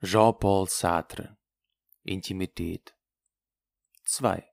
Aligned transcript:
Jean-Paul 0.00 0.68
Sartre 0.68 1.36
Intimität 2.04 2.94
2 4.04 4.48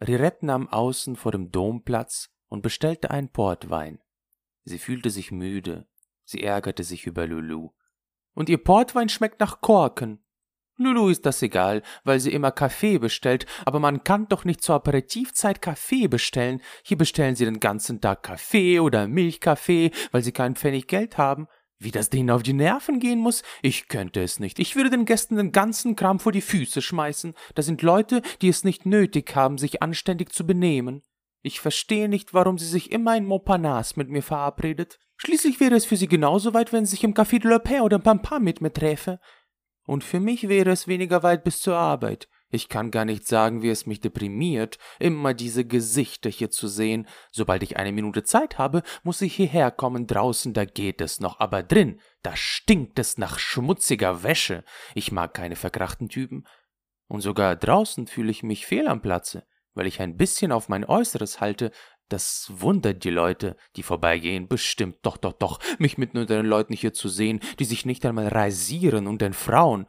Rirette 0.00 0.46
nahm 0.46 0.68
außen 0.68 1.16
vor 1.16 1.32
dem 1.32 1.50
Dom 1.50 1.82
Platz 1.82 2.30
und 2.46 2.62
bestellte 2.62 3.10
einen 3.10 3.28
Portwein. 3.28 4.00
Sie 4.62 4.78
fühlte 4.78 5.10
sich 5.10 5.32
müde, 5.32 5.88
sie 6.22 6.44
ärgerte 6.44 6.84
sich 6.84 7.08
über 7.08 7.26
Lulu. 7.26 7.70
Und 8.32 8.48
ihr 8.48 8.62
Portwein 8.62 9.08
schmeckt 9.08 9.40
nach 9.40 9.60
Korken. 9.60 10.24
Lulu 10.76 11.08
ist 11.08 11.26
das 11.26 11.42
egal, 11.42 11.82
weil 12.04 12.20
sie 12.20 12.32
immer 12.32 12.52
Kaffee 12.52 12.98
bestellt, 12.98 13.44
aber 13.66 13.80
man 13.80 14.04
kann 14.04 14.28
doch 14.28 14.44
nicht 14.44 14.62
zur 14.62 14.76
Aperitivzeit 14.76 15.60
Kaffee 15.60 16.06
bestellen. 16.06 16.62
Hier 16.84 16.96
bestellen 16.96 17.34
sie 17.34 17.44
den 17.44 17.58
ganzen 17.58 18.00
Tag 18.00 18.22
Kaffee 18.22 18.78
oder 18.78 19.08
Milchkaffee, 19.08 19.90
weil 20.12 20.22
sie 20.22 20.30
keinen 20.30 20.54
Pfennig 20.54 20.86
Geld 20.86 21.18
haben. 21.18 21.48
Wie 21.82 21.90
das 21.90 22.10
denen 22.10 22.28
auf 22.30 22.42
die 22.42 22.52
Nerven 22.52 23.00
gehen 23.00 23.20
muss, 23.20 23.42
ich 23.62 23.88
könnte 23.88 24.22
es 24.22 24.38
nicht. 24.38 24.58
Ich 24.58 24.76
würde 24.76 24.90
den 24.90 25.06
Gästen 25.06 25.36
den 25.36 25.50
ganzen 25.50 25.96
Kram 25.96 26.20
vor 26.20 26.30
die 26.30 26.42
Füße 26.42 26.82
schmeißen. 26.82 27.32
Das 27.54 27.64
sind 27.64 27.80
Leute, 27.80 28.20
die 28.42 28.48
es 28.48 28.64
nicht 28.64 28.84
nötig 28.84 29.34
haben, 29.34 29.56
sich 29.56 29.82
anständig 29.82 30.30
zu 30.30 30.46
benehmen. 30.46 31.02
Ich 31.42 31.58
verstehe 31.58 32.10
nicht, 32.10 32.34
warum 32.34 32.58
sie 32.58 32.66
sich 32.66 32.92
immer 32.92 33.16
in 33.16 33.24
Montparnasse 33.24 33.94
mit 33.96 34.10
mir 34.10 34.22
verabredet. 34.22 34.98
Schließlich 35.16 35.58
wäre 35.58 35.74
es 35.74 35.86
für 35.86 35.96
sie 35.96 36.06
genauso 36.06 36.52
weit, 36.52 36.70
wenn 36.74 36.84
sie 36.84 36.90
sich 36.90 37.04
im 37.04 37.14
Café 37.14 37.40
de 37.40 37.50
la 37.50 37.58
Paix 37.58 37.80
oder 37.80 37.96
im 37.96 38.02
Pampa 38.02 38.38
mit 38.38 38.60
mir 38.60 38.72
träfe. 38.72 39.18
Und 39.86 40.04
für 40.04 40.20
mich 40.20 40.50
wäre 40.50 40.70
es 40.70 40.86
weniger 40.86 41.22
weit 41.22 41.44
bis 41.44 41.60
zur 41.60 41.76
Arbeit. 41.76 42.28
Ich 42.50 42.68
kann 42.68 42.90
gar 42.90 43.04
nicht 43.04 43.26
sagen, 43.26 43.62
wie 43.62 43.70
es 43.70 43.86
mich 43.86 44.00
deprimiert, 44.00 44.78
immer 44.98 45.34
diese 45.34 45.64
Gesichter 45.64 46.28
hier 46.30 46.50
zu 46.50 46.66
sehen. 46.66 47.06
Sobald 47.30 47.62
ich 47.62 47.76
eine 47.76 47.92
Minute 47.92 48.24
Zeit 48.24 48.58
habe, 48.58 48.82
muss 49.04 49.22
ich 49.22 49.34
hierher 49.34 49.70
kommen. 49.70 50.06
Draußen, 50.06 50.52
da 50.52 50.64
geht 50.64 51.00
es 51.00 51.20
noch, 51.20 51.38
aber 51.38 51.62
drin, 51.62 52.00
da 52.22 52.34
stinkt 52.34 52.98
es 52.98 53.18
nach 53.18 53.38
schmutziger 53.38 54.24
Wäsche. 54.24 54.64
Ich 54.94 55.12
mag 55.12 55.32
keine 55.32 55.56
verkrachten 55.56 56.08
Typen. 56.08 56.44
Und 57.06 57.20
sogar 57.20 57.56
draußen 57.56 58.06
fühle 58.06 58.30
ich 58.30 58.42
mich 58.42 58.66
fehl 58.66 58.88
am 58.88 59.00
Platze, 59.00 59.44
weil 59.74 59.86
ich 59.86 60.00
ein 60.00 60.16
bisschen 60.16 60.52
auf 60.52 60.68
mein 60.68 60.84
Äußeres 60.84 61.40
halte. 61.40 61.70
Das 62.08 62.50
wundert 62.54 63.04
die 63.04 63.10
Leute, 63.10 63.56
die 63.76 63.84
vorbeigehen, 63.84 64.48
bestimmt. 64.48 64.98
Doch, 65.02 65.16
doch, 65.16 65.32
doch, 65.32 65.60
mich 65.78 65.98
mitten 65.98 66.18
unter 66.18 66.36
den 66.36 66.46
Leuten 66.46 66.74
hier 66.74 66.92
zu 66.92 67.08
sehen, 67.08 67.38
die 67.60 67.64
sich 67.64 67.86
nicht 67.86 68.04
einmal 68.04 68.28
rasieren 68.28 69.06
und 69.06 69.22
den 69.22 69.32
Frauen 69.32 69.86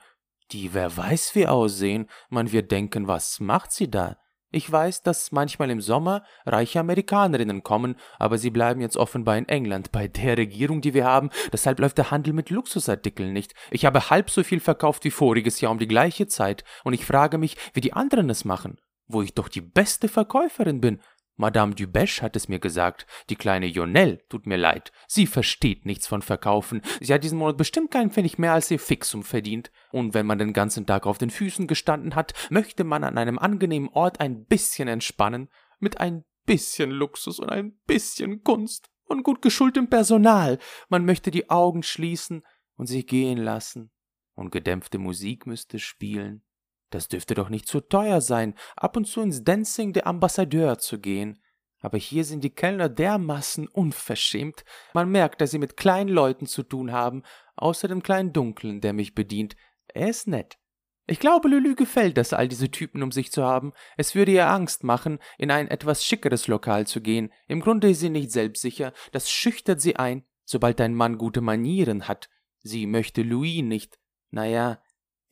die 0.52 0.74
wer 0.74 0.96
weiß 0.96 1.36
wie 1.36 1.48
aussehen, 1.48 2.08
man 2.30 2.52
wird 2.52 2.72
denken, 2.72 3.08
was 3.08 3.40
macht 3.40 3.72
sie 3.72 3.90
da? 3.90 4.18
Ich 4.54 4.70
weiß, 4.70 5.02
dass 5.04 5.32
manchmal 5.32 5.70
im 5.70 5.80
Sommer 5.80 6.26
reiche 6.46 6.82
Amerikanerinnen 6.82 7.64
kommen, 7.64 7.96
aber 8.20 8.38
sie 8.38 8.50
bleiben 8.50 8.82
jetzt 8.82 8.98
offenbar 8.98 9.38
in 9.38 9.48
England 9.48 9.94
bei 9.94 10.10
der 10.10 10.38
Regierung, 10.38 10.82
die 10.82 10.94
wir 10.94 11.06
haben, 11.06 11.30
deshalb 11.54 11.80
läuft 11.80 11.98
der 11.98 12.12
Handel 12.12 12.34
mit 12.34 12.50
Luxusartikeln 12.50 13.32
nicht. 13.32 13.54
Ich 13.70 13.86
habe 13.86 14.10
halb 14.10 14.30
so 14.30 14.44
viel 14.44 14.60
verkauft 14.60 15.06
wie 15.06 15.12
voriges 15.12 15.62
Jahr 15.62 15.72
um 15.72 15.80
die 15.80 15.88
gleiche 15.88 16.28
Zeit, 16.28 16.66
und 16.84 16.92
ich 16.92 17.06
frage 17.06 17.38
mich, 17.38 17.56
wie 17.74 17.82
die 17.82 17.94
anderen 17.94 18.30
es 18.30 18.44
machen, 18.44 18.78
wo 19.08 19.22
ich 19.22 19.34
doch 19.34 19.48
die 19.48 19.62
beste 19.62 20.10
Verkäuferin 20.10 20.82
bin, 20.82 21.02
Madame 21.42 21.74
Dubesch 21.74 22.22
hat 22.22 22.36
es 22.36 22.50
mir 22.50 22.60
gesagt. 22.60 23.08
Die 23.32 23.36
kleine 23.36 23.66
Jonelle 23.66 24.20
tut 24.30 24.46
mir 24.46 24.58
leid. 24.58 24.92
Sie 25.08 25.26
versteht 25.26 25.88
nichts 25.88 26.06
von 26.06 26.22
Verkaufen. 26.22 26.84
Sie 27.00 27.12
hat 27.12 27.24
diesen 27.24 27.40
Monat 27.40 27.58
bestimmt 27.58 27.90
keinen 27.90 28.12
Pfennig 28.12 28.38
mehr 28.38 28.54
als 28.54 28.70
ihr 28.70 28.78
Fixum 28.78 29.24
verdient. 29.24 29.72
Und 29.92 30.14
wenn 30.14 30.28
man 30.28 30.38
den 30.38 30.54
ganzen 30.54 30.86
Tag 30.86 31.08
auf 31.08 31.18
den 31.18 31.32
Füßen 31.32 31.66
gestanden 31.66 32.14
hat, 32.14 32.34
möchte 32.52 32.84
man 32.84 33.04
an 33.04 33.18
einem 33.18 33.40
angenehmen 33.40 33.90
Ort 33.90 34.20
ein 34.20 34.46
bisschen 34.46 34.88
entspannen. 34.88 35.50
Mit 35.80 36.00
ein 36.00 36.26
bisschen 36.46 36.92
Luxus 36.92 37.40
und 37.40 37.50
ein 37.50 37.74
bisschen 37.88 38.44
Kunst 38.44 38.92
und 39.06 39.24
gut 39.24 39.42
geschultem 39.42 39.90
Personal. 39.90 40.60
Man 40.90 41.06
möchte 41.06 41.32
die 41.32 41.50
Augen 41.50 41.82
schließen 41.82 42.44
und 42.76 42.86
sich 42.86 43.08
gehen 43.08 43.40
lassen. 43.40 43.90
Und 44.36 44.52
gedämpfte 44.52 45.00
Musik 45.00 45.48
müsste 45.48 45.80
spielen. 45.80 46.44
Das 46.92 47.08
dürfte 47.08 47.34
doch 47.34 47.50
nicht 47.50 47.68
zu 47.68 47.80
teuer 47.80 48.22
sein, 48.22 48.54
ab 48.76 48.96
und 48.96 49.06
zu 49.06 49.22
ins 49.22 49.44
Dancing 49.44 49.94
der 49.94 50.06
Ambassadeur 50.06 50.78
zu 50.78 51.00
gehen. 51.00 51.42
Aber 51.80 51.98
hier 51.98 52.26
sind 52.26 52.44
die 52.44 52.52
Kellner 52.52 52.90
dermaßen 52.90 53.68
unverschämt. 53.68 54.64
Man 54.94 55.10
merkt, 55.10 55.42
dass 55.42 55.50
sie 55.52 55.58
mit 55.58 55.78
kleinen 55.78 56.10
Leuten 56.10 56.46
zu 56.46 56.62
tun 56.62 56.92
haben, 56.92 57.24
außer 57.56 57.88
dem 57.88 58.04
kleinen 58.04 58.34
Dunklen, 58.34 58.82
der 58.82 58.94
mich 58.94 59.16
bedient. 59.16 59.56
Er 59.88 60.10
ist 60.10 60.28
nett. 60.28 60.60
Ich 61.08 61.20
glaube, 61.20 61.50
Lülü 61.50 61.76
gefällt 61.76 62.18
das, 62.18 62.34
all 62.34 62.48
diese 62.48 62.70
Typen 62.70 63.02
um 63.02 63.12
sich 63.12 63.32
zu 63.32 63.44
haben. 63.44 63.74
Es 63.98 64.14
würde 64.14 64.32
ihr 64.32 64.48
Angst 64.48 64.84
machen, 64.84 65.18
in 65.38 65.50
ein 65.50 65.68
etwas 65.68 66.06
schickeres 66.06 66.48
Lokal 66.48 66.86
zu 66.86 67.02
gehen. 67.02 67.34
Im 67.48 67.62
Grunde 67.62 67.90
ist 67.90 68.02
sie 68.02 68.10
nicht 68.10 68.32
selbstsicher. 68.32 68.94
Das 69.12 69.32
schüchtert 69.32 69.82
sie 69.82 69.96
ein, 69.96 70.24
sobald 70.46 70.80
ein 70.80 70.94
Mann 70.94 71.18
gute 71.18 71.42
Manieren 71.42 72.08
hat. 72.08 72.30
Sie 72.60 72.86
möchte 72.86 73.24
Louis 73.24 73.64
nicht. 73.64 74.00
Naja, 74.30 74.82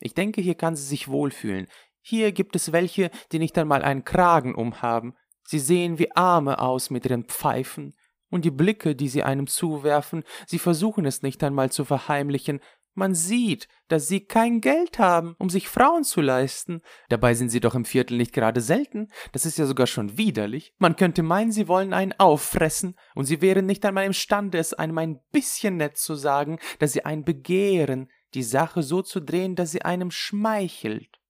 ich 0.00 0.14
denke, 0.14 0.40
hier 0.40 0.54
kann 0.54 0.76
sie 0.76 0.84
sich 0.84 1.08
wohlfühlen. 1.08 1.66
Hier 2.02 2.32
gibt 2.32 2.56
es 2.56 2.72
welche, 2.72 3.10
die 3.32 3.38
nicht 3.38 3.56
einmal 3.58 3.82
einen 3.82 4.04
Kragen 4.04 4.54
umhaben. 4.54 5.14
Sie 5.44 5.58
sehen 5.58 5.98
wie 5.98 6.12
Arme 6.12 6.58
aus 6.58 6.90
mit 6.90 7.04
ihren 7.04 7.24
Pfeifen. 7.24 7.94
Und 8.30 8.44
die 8.44 8.50
Blicke, 8.50 8.94
die 8.94 9.08
sie 9.08 9.22
einem 9.22 9.46
zuwerfen, 9.46 10.22
sie 10.46 10.58
versuchen 10.58 11.04
es 11.04 11.22
nicht 11.22 11.42
einmal 11.42 11.70
zu 11.72 11.84
verheimlichen. 11.84 12.60
Man 12.94 13.14
sieht, 13.14 13.68
dass 13.88 14.08
sie 14.08 14.26
kein 14.26 14.60
Geld 14.60 14.98
haben, 14.98 15.34
um 15.38 15.48
sich 15.48 15.68
Frauen 15.68 16.04
zu 16.04 16.20
leisten. 16.20 16.82
Dabei 17.08 17.34
sind 17.34 17.50
sie 17.50 17.60
doch 17.60 17.74
im 17.74 17.84
Viertel 17.84 18.16
nicht 18.16 18.32
gerade 18.32 18.60
selten. 18.60 19.08
Das 19.32 19.46
ist 19.46 19.58
ja 19.58 19.66
sogar 19.66 19.86
schon 19.86 20.16
widerlich. 20.16 20.74
Man 20.78 20.96
könnte 20.96 21.22
meinen, 21.22 21.52
sie 21.52 21.68
wollen 21.68 21.92
einen 21.92 22.14
auffressen, 22.18 22.96
und 23.14 23.26
sie 23.26 23.40
wären 23.40 23.66
nicht 23.66 23.84
einmal 23.84 24.06
imstande, 24.06 24.58
es 24.58 24.74
einem 24.74 24.98
ein 24.98 25.20
bisschen 25.32 25.76
nett 25.76 25.96
zu 25.96 26.14
sagen, 26.14 26.58
dass 26.78 26.92
sie 26.92 27.04
einen 27.04 27.24
begehren, 27.24 28.10
die 28.34 28.42
Sache 28.42 28.82
so 28.82 29.02
zu 29.02 29.20
drehen, 29.20 29.56
dass 29.56 29.72
sie 29.72 29.82
einem 29.82 30.10
schmeichelt. 30.10 31.20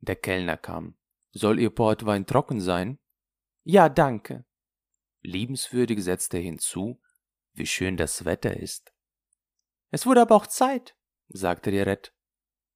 Der 0.00 0.16
Kellner 0.16 0.56
kam. 0.56 0.96
Soll 1.32 1.58
Ihr 1.58 1.70
Portwein 1.70 2.26
trocken 2.26 2.60
sein? 2.60 2.98
Ja, 3.64 3.88
danke. 3.88 4.44
Liebenswürdig 5.22 6.02
setzte 6.02 6.38
er 6.38 6.42
hinzu, 6.42 7.00
wie 7.54 7.66
schön 7.66 7.96
das 7.96 8.24
Wetter 8.24 8.56
ist. 8.56 8.92
Es 9.90 10.06
wurde 10.06 10.22
aber 10.22 10.34
auch 10.34 10.46
Zeit, 10.46 10.96
sagte 11.28 11.70
Rirette. 11.70 12.10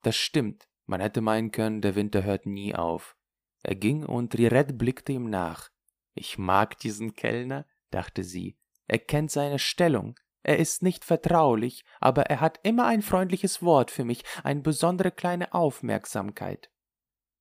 Das 0.02 0.16
stimmt, 0.16 0.68
man 0.86 1.00
hätte 1.00 1.20
meinen 1.20 1.50
können, 1.50 1.80
der 1.80 1.96
Winter 1.96 2.22
hört 2.22 2.46
nie 2.46 2.74
auf. 2.74 3.16
Er 3.62 3.74
ging 3.74 4.04
und 4.04 4.36
Rirette 4.38 4.74
blickte 4.74 5.12
ihm 5.12 5.28
nach. 5.28 5.70
Ich 6.14 6.38
mag 6.38 6.78
diesen 6.78 7.14
Kellner, 7.14 7.66
dachte 7.90 8.22
sie. 8.22 8.56
Er 8.86 9.00
kennt 9.00 9.30
seine 9.32 9.58
Stellung, 9.58 10.14
er 10.46 10.60
ist 10.60 10.80
nicht 10.80 11.04
vertraulich, 11.04 11.84
aber 11.98 12.26
er 12.26 12.40
hat 12.40 12.60
immer 12.62 12.86
ein 12.86 13.02
freundliches 13.02 13.62
Wort 13.62 13.90
für 13.90 14.04
mich, 14.04 14.22
eine 14.44 14.60
besondere 14.60 15.10
kleine 15.10 15.52
Aufmerksamkeit. 15.52 16.70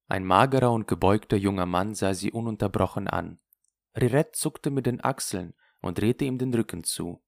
Ein 0.08 0.26
magerer 0.26 0.72
und 0.72 0.88
gebeugter 0.88 1.38
junger 1.38 1.68
Mann 1.68 1.94
sah 1.94 2.16
sie 2.16 2.32
ununterbrochen 2.32 3.08
an. 3.08 3.40
Rirette 3.96 4.32
zuckte 4.32 4.72
mit 4.72 4.88
den 4.88 5.04
Achseln 5.04 5.54
und 5.82 6.00
drehte 6.00 6.26
ihm 6.26 6.40
den 6.40 6.52
Rücken 6.52 6.84
zu. 6.84 7.22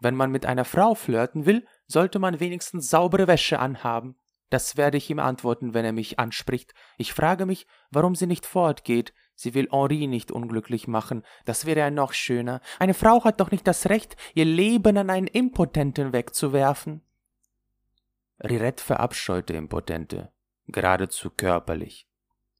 Wenn 0.00 0.16
man 0.16 0.30
mit 0.30 0.44
einer 0.44 0.66
Frau 0.66 0.94
flirten 0.94 1.46
will, 1.46 1.66
sollte 1.86 2.18
man 2.18 2.38
wenigstens 2.38 2.90
saubere 2.90 3.26
Wäsche 3.26 3.58
anhaben. 3.58 4.18
Das 4.50 4.76
werde 4.76 4.98
ich 4.98 5.08
ihm 5.08 5.18
antworten, 5.18 5.72
wenn 5.72 5.86
er 5.86 5.92
mich 5.92 6.18
anspricht. 6.18 6.74
Ich 6.98 7.14
frage 7.14 7.46
mich, 7.46 7.66
warum 7.90 8.14
sie 8.14 8.26
nicht 8.26 8.44
fortgeht, 8.44 9.14
Sie 9.42 9.54
will 9.54 9.68
Henri 9.72 10.06
nicht 10.06 10.30
unglücklich 10.30 10.86
machen, 10.86 11.24
das 11.46 11.66
wäre 11.66 11.80
ja 11.80 11.90
noch 11.90 12.12
schöner. 12.12 12.60
Eine 12.78 12.94
Frau 12.94 13.24
hat 13.24 13.40
doch 13.40 13.50
nicht 13.50 13.66
das 13.66 13.88
Recht, 13.88 14.14
ihr 14.34 14.44
Leben 14.44 14.96
an 14.96 15.10
einen 15.10 15.26
Impotenten 15.26 16.12
wegzuwerfen. 16.12 17.02
Rirette 18.38 18.84
verabscheute 18.84 19.54
Impotente, 19.54 20.30
geradezu 20.68 21.28
körperlich. 21.28 22.06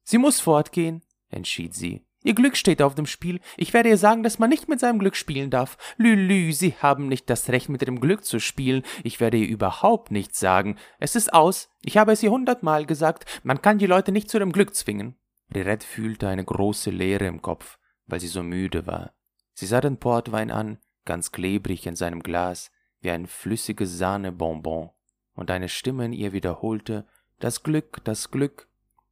Sie 0.03 0.17
muss 0.17 0.41
fortgehen, 0.41 1.03
entschied 1.29 1.73
sie. 1.73 2.05
Ihr 2.21 2.35
Glück 2.35 2.57
steht 2.57 2.81
auf 2.81 2.95
dem 2.95 3.05
Spiel. 3.05 3.39
Ich 3.55 3.73
werde 3.73 3.87
ihr 3.87 3.97
sagen, 3.97 4.21
dass 4.21 4.37
man 4.37 4.49
nicht 4.49 4.67
mit 4.67 4.81
seinem 4.81 4.99
Glück 4.99 5.15
spielen 5.15 5.51
darf. 5.51 5.77
Lülü, 5.95 6.51
Sie 6.51 6.73
haben 6.81 7.07
nicht 7.07 7.29
das 7.29 7.47
Recht, 7.47 7.69
mit 7.69 7.81
Ihrem 7.81 8.01
Glück 8.01 8.25
zu 8.25 8.39
spielen. 8.39 8.83
Ich 9.05 9.21
werde 9.21 9.37
ihr 9.37 9.47
überhaupt 9.47 10.11
nichts 10.11 10.37
sagen. 10.37 10.77
Es 10.99 11.15
ist 11.15 11.33
aus. 11.33 11.69
Ich 11.81 11.95
habe 11.95 12.11
es 12.11 12.23
ihr 12.23 12.31
hundertmal 12.31 12.85
gesagt. 12.85 13.41
Man 13.43 13.61
kann 13.61 13.77
die 13.77 13.87
Leute 13.87 14.11
nicht 14.11 14.29
zu 14.29 14.37
dem 14.37 14.51
Glück 14.51 14.75
zwingen. 14.75 15.15
Rirette 15.53 15.85
fühlte 15.85 16.27
eine 16.27 16.43
große 16.43 16.89
Leere 16.89 17.25
im 17.25 17.41
Kopf, 17.41 17.77
weil 18.07 18.19
sie 18.19 18.27
so 18.27 18.43
müde 18.43 18.87
war. 18.87 19.13
Sie 19.53 19.65
sah 19.65 19.81
den 19.81 19.97
Portwein 19.97 20.51
an, 20.51 20.79
ganz 21.05 21.31
klebrig 21.31 21.85
in 21.85 21.95
seinem 21.95 22.23
Glas, 22.23 22.71
wie 23.01 23.11
ein 23.11 23.27
flüssiges 23.27 23.97
Sahnebonbon, 23.97 24.89
und 25.35 25.51
eine 25.51 25.69
Stimme 25.69 26.05
in 26.05 26.13
ihr 26.13 26.33
wiederholte 26.33 27.05
Das 27.39 27.63
Glück, 27.63 28.03
das 28.03 28.31
Glück. 28.31 28.67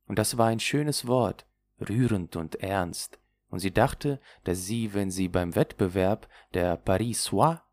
Und 0.08 0.18
das 0.20 0.38
war 0.38 0.48
ein 0.48 0.60
schönes 0.60 1.08
Wort, 1.08 1.46
rührend 1.80 2.36
und 2.36 2.56
ernst, 2.56 3.20
und 3.50 3.60
sie 3.60 3.72
dachte, 3.72 4.20
dass 4.46 4.66
sie, 4.66 4.94
wenn 4.94 5.12
sie 5.12 5.28
beim 5.28 5.56
Wettbewerb 5.56 6.28
der 6.54 6.78
Paris 6.78 7.26
Soir 7.26 7.64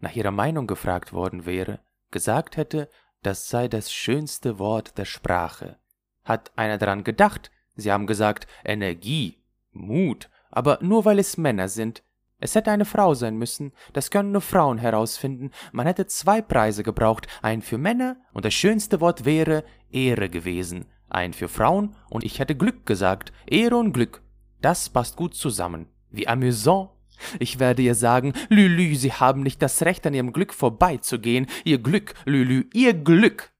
nach 0.00 0.14
ihrer 0.14 0.30
Meinung 0.30 0.66
gefragt 0.66 1.12
worden 1.12 1.44
wäre, 1.46 1.80
gesagt 2.10 2.56
hätte, 2.56 2.88
das 3.22 3.48
sei 3.48 3.68
das 3.68 3.92
schönste 3.92 4.58
Wort 4.58 4.96
der 4.98 5.04
Sprache. 5.04 5.78
Hat 6.24 6.56
einer 6.56 6.78
daran 6.78 7.04
gedacht, 7.04 7.50
Sie 7.76 7.92
haben 7.92 8.06
gesagt 8.06 8.46
Energie, 8.64 9.38
Mut, 9.72 10.28
aber 10.50 10.78
nur 10.80 11.04
weil 11.04 11.18
es 11.18 11.36
Männer 11.36 11.68
sind. 11.68 12.02
Es 12.38 12.54
hätte 12.54 12.70
eine 12.70 12.84
Frau 12.84 13.14
sein 13.14 13.36
müssen, 13.36 13.72
das 13.94 14.10
können 14.10 14.32
nur 14.32 14.42
Frauen 14.42 14.78
herausfinden. 14.78 15.50
Man 15.72 15.86
hätte 15.86 16.06
zwei 16.06 16.42
Preise 16.42 16.82
gebraucht, 16.82 17.26
einen 17.40 17.62
für 17.62 17.78
Männer 17.78 18.16
und 18.32 18.44
das 18.44 18.52
schönste 18.52 19.00
Wort 19.00 19.24
wäre 19.24 19.64
Ehre 19.90 20.28
gewesen, 20.28 20.86
einen 21.08 21.32
für 21.32 21.48
Frauen 21.48 21.94
und 22.10 22.24
ich 22.24 22.38
hätte 22.38 22.54
Glück 22.54 22.84
gesagt, 22.84 23.32
Ehre 23.46 23.76
und 23.76 23.92
Glück. 23.92 24.22
Das 24.60 24.90
passt 24.90 25.16
gut 25.16 25.34
zusammen. 25.34 25.86
Wie 26.10 26.28
amüsant. 26.28 26.90
Ich 27.38 27.58
werde 27.58 27.82
ihr 27.82 27.94
sagen, 27.94 28.34
Lülü, 28.48 28.94
Sie 28.94 29.12
haben 29.12 29.42
nicht 29.42 29.62
das 29.62 29.82
Recht, 29.82 30.06
an 30.06 30.14
Ihrem 30.14 30.32
Glück 30.32 30.52
vorbeizugehen. 30.52 31.46
Ihr 31.64 31.78
Glück, 31.78 32.14
Lülü, 32.24 32.66
Ihr 32.74 32.92
Glück. 32.92 33.52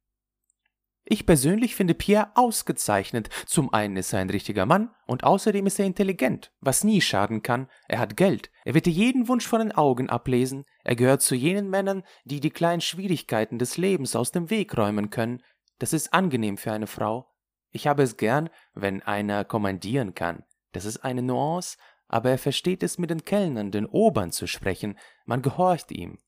Ich 1.08 1.24
persönlich 1.24 1.76
finde 1.76 1.94
Pierre 1.94 2.32
ausgezeichnet. 2.34 3.30
Zum 3.46 3.72
einen 3.72 3.96
ist 3.96 4.12
er 4.12 4.18
ein 4.18 4.28
richtiger 4.28 4.66
Mann 4.66 4.90
und 5.06 5.22
außerdem 5.22 5.64
ist 5.66 5.78
er 5.78 5.86
intelligent, 5.86 6.52
was 6.60 6.82
nie 6.82 7.00
schaden 7.00 7.42
kann. 7.42 7.68
Er 7.86 8.00
hat 8.00 8.16
Geld, 8.16 8.50
er 8.64 8.74
wird 8.74 8.86
dir 8.86 8.92
jeden 8.92 9.28
Wunsch 9.28 9.46
von 9.46 9.60
den 9.60 9.70
Augen 9.70 10.10
ablesen. 10.10 10.64
Er 10.82 10.96
gehört 10.96 11.22
zu 11.22 11.36
jenen 11.36 11.70
Männern, 11.70 12.02
die 12.24 12.40
die 12.40 12.50
kleinen 12.50 12.80
Schwierigkeiten 12.80 13.60
des 13.60 13.76
Lebens 13.76 14.16
aus 14.16 14.32
dem 14.32 14.50
Weg 14.50 14.76
räumen 14.76 15.10
können. 15.10 15.44
Das 15.78 15.92
ist 15.92 16.12
angenehm 16.12 16.56
für 16.56 16.72
eine 16.72 16.88
Frau. 16.88 17.32
Ich 17.70 17.86
habe 17.86 18.02
es 18.02 18.16
gern, 18.16 18.50
wenn 18.74 19.00
einer 19.00 19.44
kommandieren 19.44 20.12
kann. 20.14 20.42
Das 20.72 20.84
ist 20.84 21.04
eine 21.04 21.22
Nuance, 21.22 21.78
aber 22.08 22.30
er 22.30 22.38
versteht 22.38 22.82
es 22.82 22.98
mit 22.98 23.10
den 23.10 23.24
Kellnern, 23.24 23.70
den 23.70 23.86
Obern 23.86 24.32
zu 24.32 24.48
sprechen. 24.48 24.98
Man 25.24 25.40
gehorcht 25.40 25.92
ihm. 25.92 26.18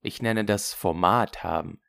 Ich 0.00 0.22
nenne 0.22 0.46
das 0.46 0.72
Format 0.72 1.44
haben. 1.44 1.82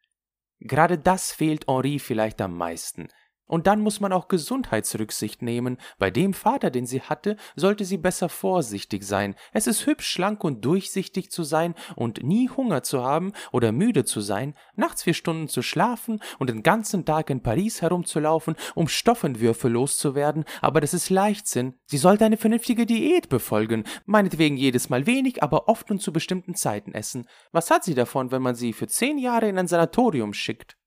Gerade 0.59 0.97
das 0.97 1.31
fehlt 1.31 1.67
Henri 1.67 1.99
vielleicht 1.99 2.41
am 2.41 2.57
meisten. 2.57 3.07
Und 3.49 3.65
dann 3.67 3.81
muss 3.81 3.99
man 3.99 4.13
auch 4.13 4.27
Gesundheitsrücksicht 4.27 5.41
nehmen. 5.41 5.77
Bei 5.97 6.11
dem 6.11 6.33
Vater, 6.33 6.69
den 6.69 6.85
sie 6.85 7.01
hatte, 7.01 7.35
sollte 7.55 7.83
sie 7.83 7.97
besser 7.97 8.29
vorsichtig 8.29 9.03
sein. 9.03 9.35
Es 9.51 9.65
ist 9.65 9.87
hübsch, 9.87 10.07
schlank 10.07 10.43
und 10.43 10.63
durchsichtig 10.63 11.31
zu 11.31 11.43
sein 11.43 11.73
und 11.95 12.23
nie 12.23 12.47
Hunger 12.47 12.83
zu 12.83 13.03
haben 13.03 13.33
oder 13.51 13.71
müde 13.71 14.05
zu 14.05 14.21
sein, 14.21 14.53
nachts 14.75 15.03
vier 15.03 15.15
Stunden 15.15 15.47
zu 15.47 15.63
schlafen 15.63 16.21
und 16.37 16.49
den 16.49 16.61
ganzen 16.61 17.05
Tag 17.05 17.31
in 17.31 17.41
Paris 17.41 17.81
herumzulaufen, 17.81 18.55
um 18.75 18.87
Stoffenwürfe 18.87 19.67
loszuwerden. 19.67 20.45
Aber 20.61 20.79
das 20.79 20.93
ist 20.93 21.09
Leichtsinn. 21.09 21.73
Sie 21.87 21.97
sollte 21.97 22.25
eine 22.25 22.37
vernünftige 22.37 22.85
Diät 22.85 23.29
befolgen. 23.29 23.83
Meinetwegen 24.05 24.57
jedes 24.57 24.89
Mal 24.89 25.07
wenig, 25.07 25.41
aber 25.41 25.67
oft 25.67 25.89
und 25.89 26.03
zu 26.03 26.13
bestimmten 26.13 26.53
Zeiten 26.53 26.93
essen. 26.93 27.27
Was 27.51 27.71
hat 27.71 27.83
sie 27.83 27.95
davon, 27.95 28.31
wenn 28.31 28.43
man 28.43 28.53
sie 28.53 28.73
für 28.73 28.87
zehn 28.87 29.17
Jahre 29.17 29.49
in 29.49 29.57
ein 29.57 29.67
Sanatorium 29.67 30.33
schickt? 30.33 30.78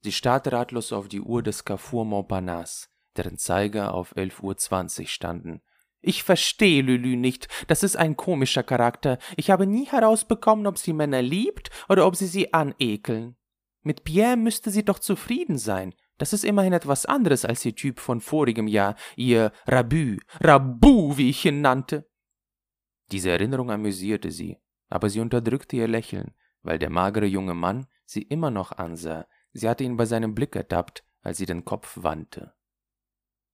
Sie 0.00 0.12
starrte 0.12 0.52
ratlos 0.52 0.92
auf 0.92 1.08
die 1.08 1.20
Uhr 1.20 1.42
des 1.42 1.64
Carrefour 1.64 2.04
Montparnasse, 2.04 2.88
deren 3.16 3.38
Zeiger 3.38 3.94
auf 3.94 4.14
11.20 4.16 5.00
Uhr 5.00 5.06
standen. 5.06 5.62
Ich 6.00 6.22
verstehe 6.22 6.82
Lülü 6.82 7.16
nicht. 7.16 7.48
Das 7.66 7.82
ist 7.82 7.96
ein 7.96 8.16
komischer 8.16 8.62
Charakter. 8.62 9.18
Ich 9.36 9.50
habe 9.50 9.66
nie 9.66 9.86
herausbekommen, 9.86 10.66
ob 10.66 10.78
sie 10.78 10.92
Männer 10.92 11.22
liebt 11.22 11.70
oder 11.88 12.06
ob 12.06 12.14
sie 12.14 12.26
sie 12.26 12.54
anekeln. 12.54 13.36
Mit 13.82 14.04
Pierre 14.04 14.36
müsste 14.36 14.70
sie 14.70 14.84
doch 14.84 15.00
zufrieden 15.00 15.58
sein. 15.58 15.94
Das 16.18 16.32
ist 16.32 16.44
immerhin 16.44 16.72
etwas 16.72 17.06
anderes 17.06 17.44
als 17.44 17.64
ihr 17.64 17.74
Typ 17.74 18.00
von 18.00 18.20
vorigem 18.20 18.66
Jahr, 18.66 18.96
ihr 19.16 19.52
Rabü, 19.66 20.18
Rabu, 20.40 21.16
wie 21.16 21.30
ich 21.30 21.44
ihn 21.44 21.60
nannte. 21.60 22.08
Diese 23.10 23.30
Erinnerung 23.30 23.70
amüsierte 23.70 24.30
sie, 24.30 24.58
aber 24.88 25.10
sie 25.10 25.20
unterdrückte 25.20 25.76
ihr 25.76 25.88
Lächeln, 25.88 26.34
weil 26.62 26.78
der 26.78 26.90
magere 26.90 27.26
junge 27.26 27.54
Mann 27.54 27.86
sie 28.04 28.22
immer 28.22 28.50
noch 28.50 28.72
ansah, 28.72 29.26
Sie 29.52 29.68
hatte 29.68 29.84
ihn 29.84 29.96
bei 29.96 30.04
seinem 30.04 30.34
Blick 30.34 30.54
ertappt, 30.56 31.04
als 31.22 31.38
sie 31.38 31.46
den 31.46 31.64
Kopf 31.64 31.98
wandte. 32.00 32.54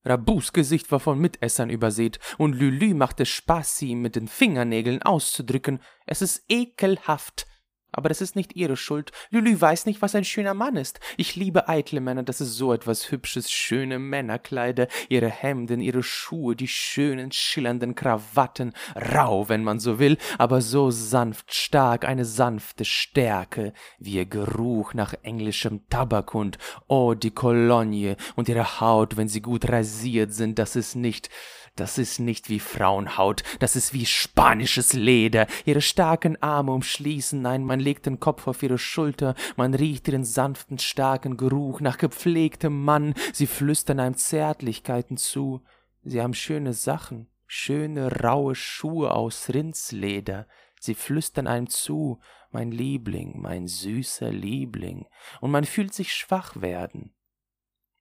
Rabus 0.04 0.52
Gesicht 0.52 0.92
war 0.92 1.00
von 1.00 1.18
Mitessern 1.18 1.70
übersät, 1.70 2.18
und 2.36 2.54
Lülü 2.54 2.94
machte 2.94 3.24
Spaß, 3.24 3.78
sie 3.78 3.88
ihm 3.88 4.02
mit 4.02 4.16
den 4.16 4.28
Fingernägeln 4.28 5.02
auszudrücken. 5.02 5.80
Es 6.06 6.20
ist 6.20 6.44
ekelhaft, 6.48 7.46
aber 7.94 8.08
das 8.08 8.20
ist 8.20 8.36
nicht 8.36 8.56
ihre 8.56 8.76
Schuld. 8.76 9.12
Lülü 9.30 9.60
weiß 9.60 9.86
nicht, 9.86 10.02
was 10.02 10.14
ein 10.14 10.24
schöner 10.24 10.54
Mann 10.54 10.76
ist. 10.76 11.00
Ich 11.16 11.36
liebe 11.36 11.68
eitle 11.68 12.00
Männer, 12.00 12.22
das 12.22 12.40
ist 12.40 12.54
so 12.56 12.72
etwas 12.72 13.10
Hübsches, 13.10 13.50
schöne 13.50 13.98
Männerkleider, 13.98 14.88
ihre 15.08 15.28
Hemden, 15.28 15.80
ihre 15.80 16.02
Schuhe, 16.02 16.56
die 16.56 16.68
schönen, 16.68 17.32
schillernden 17.32 17.94
Krawatten, 17.94 18.72
rau, 18.94 19.48
wenn 19.48 19.64
man 19.64 19.78
so 19.78 19.98
will, 19.98 20.18
aber 20.38 20.60
so 20.60 20.90
sanft 20.90 21.54
stark, 21.54 22.04
eine 22.04 22.24
sanfte 22.24 22.84
Stärke, 22.84 23.72
wie 23.98 24.14
ihr 24.14 24.26
Geruch 24.26 24.94
nach 24.94 25.14
englischem 25.22 25.88
Tabak 25.88 26.34
und 26.34 26.58
oh, 26.88 27.14
die 27.14 27.30
Cologne 27.30 28.16
und 28.36 28.48
ihre 28.48 28.80
Haut, 28.80 29.16
wenn 29.16 29.28
sie 29.28 29.42
gut 29.42 29.68
rasiert 29.68 30.32
sind, 30.32 30.58
das 30.58 30.76
ist 30.76 30.94
nicht, 30.94 31.30
das 31.76 31.98
ist 31.98 32.20
nicht 32.20 32.48
wie 32.48 32.60
Frauenhaut, 32.60 33.42
das 33.58 33.76
ist 33.76 33.92
wie 33.92 34.06
spanisches 34.06 34.92
Leder. 34.92 35.46
Ihre 35.64 35.80
starken 35.80 36.40
Arme 36.42 36.72
umschließen, 36.72 37.40
nein, 37.42 37.64
man 37.64 37.80
legt 37.80 38.06
den 38.06 38.20
Kopf 38.20 38.46
auf 38.46 38.62
ihre 38.62 38.78
Schulter, 38.78 39.34
man 39.56 39.74
riecht 39.74 40.08
ihren 40.08 40.24
sanften, 40.24 40.78
starken 40.78 41.36
Geruch 41.36 41.80
nach 41.80 41.98
gepflegtem 41.98 42.84
Mann, 42.84 43.14
sie 43.32 43.46
flüstern 43.46 44.00
einem 44.00 44.16
Zärtlichkeiten 44.16 45.16
zu. 45.16 45.62
Sie 46.02 46.20
haben 46.22 46.34
schöne 46.34 46.74
Sachen, 46.74 47.28
schöne, 47.46 48.20
raue 48.20 48.54
Schuhe 48.54 49.12
aus 49.12 49.48
Rindsleder. 49.48 50.46
Sie 50.78 50.94
flüstern 50.94 51.46
einem 51.46 51.68
zu, 51.68 52.20
mein 52.50 52.70
Liebling, 52.70 53.40
mein 53.40 53.66
süßer 53.66 54.30
Liebling, 54.30 55.06
und 55.40 55.50
man 55.50 55.64
fühlt 55.64 55.94
sich 55.94 56.14
schwach 56.14 56.60
werden. 56.60 57.14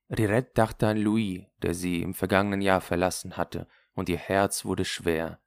Rirette 0.09 0.51
dachte 0.53 0.88
an 0.88 0.97
Louis, 0.97 1.45
der 1.61 1.73
sie 1.73 2.01
im 2.01 2.13
vergangenen 2.13 2.61
Jahr 2.61 2.81
verlassen 2.81 3.38
hatte, 3.38 3.67
und 3.94 4.09
ihr 4.09 4.17
Herz 4.17 4.65
wurde 4.65 4.85
schwer. 4.85 5.39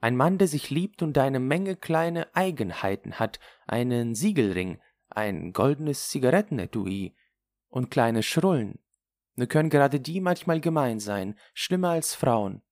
Ein 0.00 0.16
Mann, 0.16 0.36
der 0.36 0.48
sich 0.48 0.70
liebt 0.70 1.02
und 1.02 1.16
eine 1.16 1.40
Menge 1.40 1.76
kleine 1.76 2.34
Eigenheiten 2.34 3.18
hat, 3.18 3.40
einen 3.66 4.14
Siegelring, 4.14 4.80
ein 5.08 5.52
goldenes 5.52 6.10
Zigarettenetui 6.10 7.16
und 7.68 7.90
kleine 7.90 8.22
Schrullen. 8.22 8.80
Nur 9.36 9.46
können 9.46 9.70
gerade 9.70 10.00
die 10.00 10.20
manchmal 10.20 10.60
gemein 10.60 11.00
sein, 11.00 11.38
schlimmer 11.54 11.90
als 11.90 12.14
Frauen. 12.14 12.62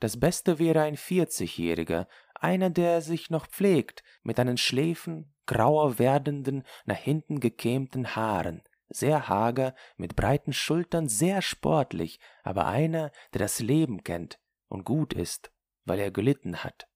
Das 0.00 0.18
Beste 0.18 0.58
wäre 0.58 0.82
ein 0.82 0.96
Vierzigjähriger, 0.96 2.08
einer, 2.34 2.70
der 2.70 3.02
sich 3.02 3.30
noch 3.30 3.46
pflegt, 3.46 4.02
mit 4.22 4.40
einen 4.40 4.56
Schläfen, 4.56 5.34
grauer 5.46 5.98
werdenden, 5.98 6.64
nach 6.86 6.96
hinten 6.96 7.38
gekämmten 7.40 8.16
Haaren, 8.16 8.62
sehr 8.90 9.28
hager, 9.28 9.74
mit 9.96 10.16
breiten 10.16 10.52
Schultern, 10.52 11.08
sehr 11.08 11.40
sportlich, 11.42 12.20
aber 12.42 12.66
einer, 12.66 13.10
der 13.32 13.38
das 13.38 13.60
Leben 13.60 14.04
kennt 14.04 14.38
und 14.68 14.84
gut 14.84 15.12
ist, 15.12 15.50
weil 15.84 15.98
er 15.98 16.10
gelitten 16.10 16.62
hat. 16.62 16.88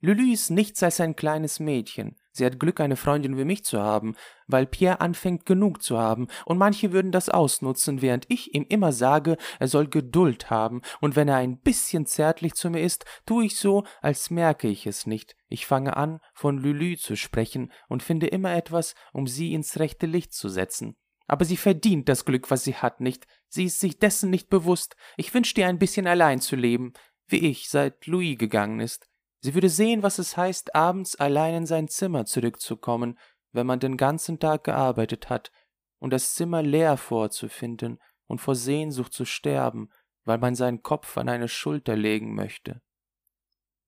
Lülü 0.00 0.32
ist 0.32 0.50
nichts 0.50 0.82
als 0.82 1.00
ein 1.00 1.16
kleines 1.16 1.58
Mädchen. 1.58 2.20
Sie 2.36 2.44
hat 2.44 2.60
Glück, 2.60 2.80
eine 2.80 2.96
Freundin 2.96 3.38
wie 3.38 3.46
mich 3.46 3.64
zu 3.64 3.80
haben, 3.80 4.14
weil 4.46 4.66
Pierre 4.66 5.00
anfängt 5.00 5.46
genug 5.46 5.82
zu 5.82 5.96
haben, 5.96 6.28
und 6.44 6.58
manche 6.58 6.92
würden 6.92 7.10
das 7.10 7.30
ausnutzen, 7.30 8.02
während 8.02 8.26
ich 8.28 8.54
ihm 8.54 8.66
immer 8.68 8.92
sage, 8.92 9.38
er 9.58 9.68
soll 9.68 9.88
Geduld 9.88 10.50
haben, 10.50 10.82
und 11.00 11.16
wenn 11.16 11.28
er 11.28 11.36
ein 11.36 11.58
bisschen 11.58 12.04
zärtlich 12.04 12.52
zu 12.52 12.68
mir 12.68 12.82
ist, 12.82 13.06
tue 13.24 13.46
ich 13.46 13.56
so, 13.56 13.84
als 14.02 14.28
merke 14.28 14.68
ich 14.68 14.86
es 14.86 15.06
nicht. 15.06 15.34
Ich 15.48 15.64
fange 15.64 15.96
an, 15.96 16.20
von 16.34 16.58
Lülü 16.58 16.98
zu 16.98 17.16
sprechen 17.16 17.72
und 17.88 18.02
finde 18.02 18.26
immer 18.26 18.54
etwas, 18.54 18.94
um 19.14 19.26
sie 19.26 19.54
ins 19.54 19.78
rechte 19.78 20.04
Licht 20.04 20.34
zu 20.34 20.50
setzen. 20.50 20.94
Aber 21.26 21.46
sie 21.46 21.56
verdient 21.56 22.06
das 22.10 22.26
Glück, 22.26 22.50
was 22.50 22.64
sie 22.64 22.74
hat, 22.74 23.00
nicht. 23.00 23.26
Sie 23.48 23.64
ist 23.64 23.80
sich 23.80 23.98
dessen 23.98 24.28
nicht 24.28 24.50
bewusst. 24.50 24.94
Ich 25.16 25.32
wünschte 25.32 25.62
ihr 25.62 25.68
ein 25.68 25.78
bisschen 25.78 26.06
allein 26.06 26.42
zu 26.42 26.54
leben, 26.54 26.92
wie 27.28 27.48
ich, 27.48 27.70
seit 27.70 28.06
Louis 28.06 28.36
gegangen 28.36 28.80
ist. 28.80 29.08
Sie 29.40 29.54
würde 29.54 29.68
sehen, 29.68 30.02
was 30.02 30.18
es 30.18 30.36
heißt, 30.36 30.74
abends 30.74 31.16
allein 31.16 31.54
in 31.54 31.66
sein 31.66 31.88
Zimmer 31.88 32.24
zurückzukommen, 32.24 33.18
wenn 33.52 33.66
man 33.66 33.80
den 33.80 33.96
ganzen 33.96 34.38
Tag 34.38 34.64
gearbeitet 34.64 35.28
hat, 35.28 35.50
und 35.98 36.12
das 36.12 36.34
Zimmer 36.34 36.62
leer 36.62 36.96
vorzufinden 36.96 37.98
und 38.26 38.40
vor 38.40 38.54
Sehnsucht 38.54 39.12
zu 39.12 39.24
sterben, 39.24 39.88
weil 40.24 40.38
man 40.38 40.54
seinen 40.54 40.82
Kopf 40.82 41.16
an 41.16 41.28
eine 41.28 41.48
Schulter 41.48 41.96
legen 41.96 42.34
möchte. 42.34 42.82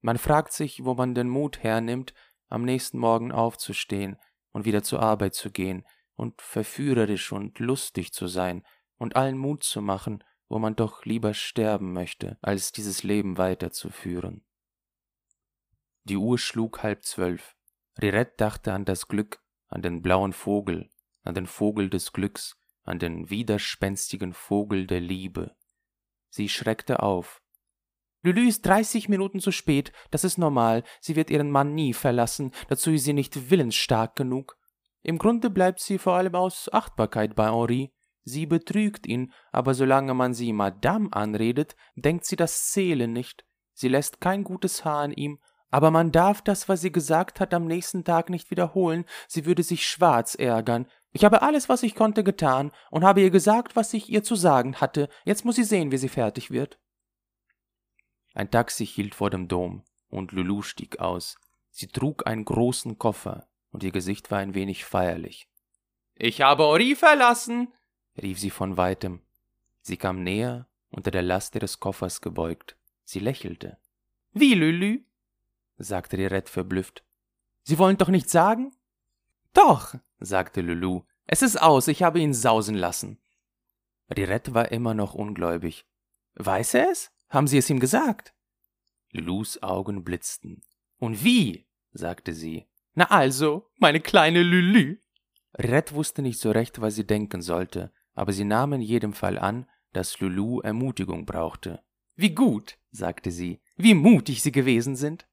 Man 0.00 0.16
fragt 0.16 0.52
sich, 0.52 0.84
wo 0.84 0.94
man 0.94 1.14
den 1.14 1.28
Mut 1.28 1.58
hernimmt, 1.62 2.14
am 2.48 2.64
nächsten 2.64 2.98
Morgen 2.98 3.32
aufzustehen 3.32 4.16
und 4.52 4.64
wieder 4.64 4.82
zur 4.82 5.00
Arbeit 5.00 5.34
zu 5.34 5.50
gehen 5.50 5.84
und 6.14 6.40
verführerisch 6.40 7.32
und 7.32 7.58
lustig 7.58 8.12
zu 8.12 8.26
sein 8.26 8.64
und 8.96 9.16
allen 9.16 9.36
Mut 9.36 9.64
zu 9.64 9.82
machen, 9.82 10.24
wo 10.48 10.58
man 10.58 10.76
doch 10.76 11.04
lieber 11.04 11.34
sterben 11.34 11.92
möchte, 11.92 12.38
als 12.40 12.72
dieses 12.72 13.02
Leben 13.02 13.36
weiterzuführen. 13.36 14.44
Die 16.08 16.16
Uhr 16.16 16.38
schlug 16.38 16.82
halb 16.82 17.04
zwölf. 17.04 17.54
Rirette 18.00 18.34
dachte 18.38 18.72
an 18.72 18.86
das 18.86 19.08
Glück, 19.08 19.42
an 19.68 19.82
den 19.82 20.00
blauen 20.00 20.32
Vogel, 20.32 20.88
an 21.22 21.34
den 21.34 21.46
Vogel 21.46 21.90
des 21.90 22.12
Glücks, 22.12 22.56
an 22.84 22.98
den 22.98 23.28
widerspenstigen 23.28 24.32
Vogel 24.32 24.86
der 24.86 25.00
Liebe. 25.00 25.54
Sie 26.30 26.48
schreckte 26.48 27.02
auf. 27.02 27.42
Lülü 28.22 28.48
ist 28.48 28.64
dreißig 28.64 29.10
Minuten 29.10 29.40
zu 29.40 29.52
spät, 29.52 29.92
das 30.10 30.24
ist 30.24 30.38
normal, 30.38 30.82
sie 31.00 31.14
wird 31.14 31.30
ihren 31.30 31.50
Mann 31.50 31.74
nie 31.74 31.92
verlassen, 31.92 32.52
dazu 32.68 32.90
ist 32.90 33.04
sie 33.04 33.12
nicht 33.12 33.50
willensstark 33.50 34.16
genug. 34.16 34.56
Im 35.02 35.18
Grunde 35.18 35.50
bleibt 35.50 35.80
sie 35.80 35.98
vor 35.98 36.14
allem 36.14 36.34
aus 36.34 36.72
Achtbarkeit 36.72 37.36
bei 37.36 37.50
Henri. 37.50 37.92
Sie 38.24 38.46
betrügt 38.46 39.06
ihn, 39.06 39.32
aber 39.52 39.74
solange 39.74 40.14
man 40.14 40.32
sie 40.34 40.52
Madame 40.52 41.12
anredet, 41.12 41.76
denkt 41.96 42.24
sie 42.24 42.36
das 42.36 42.68
Zählen 42.68 43.12
nicht. 43.12 43.44
Sie 43.74 43.88
lässt 43.88 44.20
kein 44.20 44.42
gutes 44.42 44.84
Haar 44.84 45.02
an 45.02 45.12
ihm, 45.12 45.38
aber 45.70 45.90
man 45.90 46.12
darf 46.12 46.42
das, 46.42 46.68
was 46.68 46.80
sie 46.80 46.92
gesagt 46.92 47.40
hat, 47.40 47.52
am 47.52 47.66
nächsten 47.66 48.04
Tag 48.04 48.30
nicht 48.30 48.50
wiederholen, 48.50 49.04
sie 49.26 49.44
würde 49.44 49.62
sich 49.62 49.86
schwarz 49.86 50.34
ärgern. 50.34 50.86
Ich 51.12 51.24
habe 51.24 51.42
alles, 51.42 51.68
was 51.68 51.82
ich 51.82 51.94
konnte, 51.94 52.24
getan 52.24 52.72
und 52.90 53.04
habe 53.04 53.20
ihr 53.20 53.30
gesagt, 53.30 53.76
was 53.76 53.92
ich 53.94 54.08
ihr 54.08 54.22
zu 54.22 54.34
sagen 54.34 54.76
hatte. 54.76 55.08
Jetzt 55.24 55.44
muss 55.44 55.56
sie 55.56 55.64
sehen, 55.64 55.90
wie 55.90 55.98
sie 55.98 56.08
fertig 56.08 56.50
wird. 56.50 56.78
Ein 58.34 58.50
Taxi 58.50 58.86
hielt 58.86 59.14
vor 59.14 59.30
dem 59.30 59.48
Dom, 59.48 59.84
und 60.08 60.32
Lulu 60.32 60.62
stieg 60.62 61.00
aus. 61.00 61.36
Sie 61.70 61.88
trug 61.88 62.26
einen 62.26 62.44
großen 62.44 62.98
Koffer, 62.98 63.48
und 63.70 63.82
ihr 63.82 63.90
Gesicht 63.90 64.30
war 64.30 64.38
ein 64.38 64.54
wenig 64.54 64.84
feierlich. 64.84 65.48
Ich 66.14 66.40
habe 66.40 66.64
Ori 66.64 66.94
verlassen, 66.94 67.72
rief 68.20 68.38
sie 68.38 68.50
von 68.50 68.76
weitem. 68.76 69.22
Sie 69.80 69.96
kam 69.96 70.22
näher, 70.22 70.68
unter 70.90 71.10
der 71.10 71.22
Last 71.22 71.54
ihres 71.54 71.80
Koffers 71.80 72.20
gebeugt. 72.20 72.76
Sie 73.04 73.20
lächelte. 73.20 73.78
Wie, 74.32 74.54
Lülü? 74.54 75.04
Sagte 75.78 76.18
Rirette 76.18 76.50
verblüfft. 76.50 77.04
Sie 77.62 77.78
wollen 77.78 77.96
doch 77.96 78.08
nicht 78.08 78.28
sagen? 78.28 78.72
Doch, 79.52 79.94
sagte 80.18 80.60
Lulu. 80.60 81.02
Es 81.26 81.42
ist 81.42 81.60
aus, 81.60 81.88
ich 81.88 82.02
habe 82.02 82.20
ihn 82.20 82.34
sausen 82.34 82.74
lassen. 82.74 83.18
Rirette 84.10 84.54
war 84.54 84.72
immer 84.72 84.94
noch 84.94 85.14
ungläubig. 85.14 85.86
Weiß 86.34 86.74
er 86.74 86.90
es? 86.90 87.10
Haben 87.28 87.46
Sie 87.46 87.58
es 87.58 87.68
ihm 87.68 87.80
gesagt? 87.80 88.34
Lulus 89.12 89.62
Augen 89.62 90.04
blitzten. 90.04 90.62
Und 90.98 91.24
wie? 91.24 91.66
sagte 91.92 92.32
sie. 92.32 92.66
Na 92.94 93.04
also, 93.10 93.70
meine 93.78 94.00
kleine 94.00 94.42
Lülü. 94.42 94.98
Rirette 95.58 95.94
wusste 95.94 96.22
nicht 96.22 96.40
so 96.40 96.50
recht, 96.50 96.80
was 96.80 96.94
sie 96.94 97.06
denken 97.06 97.42
sollte, 97.42 97.92
aber 98.14 98.32
sie 98.32 98.44
nahm 98.44 98.72
in 98.74 98.80
jedem 98.80 99.12
Fall 99.12 99.38
an, 99.38 99.66
dass 99.92 100.20
Lulu 100.20 100.60
Ermutigung 100.60 101.26
brauchte. 101.26 101.82
Wie 102.16 102.34
gut, 102.34 102.78
sagte 102.90 103.30
sie, 103.30 103.60
wie 103.76 103.94
mutig 103.94 104.42
Sie 104.42 104.52
gewesen 104.52 104.96
sind. 104.96 105.26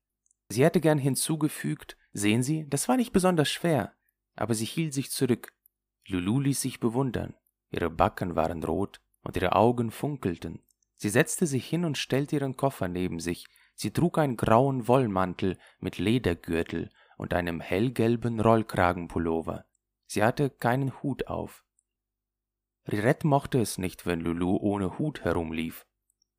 Sie 0.50 0.64
hätte 0.64 0.80
gern 0.80 1.00
hinzugefügt, 1.00 1.98
sehen 2.14 2.44
Sie, 2.44 2.68
das 2.70 2.88
war 2.88 2.98
nicht 2.98 3.14
besonders 3.14 3.50
schwer, 3.50 3.94
aber 4.36 4.54
sie 4.54 4.66
hielt 4.66 4.94
sich 4.94 5.12
zurück. 5.12 5.54
Lulu 6.08 6.40
ließ 6.40 6.62
sich 6.62 6.80
bewundern. 6.80 7.36
Ihre 7.72 7.90
Backen 7.90 8.36
waren 8.36 8.64
rot 8.64 9.02
und 9.24 9.36
ihre 9.36 9.54
Augen 9.54 9.92
funkelten. 9.92 10.62
Sie 10.96 11.10
setzte 11.10 11.48
sich 11.48 11.68
hin 11.68 11.84
und 11.84 11.98
stellte 11.98 12.36
ihren 12.36 12.56
Koffer 12.56 12.88
neben 12.88 13.20
sich. 13.20 13.48
Sie 13.74 13.92
trug 13.92 14.18
einen 14.18 14.38
grauen 14.38 14.88
Wollmantel 14.88 15.58
mit 15.80 15.98
Ledergürtel 15.98 16.90
und 17.18 17.34
einem 17.34 17.60
hellgelben 17.60 18.40
Rollkragenpullover. 18.40 19.66
Sie 20.06 20.24
hatte 20.24 20.50
keinen 20.50 21.02
Hut 21.02 21.28
auf. 21.28 21.66
Rirette 22.88 23.28
mochte 23.28 23.60
es 23.60 23.78
nicht, 23.78 24.06
wenn 24.06 24.22
Lulu 24.22 24.58
ohne 24.58 25.00
Hut 25.00 25.24
herumlief. 25.24 25.86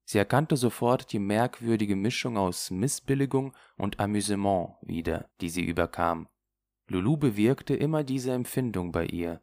Sie 0.08 0.18
erkannte 0.18 0.56
sofort 0.56 1.12
die 1.12 1.18
merkwürdige 1.18 1.96
Mischung 1.96 2.38
aus 2.38 2.70
Missbilligung 2.70 3.52
und 3.76 3.98
Amüsement 3.98 4.76
wieder, 4.80 5.28
die 5.40 5.50
sie 5.50 5.64
überkam. 5.64 6.28
Lulu 6.86 7.16
bewirkte 7.16 7.74
immer 7.74 8.04
diese 8.04 8.32
Empfindung 8.32 8.92
bei 8.92 9.06
ihr. 9.06 9.42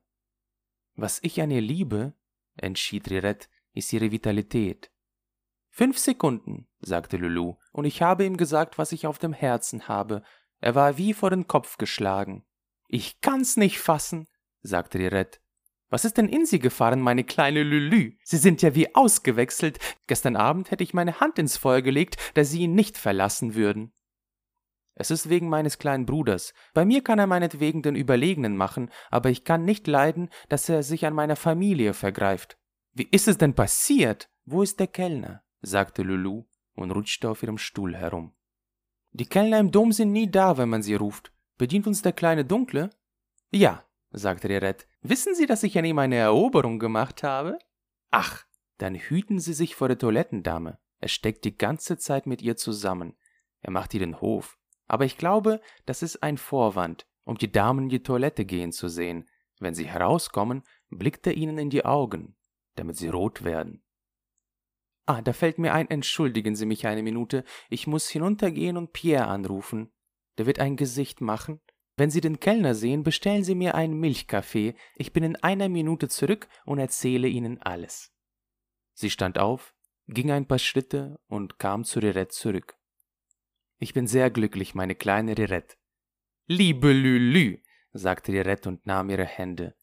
Was 0.95 1.19
ich 1.21 1.41
an 1.41 1.51
ihr 1.51 1.59
liebe, 1.59 2.13
entschied 2.55 3.09
Rirette, 3.09 3.49
ist 3.73 3.91
ihre 3.91 4.11
Vitalität. 4.11 4.89
Fünf 5.69 5.97
Sekunden, 5.97 6.67
sagte 6.79 7.17
Lulu, 7.17 7.55
und 7.73 7.83
ich 7.83 8.01
habe 8.01 8.23
ihm 8.23 8.37
gesagt, 8.37 8.77
was 8.77 8.93
ich 8.93 9.05
auf 9.05 9.19
dem 9.19 9.33
Herzen 9.33 9.89
habe. 9.89 10.23
Er 10.61 10.75
war 10.75 10.97
wie 10.97 11.13
vor 11.13 11.29
den 11.29 11.45
Kopf 11.45 11.77
geschlagen. 11.77 12.45
Ich 12.87 13.19
kann's 13.19 13.57
nicht 13.57 13.79
fassen, 13.79 14.29
sagte 14.61 14.99
Rirette. 14.99 15.39
Was 15.93 16.05
ist 16.05 16.17
denn 16.17 16.27
in 16.27 16.47
Sie 16.47 16.57
gefahren, 16.57 17.01
meine 17.01 17.23
kleine 17.23 17.61
Lülü? 17.61 18.13
Sie 18.23 18.37
sind 18.37 18.63
ja 18.63 18.73
wie 18.73 18.95
ausgewechselt. 18.95 19.77
Gestern 20.07 20.35
Abend 20.35 20.71
hätte 20.71 20.83
ich 20.83 20.95
meine 20.95 21.19
Hand 21.19 21.37
ins 21.37 21.55
Feuer 21.55 21.83
gelegt, 21.83 22.17
da 22.33 22.43
Sie 22.43 22.61
ihn 22.61 22.73
nicht 22.73 22.97
verlassen 22.97 23.53
würden. 23.53 23.93
Es 24.95 25.11
ist 25.11 25.29
wegen 25.29 25.49
meines 25.49 25.77
kleinen 25.77 26.07
Bruders. 26.07 26.55
Bei 26.73 26.83
mir 26.83 27.03
kann 27.03 27.19
er 27.19 27.27
meinetwegen 27.27 27.83
den 27.83 27.95
Überlegenen 27.95 28.57
machen, 28.57 28.89
aber 29.11 29.29
ich 29.29 29.43
kann 29.43 29.65
nicht 29.65 29.85
leiden, 29.85 30.31
dass 30.49 30.67
er 30.67 30.81
sich 30.81 31.05
an 31.05 31.13
meiner 31.13 31.35
Familie 31.35 31.93
vergreift. 31.93 32.57
Wie 32.93 33.07
ist 33.11 33.27
es 33.27 33.37
denn 33.37 33.53
passiert? 33.53 34.31
Wo 34.45 34.63
ist 34.63 34.79
der 34.79 34.87
Kellner? 34.87 35.43
sagte 35.61 36.01
Lulu 36.01 36.45
und 36.73 36.89
rutschte 36.89 37.29
auf 37.29 37.43
ihrem 37.43 37.59
Stuhl 37.59 37.95
herum. 37.95 38.33
Die 39.11 39.27
Kellner 39.27 39.59
im 39.59 39.69
Dom 39.69 39.91
sind 39.91 40.11
nie 40.11 40.31
da, 40.31 40.57
wenn 40.57 40.69
man 40.69 40.81
sie 40.81 40.95
ruft. 40.95 41.31
Bedient 41.59 41.85
uns 41.85 42.01
der 42.01 42.13
kleine 42.13 42.45
Dunkle? 42.45 42.89
Ja, 43.51 43.85
sagte 44.13 44.47
der 44.47 44.61
Red. 44.61 44.87
Wissen 45.01 45.35
Sie, 45.35 45.45
dass 45.45 45.63
ich 45.63 45.77
an 45.77 45.85
ihm 45.85 45.99
eine 45.99 46.15
Eroberung 46.15 46.79
gemacht 46.79 47.23
habe? 47.23 47.57
Ach, 48.11 48.45
dann 48.77 48.95
hüten 48.95 49.39
Sie 49.39 49.53
sich 49.53 49.75
vor 49.75 49.87
der 49.87 49.97
Toilettendame. 49.97 50.79
Er 50.99 51.07
steckt 51.09 51.43
die 51.45 51.57
ganze 51.57 51.97
Zeit 51.97 52.27
mit 52.27 52.41
ihr 52.41 52.55
zusammen. 52.55 53.15
Er 53.61 53.71
macht 53.71 53.93
ihr 53.93 53.99
den 53.99 54.21
Hof. 54.21 54.57
Aber 54.87 55.05
ich 55.05 55.17
glaube, 55.17 55.61
das 55.85 56.03
ist 56.03 56.21
ein 56.21 56.37
Vorwand, 56.37 57.07
um 57.23 57.37
die 57.37 57.51
Damen 57.51 57.85
in 57.85 57.89
die 57.89 58.03
Toilette 58.03 58.45
gehen 58.45 58.71
zu 58.71 58.87
sehen. 58.87 59.27
Wenn 59.59 59.73
sie 59.73 59.85
herauskommen, 59.85 60.63
blickt 60.89 61.25
er 61.25 61.33
ihnen 61.33 61.57
in 61.57 61.69
die 61.69 61.85
Augen, 61.85 62.35
damit 62.75 62.97
sie 62.97 63.09
rot 63.09 63.43
werden. 63.43 63.81
Ah, 65.05 65.21
da 65.21 65.33
fällt 65.33 65.57
mir 65.57 65.73
ein, 65.73 65.89
entschuldigen 65.89 66.55
Sie 66.55 66.65
mich 66.65 66.87
eine 66.87 67.03
Minute, 67.03 67.43
ich 67.69 67.87
muss 67.87 68.07
hinuntergehen 68.07 68.77
und 68.77 68.93
Pierre 68.93 69.27
anrufen. 69.27 69.91
Der 70.37 70.45
wird 70.45 70.59
ein 70.59 70.77
Gesicht 70.77 71.19
machen 71.19 71.59
wenn 71.95 72.09
Sie 72.09 72.21
den 72.21 72.39
Kellner 72.39 72.73
sehen, 72.73 73.03
bestellen 73.03 73.43
Sie 73.43 73.55
mir 73.55 73.75
einen 73.75 73.99
Milchkaffee. 73.99 74.75
Ich 74.95 75.13
bin 75.13 75.23
in 75.23 75.35
einer 75.37 75.69
Minute 75.69 76.07
zurück 76.07 76.47
und 76.65 76.79
erzähle 76.79 77.27
Ihnen 77.27 77.61
alles. 77.61 78.11
Sie 78.93 79.09
stand 79.09 79.37
auf, 79.37 79.75
ging 80.07 80.31
ein 80.31 80.47
paar 80.47 80.59
Schritte 80.59 81.19
und 81.27 81.59
kam 81.59 81.83
zu 81.83 81.99
Rirette 81.99 82.33
zurück. 82.33 82.77
Ich 83.77 83.93
bin 83.93 84.07
sehr 84.07 84.29
glücklich, 84.31 84.75
meine 84.75 84.95
kleine 84.95 85.37
Rirette. 85.37 85.75
Liebe 86.47 86.91
Lülü, 86.91 87.59
sagte 87.91 88.31
Rirette 88.31 88.69
und 88.69 88.85
nahm 88.85 89.09
ihre 89.09 89.25
Hände. 89.25 89.75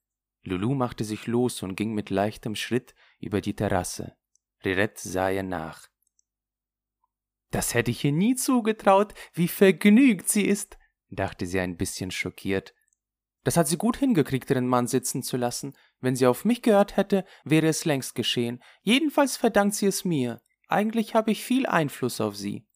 Lulu 0.43 0.75
machte 0.75 1.05
sich 1.05 1.27
los 1.27 1.63
und 1.63 1.77
ging 1.77 1.93
mit 1.93 2.11
leichtem 2.11 2.55
Schritt 2.55 2.95
über 3.19 3.41
die 3.41 3.55
Terrasse. 3.55 4.17
Rirette 4.65 5.09
sah 5.09 5.31
ihr 5.31 5.43
nach. 5.43 5.89
Das 7.51 7.75
hätte 7.75 7.91
ich 7.91 8.05
ihr 8.05 8.13
nie 8.13 8.37
zugetraut, 8.37 9.15
wie 9.35 9.49
vergnügt 9.49 10.29
sie 10.29 10.47
ist, 10.47 10.79
dachte 11.11 11.47
sie 11.47 11.61
ein 11.61 11.77
bisschen 11.77 12.11
schockiert. 12.11 12.75
Das 13.43 13.57
hat 13.57 13.69
sie 13.69 13.79
gut 13.79 13.97
hingekriegt, 13.97 14.51
ihren 14.51 14.67
Mann 14.67 14.87
sitzen 14.87 15.23
zu 15.23 15.37
lassen. 15.37 15.75
Wenn 16.01 16.17
sie 16.17 16.27
auf 16.27 16.45
mich 16.45 16.63
gehört 16.63 16.97
hätte, 16.97 17.25
wäre 17.45 17.69
es 17.69 17.85
längst 17.85 18.15
geschehen. 18.15 18.63
Jedenfalls 18.83 19.37
verdankt 19.37 19.75
sie 19.75 19.87
es 19.87 20.05
mir. 20.05 20.43
Eigentlich 20.69 21.15
habe 21.15 21.31
ich 21.31 21.43
viel 21.43 21.67
Einfluss 21.67 22.21
auf 22.21 22.37
sie. 22.37 22.67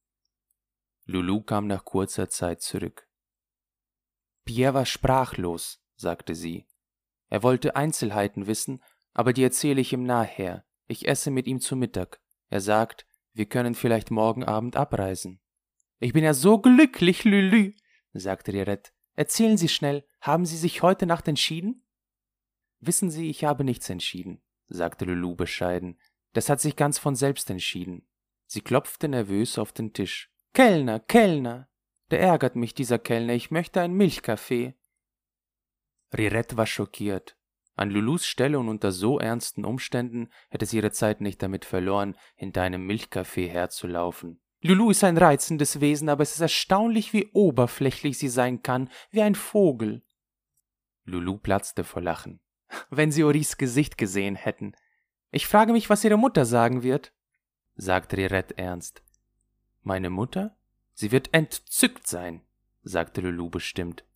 Lulu 1.06 1.42
kam 1.42 1.66
nach 1.66 1.84
kurzer 1.84 2.28
Zeit 2.28 2.62
zurück. 2.62 3.06
Pierre 4.44 4.74
war 4.74 4.86
sprachlos, 4.86 5.82
sagte 5.96 6.34
sie. 6.34 6.66
Er 7.28 7.42
wollte 7.42 7.76
Einzelheiten 7.76 8.46
wissen, 8.46 8.82
aber 9.12 9.32
die 9.32 9.42
erzähle 9.42 9.80
ich 9.80 9.92
ihm 9.92 10.04
nachher. 10.04 10.64
Ich 10.86 11.06
esse 11.06 11.30
mit 11.30 11.46
ihm 11.46 11.60
zu 11.60 11.76
Mittag. 11.76 12.20
Er 12.48 12.60
sagt, 12.60 13.06
wir 13.32 13.46
können 13.46 13.74
vielleicht 13.74 14.10
morgen 14.10 14.44
Abend 14.44 14.76
abreisen. 14.76 15.40
Ich 15.98 16.12
bin 16.12 16.24
ja 16.24 16.34
so 16.34 16.58
glücklich, 16.58 17.24
Lülü, 17.24 17.74
sagte 18.14 18.52
Rirette. 18.52 18.92
Erzählen 19.14 19.56
Sie 19.56 19.68
schnell, 19.68 20.06
haben 20.20 20.46
Sie 20.46 20.56
sich 20.56 20.82
heute 20.82 21.06
Nacht 21.06 21.28
entschieden? 21.28 21.84
Wissen 22.80 23.10
Sie, 23.10 23.30
ich 23.30 23.44
habe 23.44 23.64
nichts 23.64 23.88
entschieden, 23.88 24.42
sagte 24.68 25.04
Lulu 25.04 25.36
bescheiden. 25.36 25.98
Das 26.32 26.48
hat 26.48 26.60
sich 26.60 26.76
ganz 26.76 26.98
von 26.98 27.14
selbst 27.14 27.48
entschieden. 27.50 28.06
Sie 28.46 28.60
klopfte 28.60 29.08
nervös 29.08 29.58
auf 29.58 29.72
den 29.72 29.92
Tisch. 29.92 30.30
Kellner, 30.52 31.00
Kellner! 31.00 31.68
Der 32.10 32.20
ärgert 32.20 32.56
mich, 32.56 32.74
dieser 32.74 32.98
Kellner, 32.98 33.32
ich 33.34 33.50
möchte 33.50 33.80
einen 33.80 33.94
Milchkaffee. 33.94 34.74
Rirette 36.16 36.56
war 36.56 36.66
schockiert. 36.66 37.36
An 37.76 37.90
Lulus 37.90 38.26
Stelle 38.26 38.58
und 38.58 38.68
unter 38.68 38.92
so 38.92 39.18
ernsten 39.18 39.64
Umständen 39.64 40.30
hätte 40.48 40.66
sie 40.66 40.76
ihre 40.76 40.92
Zeit 40.92 41.20
nicht 41.20 41.42
damit 41.42 41.64
verloren, 41.64 42.16
hinter 42.36 42.62
einem 42.62 42.86
Milchkaffee 42.86 43.48
herzulaufen. 43.48 44.40
Lulu 44.66 44.90
ist 44.90 45.04
ein 45.04 45.18
reizendes 45.18 45.82
Wesen, 45.82 46.08
aber 46.08 46.22
es 46.22 46.32
ist 46.32 46.40
erstaunlich, 46.40 47.12
wie 47.12 47.28
oberflächlich 47.34 48.16
sie 48.16 48.30
sein 48.30 48.62
kann, 48.62 48.88
wie 49.10 49.20
ein 49.20 49.34
Vogel. 49.34 50.02
Lulu 51.04 51.36
platzte 51.36 51.84
vor 51.84 52.00
Lachen. 52.00 52.40
Wenn 52.90 53.12
Sie 53.12 53.24
Oris 53.24 53.58
Gesicht 53.58 53.98
gesehen 53.98 54.36
hätten. 54.36 54.72
Ich 55.30 55.46
frage 55.46 55.74
mich, 55.74 55.90
was 55.90 56.02
Ihre 56.02 56.16
Mutter 56.16 56.46
sagen 56.46 56.82
wird, 56.82 57.12
sagte 57.76 58.16
Rirette 58.16 58.56
ernst. 58.56 59.02
Meine 59.82 60.08
Mutter? 60.08 60.56
Sie 60.94 61.12
wird 61.12 61.34
entzückt 61.34 62.06
sein, 62.06 62.40
sagte 62.82 63.20
Lulu 63.20 63.50
bestimmt. 63.50 64.06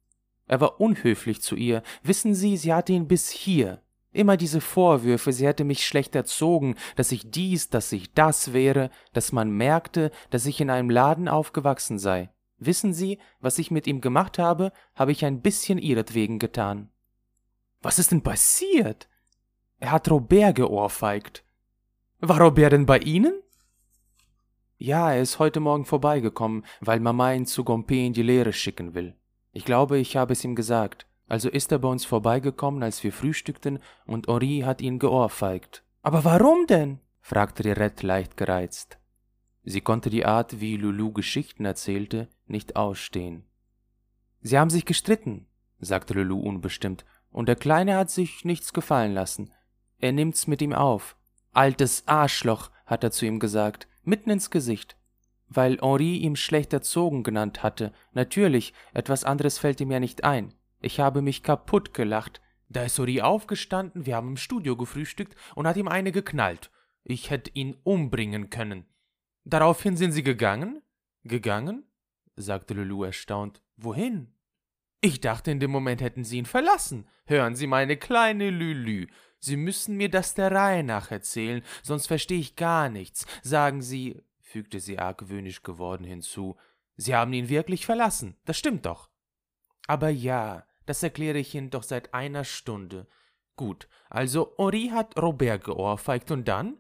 Er 0.47 0.63
war 0.63 0.81
unhöflich 0.81 1.43
zu 1.43 1.57
ihr. 1.57 1.83
Wissen 2.03 2.35
Sie, 2.35 2.57
sie 2.57 2.73
hatte 2.73 2.95
ihn 2.95 3.07
bis 3.07 3.29
hier. 3.29 3.83
Immer 4.19 4.37
diese 4.37 4.61
Vorwürfe, 4.61 5.33
sie 5.33 5.47
hätte 5.47 5.63
mich 5.63 5.87
schlecht 5.87 6.17
erzogen, 6.17 6.75
dass 6.97 7.13
ich 7.13 7.31
dies, 7.31 7.71
dass 7.71 7.93
ich 7.93 8.15
das 8.15 8.53
wäre, 8.53 8.91
dass 9.13 9.31
man 9.31 9.49
merkte, 9.49 10.11
dass 10.31 10.45
ich 10.45 10.61
in 10.61 10.71
einem 10.71 10.91
Laden 10.91 11.29
aufgewachsen 11.29 12.01
sei. 12.01 12.29
Wissen 12.59 12.93
Sie, 12.93 13.21
was 13.39 13.61
ich 13.61 13.71
mit 13.71 13.87
ihm 13.87 14.01
gemacht 14.01 14.37
habe, 14.41 14.73
habe 14.97 15.13
ich 15.13 15.25
ein 15.25 15.41
bisschen 15.41 15.79
ihretwegen 15.79 16.41
getan. 16.41 16.91
Was 17.81 18.01
ist 18.01 18.11
denn 18.11 18.25
passiert? 18.25 19.09
Er 19.79 19.93
hat 19.93 20.11
Robert 20.11 20.57
geohrfeigt. 20.57 21.45
War 22.19 22.41
Robert 22.41 22.73
denn 22.73 22.87
bei 22.87 22.99
Ihnen? 22.99 23.41
Ja, 24.79 25.13
er 25.13 25.23
ist 25.23 25.39
heute 25.39 25.61
Morgen 25.61 25.85
vorbeigekommen, 25.85 26.65
weil 26.81 26.99
Mama 26.99 27.35
ihn 27.35 27.47
zu 27.47 27.63
Gompe 27.63 27.95
in 27.95 28.15
die 28.15 28.23
Lehre 28.23 28.53
schicken 28.53 28.95
will. 28.95 29.15
Ich 29.53 29.65
glaube, 29.65 29.99
ich 29.99 30.17
habe 30.17 30.33
es 30.33 30.43
ihm 30.43 30.57
gesagt. 30.57 31.08
Also 31.29 31.51
ist 31.51 31.71
er 31.73 31.79
bei 31.79 31.89
uns 31.89 32.05
vorbeigekommen, 32.05 32.83
als 32.83 33.05
wir 33.05 33.13
frühstückten, 33.13 33.81
und 34.07 34.27
Henri 34.27 34.63
hat 34.65 34.81
ihn 34.81 34.99
geohrfeigt. 34.99 35.85
Aber 36.03 36.25
warum 36.25 36.67
denn? 36.67 37.01
fragte 37.21 37.65
Rirette 37.65 38.07
leicht 38.07 38.37
gereizt. 38.37 38.99
Sie 39.63 39.83
konnte 39.83 40.09
die 40.09 40.25
Art, 40.25 40.61
wie 40.61 40.79
Lulu 40.79 41.13
Geschichten 41.13 41.67
erzählte, 41.67 42.29
nicht 42.47 42.77
ausstehen. 42.77 43.45
Sie 44.41 44.59
haben 44.59 44.71
sich 44.71 44.87
gestritten, 44.87 45.47
sagte 45.79 46.15
Lulu 46.15 46.41
unbestimmt, 46.41 47.05
und 47.31 47.47
der 47.47 47.57
Kleine 47.57 47.97
hat 47.97 48.11
sich 48.11 48.47
nichts 48.47 48.73
gefallen 48.73 49.13
lassen. 49.13 49.53
Er 49.99 50.13
nimmt's 50.13 50.47
mit 50.47 50.63
ihm 50.63 50.73
auf. 50.73 51.17
Altes 51.53 52.05
Arschloch, 52.07 52.71
hat 52.87 53.05
er 53.05 53.11
zu 53.11 53.27
ihm 53.27 53.39
gesagt, 53.39 53.87
mitten 54.03 54.31
ins 54.31 54.51
Gesicht. 54.51 54.97
Weil 55.49 55.79
Henri 55.83 56.17
ihm 56.17 56.37
schlecht 56.37 56.73
erzogen 56.73 57.23
genannt 57.23 57.63
hatte. 57.63 57.93
Natürlich, 58.13 58.73
etwas 58.95 59.25
anderes 59.25 59.59
fällt 59.59 59.81
ihm 59.81 59.91
ja 59.91 60.01
nicht 60.01 60.25
ein. 60.25 60.55
Ich 60.81 61.01
habe 61.01 61.23
mich 61.23 61.43
kaputt 61.43 61.95
gelacht. 61.95 62.41
Da 62.69 62.85
ist 62.85 62.99
Henri 62.99 63.23
aufgestanden, 63.23 64.05
wir 64.05 64.17
haben 64.17 64.29
im 64.29 64.37
Studio 64.37 64.77
gefrühstückt 64.77 65.35
und 65.55 65.67
hat 65.67 65.77
ihm 65.77 65.89
eine 65.89 66.13
geknallt. 66.13 66.71
Ich 67.03 67.31
hätte 67.31 67.51
ihn 67.55 67.77
umbringen 67.83 68.51
können. 68.51 68.85
Daraufhin 69.45 69.97
sind 69.97 70.13
sie 70.13 70.23
gegangen? 70.23 70.83
Gegangen? 71.25 71.85
sagte 72.37 72.75
Lulu 72.75 73.05
erstaunt. 73.05 73.63
Wohin? 73.77 74.35
Ich 75.01 75.21
dachte, 75.21 75.51
in 75.51 75.61
dem 75.61 75.71
Moment 75.71 76.01
hätten 76.01 76.25
Sie 76.25 76.39
ihn 76.39 76.47
verlassen. 76.47 77.07
Hören 77.27 77.55
Sie, 77.55 77.69
meine 77.69 77.97
kleine 77.97 78.51
Lülü, 78.51 79.07
Sie 79.41 79.57
müssen 79.57 79.97
mir 79.97 80.11
das 80.11 80.35
der 80.35 80.51
Reihe 80.51 80.83
nach 80.83 81.11
erzählen, 81.11 81.63
sonst 81.83 82.09
verstehe 82.09 82.41
ich 82.41 82.57
gar 82.57 82.89
nichts. 82.89 83.25
Sagen 83.43 83.83
Sie, 83.83 84.21
fügte 84.41 84.81
sie 84.81 84.99
argwöhnisch 84.99 85.63
geworden 85.63 86.05
hinzu, 86.05 86.57
Sie 86.97 87.15
haben 87.15 87.33
ihn 87.33 87.49
wirklich 87.49 87.87
verlassen, 87.87 88.37
das 88.45 88.59
stimmt 88.59 88.87
doch. 88.87 89.09
Aber 89.87 90.09
ja, 90.09 90.65
das 90.89 91.03
erkläre 91.03 91.39
ich 91.39 91.55
Ihnen 91.55 91.71
doch 91.71 91.83
seit 91.83 92.15
einer 92.15 92.45
Stunde. 92.45 93.07
Gut, 93.57 93.89
also 94.09 94.55
Henri 94.57 94.89
hat 94.89 95.21
Robert 95.21 95.65
geohrfeigt 95.65 96.31
und 96.31 96.47
dann? 96.49 96.79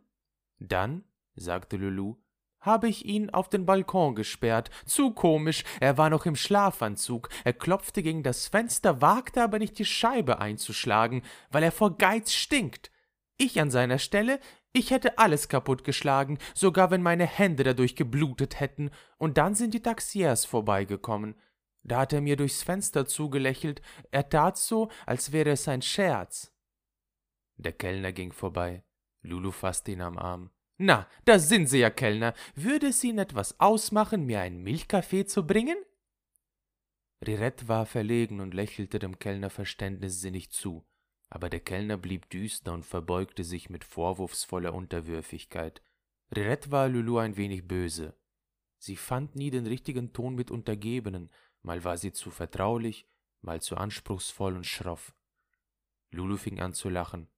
Dann, 0.59 1.05
sagte 1.35 1.77
Lulu, 1.77 2.17
habe 2.61 2.89
ich 2.89 3.05
ihn 3.05 3.31
auf 3.31 3.49
den 3.49 3.67
Balkon 3.67 4.15
gesperrt. 4.15 4.71
Zu 4.87 5.13
komisch, 5.13 5.65
er 5.81 5.99
war 5.99 6.11
noch 6.11 6.27
im 6.27 6.37
Schlafanzug. 6.37 7.29
Er 7.45 7.53
klopfte 7.53 8.03
gegen 8.03 8.23
das 8.23 8.49
Fenster, 8.49 9.01
wagte 9.01 9.43
aber 9.43 9.59
nicht 9.59 9.79
die 9.79 9.85
Scheibe 9.85 10.41
einzuschlagen, 10.41 11.23
weil 11.51 11.63
er 11.63 11.73
vor 11.73 11.99
Geiz 11.99 12.33
stinkt. 12.33 12.91
Ich 13.37 13.61
an 13.61 13.71
seiner 13.71 13.99
Stelle, 13.99 14.41
ich 14.73 14.91
hätte 14.91 15.19
alles 15.19 15.49
kaputtgeschlagen, 15.49 16.39
sogar 16.55 16.91
wenn 16.91 17.03
meine 17.03 17.27
Hände 17.27 17.63
dadurch 17.63 17.97
geblutet 17.97 18.61
hätten, 18.61 18.91
und 19.17 19.39
dann 19.39 19.55
sind 19.55 19.75
die 19.75 19.83
Taxiers 19.83 20.45
vorbeigekommen. 20.45 21.37
Da 21.89 22.01
hat 22.01 22.13
er 22.13 22.21
mir 22.21 22.37
durchs 22.37 22.63
Fenster 22.63 23.07
zugelächelt, 23.07 23.81
er 24.11 24.29
tat 24.29 24.59
so, 24.59 24.91
als 25.07 25.33
wäre 25.33 25.51
es 25.51 25.67
ein 25.69 25.81
Scherz. 25.81 26.53
Der 27.57 27.73
Kellner 27.73 28.13
ging 28.13 28.31
vorbei. 28.31 28.85
Lulu 29.23 29.51
fasste 29.51 29.93
ihn 29.93 30.03
am 30.03 30.19
Arm. 30.19 30.51
Na, 30.77 31.09
da 31.25 31.39
sind 31.39 31.67
Sie 31.67 31.79
ja, 31.79 31.91
Kellner. 31.91 32.35
Würde 32.55 32.89
es 32.89 33.03
Ihnen 33.03 33.19
etwas 33.19 33.59
ausmachen, 33.59 34.27
mir 34.27 34.41
einen 34.41 34.63
Milchkaffee 34.63 35.25
zu 35.25 35.47
bringen? 35.47 35.77
Rirette 37.27 37.67
war 37.69 37.87
verlegen 37.87 38.41
und 38.41 38.55
lächelte 38.55 38.99
dem 38.99 39.19
Kellner 39.19 39.51
verständnissinnig 39.51 40.51
zu, 40.51 40.87
aber 41.31 41.49
der 41.49 41.61
Kellner 41.61 41.97
blieb 41.97 42.29
düster 42.29 42.75
und 42.75 42.85
verbeugte 42.85 43.45
sich 43.45 43.71
mit 43.71 43.83
vorwurfsvoller 43.83 44.75
Unterwürfigkeit. 44.75 45.83
Rirette 46.37 46.71
war 46.71 46.89
Lulu 46.89 47.17
ein 47.19 47.37
wenig 47.37 47.67
böse. 47.67 48.15
Sie 48.79 48.95
fand 48.95 49.35
nie 49.35 49.51
den 49.51 49.67
richtigen 49.67 50.13
Ton 50.13 50.37
mit 50.37 50.53
Untergebenen, 50.53 51.31
mal 51.63 51.85
war 51.85 51.97
sie 51.97 52.13
zu 52.13 52.31
vertraulich, 52.31 53.07
mal 53.41 53.61
zu 53.61 53.77
anspruchsvoll 53.77 54.57
und 54.57 54.67
schroff. 54.67 55.15
Lulu 56.11 56.37
fing 56.37 56.61
an 56.61 56.75
zu 56.75 56.89
lachen. 56.89 57.29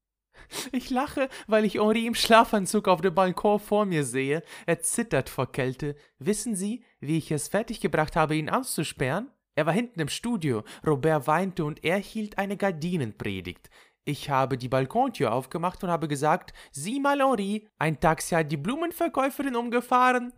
Ich 0.72 0.90
lache, 0.90 1.28
weil 1.46 1.64
ich 1.64 1.74
Henri 1.74 2.06
im 2.06 2.14
Schlafanzug 2.14 2.88
auf 2.88 3.00
dem 3.00 3.14
Balkon 3.14 3.58
vor 3.58 3.84
mir 3.84 4.04
sehe. 4.04 4.42
Er 4.66 4.80
zittert 4.80 5.28
vor 5.28 5.50
Kälte. 5.50 5.96
Wissen 6.18 6.56
Sie, 6.56 6.84
wie 7.00 7.18
ich 7.18 7.30
es 7.30 7.48
fertiggebracht 7.48 8.16
habe, 8.16 8.36
ihn 8.36 8.48
auszusperren? 8.48 9.30
Er 9.54 9.66
war 9.66 9.72
hinten 9.72 10.00
im 10.00 10.08
Studio. 10.08 10.64
Robert 10.86 11.26
weinte 11.26 11.64
und 11.64 11.84
er 11.84 11.98
hielt 11.98 12.38
eine 12.38 12.56
Gardinenpredigt. 12.56 13.68
Ich 14.04 14.30
habe 14.30 14.56
die 14.56 14.68
Balkontür 14.68 15.32
aufgemacht 15.32 15.84
und 15.84 15.90
habe 15.90 16.08
gesagt: 16.08 16.52
Sieh 16.72 17.00
mal, 17.00 17.20
Henri, 17.20 17.68
ein 17.78 18.00
Taxi 18.00 18.34
hat 18.34 18.50
die 18.50 18.56
Blumenverkäuferin 18.56 19.56
umgefahren. 19.56 20.32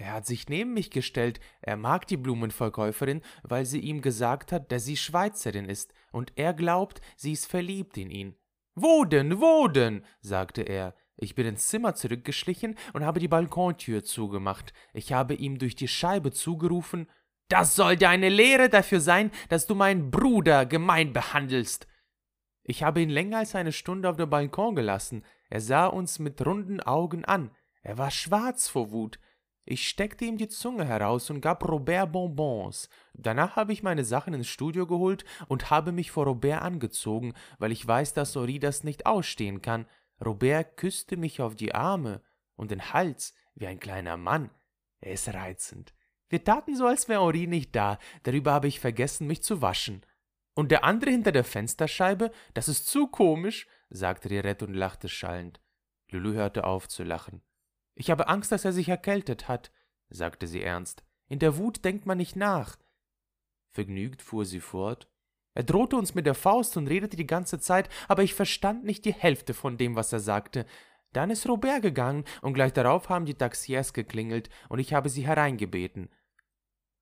Er 0.00 0.14
hat 0.14 0.24
sich 0.24 0.48
neben 0.48 0.72
mich 0.72 0.90
gestellt. 0.90 1.40
Er 1.60 1.76
mag 1.76 2.06
die 2.06 2.16
Blumenverkäuferin, 2.16 3.20
weil 3.42 3.66
sie 3.66 3.80
ihm 3.80 4.00
gesagt 4.00 4.50
hat, 4.50 4.72
dass 4.72 4.86
sie 4.86 4.96
Schweizerin 4.96 5.66
ist, 5.66 5.92
und 6.10 6.32
er 6.36 6.54
glaubt, 6.54 7.02
sie 7.16 7.32
ist 7.32 7.44
verliebt 7.44 7.98
in 7.98 8.10
ihn. 8.10 8.34
Wo 8.74 9.04
denn, 9.04 9.42
wo 9.42 9.68
denn? 9.68 10.02
sagte 10.22 10.62
er. 10.62 10.94
Ich 11.16 11.34
bin 11.34 11.46
ins 11.46 11.68
Zimmer 11.68 11.94
zurückgeschlichen 11.94 12.78
und 12.94 13.04
habe 13.04 13.20
die 13.20 13.28
Balkontür 13.28 14.02
zugemacht. 14.02 14.72
Ich 14.94 15.12
habe 15.12 15.34
ihm 15.34 15.58
durch 15.58 15.76
die 15.76 15.88
Scheibe 15.88 16.32
zugerufen 16.32 17.06
Das 17.48 17.74
soll 17.74 17.96
dir 17.96 18.08
eine 18.08 18.30
Lehre 18.30 18.70
dafür 18.70 19.00
sein, 19.00 19.30
dass 19.50 19.66
du 19.66 19.74
meinen 19.74 20.10
Bruder 20.10 20.64
gemein 20.64 21.12
behandelst. 21.12 21.88
Ich 22.62 22.82
habe 22.82 23.02
ihn 23.02 23.10
länger 23.10 23.38
als 23.38 23.54
eine 23.54 23.72
Stunde 23.72 24.08
auf 24.08 24.16
dem 24.16 24.30
Balkon 24.30 24.76
gelassen. 24.76 25.26
Er 25.50 25.60
sah 25.60 25.88
uns 25.88 26.18
mit 26.20 26.46
runden 26.46 26.80
Augen 26.80 27.26
an. 27.26 27.50
Er 27.82 27.98
war 27.98 28.10
schwarz 28.10 28.66
vor 28.66 28.92
Wut. 28.92 29.18
Ich 29.70 29.88
steckte 29.88 30.24
ihm 30.24 30.36
die 30.36 30.48
Zunge 30.48 30.84
heraus 30.84 31.30
und 31.30 31.40
gab 31.40 31.62
Robert 31.62 32.10
Bonbons. 32.10 32.88
Danach 33.14 33.54
habe 33.54 33.72
ich 33.72 33.84
meine 33.84 34.04
Sachen 34.04 34.34
ins 34.34 34.48
Studio 34.48 34.84
geholt 34.84 35.24
und 35.46 35.70
habe 35.70 35.92
mich 35.92 36.10
vor 36.10 36.24
Robert 36.24 36.60
angezogen, 36.60 37.34
weil 37.60 37.70
ich 37.70 37.86
weiß, 37.86 38.12
dass 38.12 38.36
Ori 38.36 38.58
das 38.58 38.82
nicht 38.82 39.06
ausstehen 39.06 39.62
kann. 39.62 39.86
Robert 40.24 40.76
küsste 40.76 41.16
mich 41.16 41.40
auf 41.40 41.54
die 41.54 41.72
Arme 41.72 42.20
und 42.56 42.72
den 42.72 42.92
Hals 42.92 43.32
wie 43.54 43.68
ein 43.68 43.78
kleiner 43.78 44.16
Mann. 44.16 44.50
Er 45.00 45.12
ist 45.12 45.32
reizend. 45.32 45.94
Wir 46.28 46.42
taten 46.42 46.74
so, 46.74 46.88
als 46.88 47.08
wäre 47.08 47.20
Ori 47.20 47.46
nicht 47.46 47.76
da. 47.76 48.00
Darüber 48.24 48.50
habe 48.50 48.66
ich 48.66 48.80
vergessen, 48.80 49.28
mich 49.28 49.44
zu 49.44 49.62
waschen. 49.62 50.04
Und 50.54 50.72
der 50.72 50.82
andere 50.82 51.12
hinter 51.12 51.30
der 51.30 51.44
Fensterscheibe, 51.44 52.32
das 52.54 52.66
ist 52.66 52.88
zu 52.88 53.06
komisch, 53.06 53.68
sagte 53.88 54.30
Rirette 54.30 54.66
und 54.66 54.74
lachte 54.74 55.08
schallend. 55.08 55.60
Lulu 56.10 56.32
hörte 56.32 56.64
auf 56.64 56.88
zu 56.88 57.04
lachen. 57.04 57.40
Ich 58.00 58.10
habe 58.10 58.28
Angst, 58.28 58.50
dass 58.50 58.64
er 58.64 58.72
sich 58.72 58.88
erkältet 58.88 59.46
hat, 59.46 59.70
sagte 60.08 60.46
sie 60.46 60.62
ernst. 60.62 61.04
In 61.28 61.38
der 61.38 61.58
Wut 61.58 61.84
denkt 61.84 62.06
man 62.06 62.16
nicht 62.16 62.34
nach. 62.34 62.78
Vergnügt 63.74 64.22
fuhr 64.22 64.46
sie 64.46 64.60
fort. 64.60 65.06
Er 65.52 65.64
drohte 65.64 65.96
uns 65.96 66.14
mit 66.14 66.24
der 66.24 66.34
Faust 66.34 66.78
und 66.78 66.86
redete 66.86 67.18
die 67.18 67.26
ganze 67.26 67.60
Zeit, 67.60 67.90
aber 68.08 68.22
ich 68.22 68.32
verstand 68.32 68.84
nicht 68.84 69.04
die 69.04 69.12
Hälfte 69.12 69.52
von 69.52 69.76
dem, 69.76 69.96
was 69.96 70.14
er 70.14 70.20
sagte. 70.20 70.64
Dann 71.12 71.28
ist 71.28 71.46
Robert 71.46 71.82
gegangen, 71.82 72.24
und 72.40 72.54
gleich 72.54 72.72
darauf 72.72 73.10
haben 73.10 73.26
die 73.26 73.34
Taxiers 73.34 73.92
geklingelt, 73.92 74.48
und 74.70 74.78
ich 74.78 74.94
habe 74.94 75.10
sie 75.10 75.26
hereingebeten. 75.26 76.08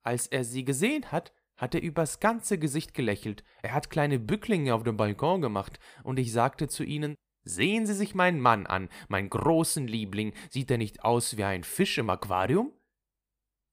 Als 0.01 0.27
er 0.27 0.43
sie 0.43 0.65
gesehen 0.65 1.13
hat, 1.13 1.31
hat 1.55 1.75
er 1.75 1.81
übers 1.81 2.19
ganze 2.19 2.59
Gesicht 2.59 2.93
gelächelt, 2.93 3.45
er 3.61 3.71
hat 3.73 3.89
kleine 3.89 4.19
Bücklinge 4.19 4.75
auf 4.75 4.83
dem 4.83 4.97
Balkon 4.97 5.39
gemacht, 5.39 5.79
und 6.03 6.19
ich 6.19 6.33
sagte 6.33 6.67
zu 6.67 6.83
ihnen, 6.83 7.15
Sehen 7.49 7.87
Sie 7.87 7.95
sich 7.95 8.13
meinen 8.13 8.39
Mann 8.39 8.67
an, 8.67 8.89
meinen 9.07 9.31
großen 9.31 9.87
Liebling, 9.87 10.33
sieht 10.51 10.69
er 10.69 10.77
nicht 10.77 11.03
aus 11.03 11.35
wie 11.35 11.43
ein 11.43 11.63
Fisch 11.63 11.97
im 11.97 12.11
Aquarium? 12.11 12.71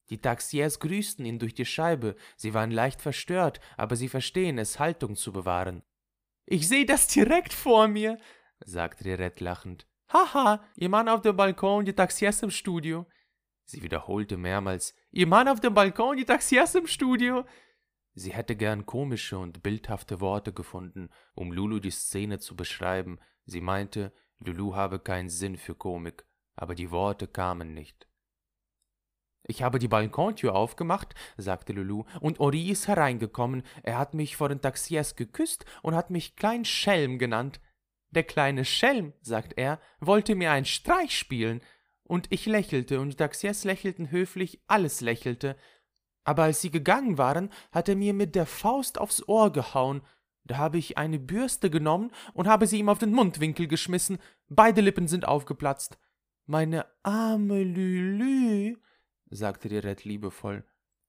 Die 0.09 0.19
Taxiers 0.19 0.81
grüßten 0.81 1.27
ihn 1.27 1.39
durch 1.39 1.53
die 1.53 1.67
Scheibe, 1.67 2.17
sie 2.37 2.55
waren 2.55 2.71
leicht 2.71 3.03
verstört, 3.03 3.61
aber 3.77 3.95
sie 3.95 4.09
verstehen 4.09 4.57
es, 4.57 4.79
Haltung 4.79 5.15
zu 5.15 5.31
bewahren. 5.31 5.83
Ich 6.47 6.69
sehe 6.69 6.87
das 6.87 7.07
direkt 7.09 7.53
vor 7.53 7.87
mir, 7.87 8.17
sagte 8.65 9.05
Rirette 9.05 9.45
lachend. 9.45 9.87
Haha, 10.11 10.65
Ihr 10.77 10.89
Mann 10.89 11.11
auf 11.11 11.21
dem 11.21 11.37
Balkon, 11.37 11.85
die 11.85 11.93
Taxiers 11.93 12.43
im 12.43 12.51
Studio. 12.51 13.05
Sie 13.67 13.83
wiederholte 13.83 14.39
mehrmals, 14.39 14.95
Ihr 15.11 15.27
Mann 15.27 15.49
auf 15.49 15.61
dem 15.61 15.75
Balkon, 15.75 16.17
die 16.17 16.25
Taxiers 16.25 16.75
im 16.77 16.87
Studio. 16.87 17.45
Sie 18.15 18.33
hätte 18.33 18.57
gern 18.57 18.87
komische 18.87 19.37
und 19.37 19.63
bildhafte 19.63 20.23
Worte 20.23 20.55
gefunden, 20.55 21.11
um 21.35 21.53
Lulu 21.53 21.79
die 21.79 21.91
Szene 21.91 22.39
zu 22.39 22.57
beschreiben, 22.57 23.19
Sie 23.47 23.61
meinte, 23.61 24.13
Lulu 24.39 24.75
habe 24.75 24.99
keinen 24.99 25.31
Sinn 25.31 25.57
für 25.57 25.75
Komik, 25.75 26.27
aber 26.57 26.75
die 26.75 26.91
Worte 26.91 27.27
kamen 27.27 27.73
nicht. 27.73 28.07
Ich 29.49 29.63
habe 29.63 29.79
die 29.79 29.89
Balkontür 29.89 30.55
aufgemacht, 30.57 31.15
sagte 31.37 31.73
Lulu, 31.73 32.05
und 32.21 32.41
Ori 32.41 32.69
ist 32.69 32.89
hereingekommen. 32.89 33.63
Er 33.85 33.97
hat 33.97 34.13
mich 34.13 34.37
vor 34.37 34.49
den 34.49 34.61
Taxiers 34.61 35.15
geküsst 35.15 35.65
und 35.83 35.95
hat 35.95 36.11
mich 36.11 36.35
Klein 36.35 36.65
Schelm 36.65 37.19
genannt. 37.19 37.61
Der 38.11 38.25
kleine 38.25 38.65
Schelm, 38.65 39.13
sagt 39.21 39.55
er, 39.57 39.81
wollte 40.01 40.35
mir 40.35 40.51
einen 40.51 40.65
Streich 40.65 41.17
spielen. 41.17 41.61
Und 42.03 42.27
ich 42.31 42.47
lächelte, 42.47 43.01
und 43.01 43.11
die 43.11 43.17
Taxiers 43.17 43.65
lächelten 43.65 44.11
höflich, 44.11 44.61
alles 44.67 45.01
lächelte. 45.01 45.57
Aber 46.25 46.45
als 46.45 46.61
sie 46.61 46.71
gegangen 46.71 47.19
waren, 47.19 47.51
hat 47.71 47.89
er 47.89 47.97
mir 47.97 48.15
mit 48.15 48.35
der 48.35 48.47
Faust 48.47 48.99
aufs 48.99 49.27
Ohr 49.29 49.53
gehauen. 49.53 50.03
Da 50.47 50.59
habe 50.59 50.79
ich 50.79 50.97
eine 50.97 51.19
Bürste 51.19 51.71
genommen 51.71 52.13
und 52.33 52.47
habe 52.47 52.67
sie 52.67 52.79
ihm 52.79 52.89
auf 52.89 52.99
den 52.99 53.13
Mundwinkel 53.13 53.67
geschmissen. 53.67 54.19
Beide 54.49 54.81
Lippen 54.81 55.09
sind 55.09 55.27
aufgeplatzt. 55.27 55.99
Meine 56.47 56.87
arme 57.03 57.65
Lülü, 57.65 58.77
sagte 59.31 59.69
die 59.69 59.79
Red 59.79 60.05
liebevoll. 60.05 60.65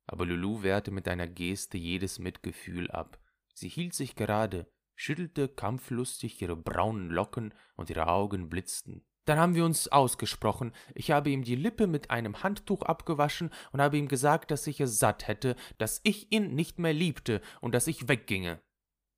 Aber 0.07 0.25
Lulu 0.25 0.63
wehrte 0.63 0.91
mit 0.91 1.07
einer 1.07 1.27
Geste 1.27 1.77
jedes 1.77 2.17
Mitgefühl 2.17 2.89
ab. 2.89 3.19
Sie 3.53 3.69
hielt 3.69 3.93
sich 3.93 4.15
gerade, 4.15 4.67
schüttelte 4.95 5.47
kampflustig 5.49 6.41
ihre 6.41 6.55
braunen 6.55 7.09
Locken 7.09 7.53
und 7.75 7.89
ihre 7.89 8.07
Augen 8.07 8.49
blitzten. 8.49 9.05
Dann 9.25 9.39
haben 9.39 9.55
wir 9.55 9.65
uns 9.65 9.89
ausgesprochen. 9.89 10.71
Ich 10.95 11.11
habe 11.11 11.29
ihm 11.29 11.43
die 11.43 11.55
Lippe 11.55 11.85
mit 11.85 12.09
einem 12.09 12.43
Handtuch 12.43 12.81
abgewaschen 12.83 13.51
und 13.73 13.81
habe 13.81 13.97
ihm 13.97 14.07
gesagt, 14.07 14.51
dass 14.51 14.65
ich 14.67 14.79
es 14.79 14.99
satt 14.99 15.27
hätte, 15.27 15.57
dass 15.77 15.99
ich 16.03 16.31
ihn 16.31 16.55
nicht 16.55 16.79
mehr 16.79 16.93
liebte 16.93 17.41
und 17.59 17.75
dass 17.75 17.87
ich 17.87 18.07
wegginge. 18.07 18.61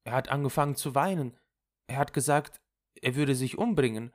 Er 0.09 0.15
hat 0.15 0.29
angefangen 0.29 0.75
zu 0.75 0.95
weinen. 0.95 1.37
Er 1.85 1.97
hat 1.97 2.13
gesagt, 2.13 2.59
er 2.99 3.13
würde 3.13 3.35
sich 3.35 3.59
umbringen. 3.59 4.11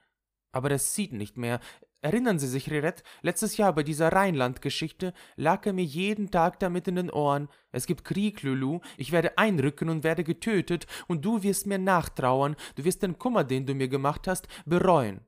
Aber 0.50 0.68
das 0.68 0.92
sieht 0.92 1.12
nicht 1.12 1.36
mehr. 1.36 1.60
Erinnern 2.00 2.40
Sie 2.40 2.48
sich, 2.48 2.68
Rirette, 2.68 3.04
letztes 3.22 3.58
Jahr 3.58 3.72
bei 3.72 3.84
dieser 3.84 4.08
Rheinland-Geschichte 4.08 5.14
lag 5.36 5.64
er 5.66 5.72
mir 5.72 5.84
jeden 5.84 6.32
Tag 6.32 6.58
damit 6.58 6.88
in 6.88 6.96
den 6.96 7.10
Ohren. 7.12 7.48
Es 7.70 7.86
gibt 7.86 8.04
Krieg, 8.04 8.42
Lulu, 8.42 8.80
ich 8.96 9.12
werde 9.12 9.38
einrücken 9.38 9.88
und 9.88 10.02
werde 10.02 10.24
getötet, 10.24 10.88
und 11.06 11.24
du 11.24 11.44
wirst 11.44 11.68
mir 11.68 11.78
nachtrauern, 11.78 12.56
du 12.74 12.84
wirst 12.84 13.04
den 13.04 13.16
Kummer, 13.16 13.44
den 13.44 13.64
du 13.64 13.74
mir 13.74 13.88
gemacht 13.88 14.26
hast, 14.26 14.48
bereuen. 14.66 15.20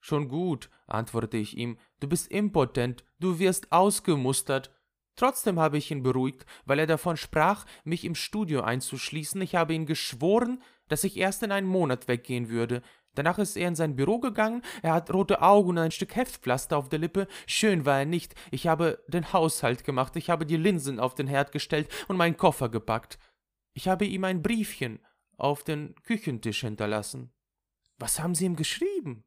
Schon 0.00 0.28
gut, 0.28 0.70
antwortete 0.86 1.36
ich 1.36 1.58
ihm, 1.58 1.76
du 2.00 2.08
bist 2.08 2.32
impotent, 2.32 3.04
du 3.20 3.38
wirst 3.38 3.70
ausgemustert. 3.72 4.70
Trotzdem 5.16 5.60
habe 5.60 5.78
ich 5.78 5.90
ihn 5.90 6.02
beruhigt, 6.02 6.44
weil 6.64 6.78
er 6.78 6.86
davon 6.86 7.16
sprach, 7.16 7.66
mich 7.84 8.04
im 8.04 8.14
Studio 8.14 8.62
einzuschließen. 8.62 9.40
Ich 9.42 9.54
habe 9.54 9.74
ihn 9.74 9.86
geschworen, 9.86 10.62
dass 10.88 11.04
ich 11.04 11.16
erst 11.16 11.42
in 11.42 11.52
einen 11.52 11.66
Monat 11.66 12.08
weggehen 12.08 12.48
würde. 12.48 12.82
Danach 13.14 13.38
ist 13.38 13.56
er 13.56 13.68
in 13.68 13.76
sein 13.76 13.94
Büro 13.94 14.18
gegangen, 14.18 14.62
er 14.82 14.92
hat 14.92 15.12
rote 15.12 15.40
Augen 15.40 15.70
und 15.70 15.78
ein 15.78 15.92
Stück 15.92 16.16
Heftpflaster 16.16 16.76
auf 16.76 16.88
der 16.88 16.98
Lippe. 16.98 17.28
Schön 17.46 17.86
war 17.86 18.00
er 18.00 18.06
nicht. 18.06 18.34
Ich 18.50 18.66
habe 18.66 19.04
den 19.06 19.32
Haushalt 19.32 19.84
gemacht, 19.84 20.16
ich 20.16 20.30
habe 20.30 20.46
die 20.46 20.56
Linsen 20.56 20.98
auf 20.98 21.14
den 21.14 21.28
Herd 21.28 21.52
gestellt 21.52 21.88
und 22.08 22.16
meinen 22.16 22.36
Koffer 22.36 22.68
gepackt. 22.68 23.18
Ich 23.72 23.88
habe 23.88 24.04
ihm 24.04 24.24
ein 24.24 24.42
Briefchen 24.42 25.00
auf 25.36 25.62
den 25.62 25.94
Küchentisch 26.02 26.60
hinterlassen. 26.62 27.32
Was 27.98 28.20
haben 28.20 28.34
Sie 28.34 28.46
ihm 28.46 28.56
geschrieben? 28.56 29.24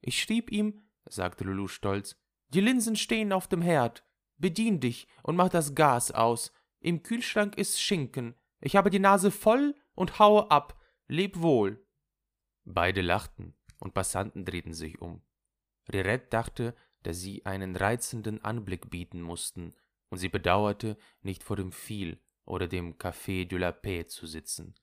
Ich 0.00 0.22
schrieb 0.22 0.52
ihm, 0.52 0.82
sagte 1.06 1.44
Lulu 1.44 1.68
stolz, 1.68 2.16
die 2.48 2.60
Linsen 2.60 2.96
stehen 2.96 3.32
auf 3.32 3.48
dem 3.48 3.62
Herd. 3.62 4.04
Bedien 4.38 4.80
dich 4.80 5.08
und 5.22 5.36
mach 5.36 5.48
das 5.48 5.74
Gas 5.74 6.10
aus. 6.10 6.52
Im 6.80 7.02
Kühlschrank 7.02 7.56
ist 7.56 7.80
Schinken. 7.80 8.34
Ich 8.60 8.76
habe 8.76 8.90
die 8.90 8.98
Nase 8.98 9.30
voll 9.30 9.74
und 9.94 10.18
haue 10.18 10.50
ab. 10.50 10.80
Leb 11.08 11.40
wohl. 11.40 11.84
Beide 12.64 13.00
lachten, 13.00 13.54
und 13.78 13.94
Passanten 13.94 14.44
drehten 14.44 14.74
sich 14.74 15.00
um. 15.00 15.22
Rirette 15.90 16.28
dachte, 16.28 16.76
dass 17.02 17.18
sie 17.20 17.46
einen 17.46 17.76
reizenden 17.76 18.44
Anblick 18.44 18.90
bieten 18.90 19.22
mussten, 19.22 19.74
und 20.10 20.18
sie 20.18 20.28
bedauerte, 20.28 20.96
nicht 21.22 21.42
vor 21.42 21.56
dem 21.56 21.72
Viel 21.72 22.20
oder 22.44 22.66
dem 22.66 22.96
Café 22.96 23.46
de 23.46 23.58
la 23.58 23.72
Paix 23.72 24.14
zu 24.14 24.26
sitzen. 24.26 24.74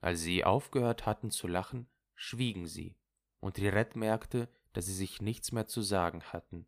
Als 0.00 0.20
sie 0.20 0.44
aufgehört 0.44 1.06
hatten 1.06 1.30
zu 1.30 1.46
lachen, 1.46 1.88
schwiegen 2.14 2.66
sie, 2.66 2.96
und 3.40 3.58
Rirette 3.58 3.98
merkte, 3.98 4.48
dass 4.72 4.86
sie 4.86 4.94
sich 4.94 5.20
nichts 5.20 5.52
mehr 5.52 5.66
zu 5.66 5.82
sagen 5.82 6.22
hatten. 6.24 6.66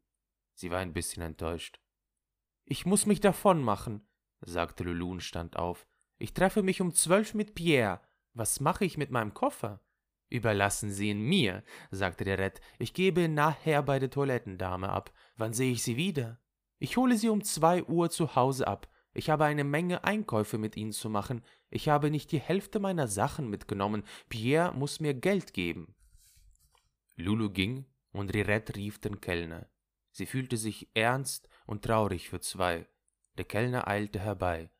Sie 0.54 0.70
war 0.70 0.78
ein 0.78 0.92
bisschen 0.92 1.22
enttäuscht. 1.22 1.80
Ich 2.64 2.86
muss 2.86 3.06
mich 3.06 3.20
davon 3.20 3.62
machen, 3.62 4.06
sagte 4.40 4.84
Lulu 4.84 5.10
und 5.10 5.22
stand 5.22 5.56
auf. 5.56 5.86
Ich 6.18 6.32
treffe 6.32 6.62
mich 6.62 6.80
um 6.80 6.94
zwölf 6.94 7.34
mit 7.34 7.54
Pierre. 7.54 8.00
Was 8.32 8.60
mache 8.60 8.84
ich 8.84 8.96
mit 8.96 9.10
meinem 9.10 9.34
Koffer? 9.34 9.80
Überlassen 10.30 10.90
Sie 10.90 11.10
ihn 11.10 11.20
mir, 11.20 11.62
sagte 11.90 12.24
der 12.24 12.38
Rett. 12.38 12.60
Ich 12.78 12.94
gebe 12.94 13.28
nachher 13.28 13.82
bei 13.82 13.98
der 13.98 14.10
Toilettendame 14.10 14.88
ab. 14.88 15.12
Wann 15.36 15.52
sehe 15.52 15.72
ich 15.72 15.82
Sie 15.82 15.96
wieder? 15.96 16.40
Ich 16.78 16.96
hole 16.96 17.16
Sie 17.16 17.28
um 17.28 17.44
zwei 17.44 17.84
Uhr 17.84 18.10
zu 18.10 18.34
Hause 18.34 18.66
ab. 18.66 18.88
Ich 19.12 19.30
habe 19.30 19.44
eine 19.44 19.62
Menge 19.62 20.02
Einkäufe 20.02 20.58
mit 20.58 20.76
Ihnen 20.76 20.92
zu 20.92 21.08
machen. 21.08 21.42
Ich 21.70 21.88
habe 21.88 22.10
nicht 22.10 22.32
die 22.32 22.40
Hälfte 22.40 22.80
meiner 22.80 23.06
Sachen 23.06 23.48
mitgenommen. 23.48 24.02
Pierre 24.28 24.74
muss 24.74 24.98
mir 24.98 25.14
Geld 25.14 25.54
geben. 25.54 25.94
Lulu 27.16 27.50
ging 27.50 27.86
und 28.10 28.34
Rirette 28.34 28.74
rief 28.74 28.98
den 28.98 29.20
Kellner. 29.20 29.68
Sie 30.10 30.26
fühlte 30.26 30.56
sich 30.56 30.88
ernst 30.94 31.48
und 31.64 31.84
traurig 31.84 32.28
für 32.28 32.40
zwei. 32.40 32.88
Der 33.36 33.44
Kellner 33.44 33.88
eilte 33.88 34.20
herbei. 34.20 34.70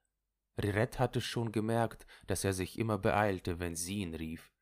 Rirette 0.62 0.98
hatte 0.98 1.20
schon 1.20 1.50
gemerkt, 1.50 2.06
dass 2.26 2.44
er 2.44 2.52
sich 2.52 2.78
immer 2.78 2.98
beeilte, 2.98 3.58
wenn 3.58 3.74
sie 3.74 3.98
ihn 3.98 4.14
rief. 4.14 4.52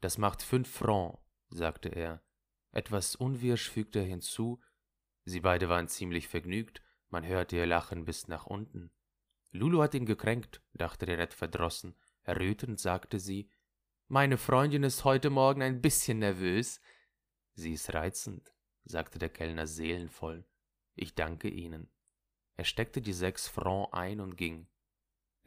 Das 0.00 0.18
macht 0.18 0.42
fünf 0.42 0.70
Francs, 0.70 1.18
sagte 1.48 1.88
er. 1.88 2.22
Etwas 2.70 3.16
unwirsch 3.16 3.70
fügte 3.70 4.00
er 4.00 4.04
hinzu. 4.04 4.60
Sie 5.24 5.40
beide 5.40 5.68
waren 5.68 5.88
ziemlich 5.88 6.28
vergnügt, 6.28 6.82
man 7.08 7.26
hörte 7.26 7.56
ihr 7.56 7.66
Lachen 7.66 8.04
bis 8.04 8.28
nach 8.28 8.46
unten. 8.46 8.90
Lulu 9.50 9.82
hat 9.82 9.94
ihn 9.94 10.06
gekränkt, 10.06 10.62
dachte 10.74 11.08
Rirette 11.08 11.36
verdrossen. 11.36 11.96
Errötend 12.22 12.78
sagte 12.78 13.18
sie, 13.18 13.50
meine 14.06 14.38
Freundin 14.38 14.84
ist 14.84 15.04
heute 15.04 15.28
Morgen 15.28 15.62
ein 15.62 15.82
bisschen 15.82 16.20
nervös. 16.20 16.80
Sie 17.54 17.72
ist 17.72 17.92
reizend, 17.92 18.54
sagte 18.84 19.18
der 19.18 19.28
Kellner 19.28 19.66
seelenvoll. 19.66 20.46
Ich 20.98 21.14
danke 21.14 21.48
Ihnen. 21.48 21.88
Er 22.56 22.64
steckte 22.64 23.00
die 23.00 23.12
sechs 23.12 23.46
Francs 23.46 23.92
ein 23.92 24.20
und 24.20 24.36
ging. 24.36 24.66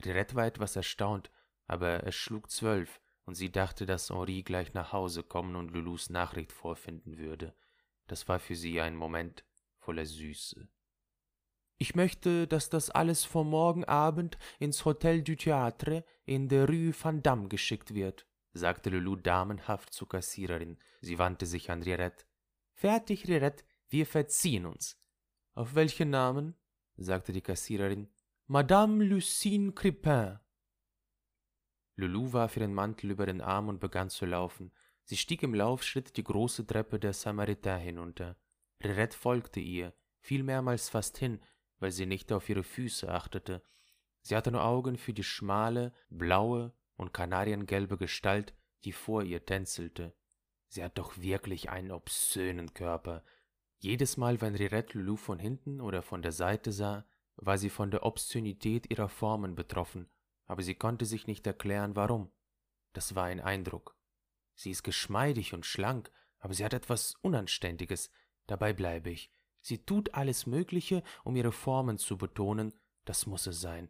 Rirette 0.05 0.35
war 0.35 0.45
etwas 0.45 0.77
erstaunt, 0.77 1.29
aber 1.67 2.05
es 2.07 2.15
schlug 2.15 2.49
zwölf, 2.49 3.01
und 3.25 3.35
sie 3.35 3.51
dachte, 3.51 3.85
dass 3.85 4.09
Henri 4.09 4.43
gleich 4.43 4.73
nach 4.73 4.93
Hause 4.93 5.23
kommen 5.23 5.55
und 5.55 5.71
Lulus 5.71 6.09
Nachricht 6.09 6.51
vorfinden 6.51 7.17
würde. 7.17 7.53
Das 8.07 8.27
war 8.27 8.39
für 8.39 8.55
sie 8.55 8.79
ein 8.81 8.95
Moment 8.95 9.43
voller 9.77 10.05
Süße. 10.05 10.67
Ich 11.77 11.95
möchte, 11.95 12.47
dass 12.47 12.69
das 12.69 12.89
alles 12.89 13.25
vor 13.25 13.43
morgen 13.43 13.83
Abend 13.85 14.37
ins 14.59 14.85
Hotel 14.85 15.23
du 15.23 15.33
Théâtre 15.33 16.03
in 16.25 16.47
der 16.47 16.67
Rue 16.67 16.93
Van 16.99 17.23
Damme 17.23 17.47
geschickt 17.47 17.93
wird, 17.93 18.27
sagte 18.53 18.89
Lulu 18.89 19.15
damenhaft 19.15 19.93
zur 19.93 20.07
Kassiererin. 20.07 20.77
Sie 21.01 21.19
wandte 21.19 21.45
sich 21.45 21.71
an 21.71 21.83
Rirette. 21.83 22.25
Fertig, 22.73 23.27
Rirette, 23.27 23.63
wir 23.89 24.05
verziehen 24.05 24.65
uns. 24.65 25.00
Auf 25.53 25.75
welchen 25.75 26.09
Namen? 26.09 26.55
sagte 26.95 27.33
die 27.33 27.41
Kassiererin. 27.41 28.07
Madame 28.47 29.03
Lucine 29.03 29.73
Crepin. 29.73 30.39
Lulu 31.95 32.33
warf 32.33 32.57
ihren 32.57 32.73
Mantel 32.73 33.11
über 33.11 33.25
den 33.25 33.41
Arm 33.41 33.67
und 33.67 33.79
begann 33.79 34.09
zu 34.09 34.25
laufen. 34.25 34.71
Sie 35.03 35.17
stieg 35.17 35.43
im 35.43 35.53
Laufschritt 35.53 36.15
die 36.15 36.23
große 36.23 36.65
Treppe 36.65 36.99
der 36.99 37.13
Samaritain 37.13 37.81
hinunter. 37.81 38.37
Rirette 38.81 39.17
folgte 39.17 39.59
ihr, 39.59 39.93
fiel 40.19 40.43
mehrmals 40.43 40.89
fast 40.89 41.17
hin, 41.17 41.41
weil 41.79 41.91
sie 41.91 42.05
nicht 42.05 42.31
auf 42.31 42.47
ihre 42.47 42.63
Füße 42.63 43.09
achtete. 43.09 43.61
Sie 44.21 44.35
hatte 44.35 44.51
nur 44.51 44.63
Augen 44.63 44.97
für 44.97 45.13
die 45.13 45.23
schmale, 45.23 45.93
blaue 46.09 46.73
und 46.95 47.13
kanariengelbe 47.13 47.97
Gestalt, 47.97 48.53
die 48.85 48.93
vor 48.93 49.23
ihr 49.23 49.45
tänzelte. 49.45 50.15
Sie 50.67 50.83
hat 50.83 50.97
doch 50.97 51.17
wirklich 51.17 51.69
einen 51.69 51.91
obszönen 51.91 52.73
Körper, 52.73 53.23
jedes 53.83 54.17
Mal, 54.17 54.41
wenn 54.41 54.55
Rirette 54.55 54.97
Lulu 54.97 55.15
von 55.15 55.39
hinten 55.39 55.81
oder 55.81 56.01
von 56.01 56.21
der 56.21 56.31
Seite 56.31 56.71
sah, 56.71 57.05
war 57.35 57.57
sie 57.57 57.69
von 57.69 57.89
der 57.89 58.05
Obszönität 58.05 58.89
ihrer 58.91 59.09
Formen 59.09 59.55
betroffen, 59.55 60.09
aber 60.45 60.61
sie 60.61 60.75
konnte 60.75 61.05
sich 61.05 61.27
nicht 61.27 61.45
erklären, 61.47 61.95
warum. 61.95 62.31
Das 62.93 63.15
war 63.15 63.25
ein 63.25 63.39
Eindruck. 63.39 63.97
Sie 64.53 64.69
ist 64.69 64.83
geschmeidig 64.83 65.53
und 65.53 65.65
schlank, 65.65 66.11
aber 66.37 66.53
sie 66.53 66.63
hat 66.63 66.73
etwas 66.73 67.15
Unanständiges. 67.21 68.11
Dabei 68.45 68.73
bleibe 68.73 69.09
ich. 69.09 69.31
Sie 69.61 69.83
tut 69.83 70.13
alles 70.13 70.45
Mögliche, 70.45 71.03
um 71.23 71.35
ihre 71.35 71.51
Formen 71.51 71.97
zu 71.97 72.17
betonen, 72.17 72.73
das 73.05 73.25
muss 73.25 73.47
es 73.47 73.61
sein. 73.61 73.89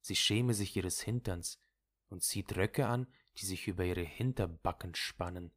Sie 0.00 0.16
schäme 0.16 0.54
sich 0.54 0.76
ihres 0.76 1.00
Hinterns 1.00 1.60
und 2.08 2.22
zieht 2.22 2.56
Röcke 2.56 2.86
an, 2.86 3.06
die 3.38 3.46
sich 3.46 3.66
über 3.66 3.84
ihre 3.84 4.02
Hinterbacken 4.02 4.94
spannen. 4.94 5.52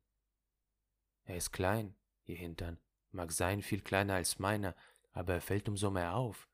Er 1.25 1.37
ist 1.37 1.51
klein, 1.51 1.95
ihr 2.25 2.37
Hintern, 2.37 2.79
mag 3.11 3.31
sein 3.31 3.61
viel 3.61 3.81
kleiner 3.81 4.15
als 4.15 4.39
meiner, 4.39 4.75
aber 5.11 5.35
er 5.35 5.41
fällt 5.41 5.67
umso 5.69 5.89
mehr 5.91 6.15
auf. 6.15 6.49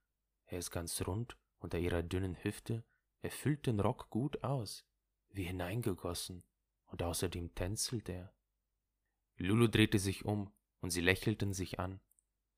Er 0.45 0.59
ist 0.59 0.71
ganz 0.71 1.01
rund 1.05 1.37
unter 1.59 1.79
ihrer 1.79 2.03
dünnen 2.03 2.43
Hüfte, 2.43 2.83
er 3.21 3.31
füllt 3.31 3.67
den 3.67 3.79
Rock 3.79 4.09
gut 4.09 4.43
aus, 4.43 4.85
wie 5.29 5.43
hineingegossen, 5.43 6.43
und 6.87 7.01
außerdem 7.01 7.55
tänzelt 7.55 8.09
er. 8.09 8.33
Lulu 9.37 9.67
drehte 9.67 9.97
sich 9.97 10.25
um, 10.25 10.51
und 10.81 10.91
sie 10.91 11.01
lächelten 11.01 11.53
sich 11.53 11.79
an. 11.79 12.01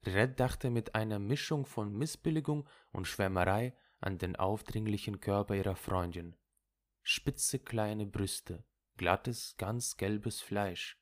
Red 0.06 0.40
dachte 0.40 0.70
mit 0.70 0.96
einer 0.96 1.20
Mischung 1.20 1.66
von 1.66 1.96
Missbilligung 1.96 2.68
und 2.92 3.08
Schwärmerei 3.08 3.76
an 4.00 4.18
den 4.18 4.36
aufdringlichen 4.36 5.20
Körper 5.20 5.56
ihrer 5.56 5.76
Freundin. 5.76 6.36
Spitze 7.02 7.60
kleine 7.60 8.06
Brüste, 8.06 8.66
glattes, 8.98 9.56
ganz 9.58 9.98
gelbes 9.98 10.42
Fleisch. 10.42 11.00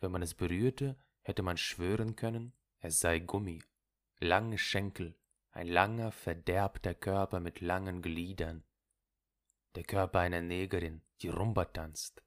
Wenn 0.00 0.12
man 0.12 0.22
es 0.22 0.34
berührte, 0.34 0.98
hätte 1.22 1.42
man 1.42 1.56
schwören 1.56 2.16
können, 2.16 2.52
es 2.78 3.00
sei 3.00 3.18
Gummi, 3.18 3.62
lange 4.18 4.58
Schenkel, 4.58 5.16
ein 5.52 5.68
langer, 5.68 6.12
verderbter 6.12 6.94
Körper 6.94 7.40
mit 7.40 7.60
langen 7.60 8.02
Gliedern. 8.02 8.64
der 9.76 9.84
Körper 9.84 10.18
einer 10.18 10.42
Negerin, 10.42 11.00
die 11.22 11.28
Rumba 11.28 11.64
tanzt. 11.64 12.24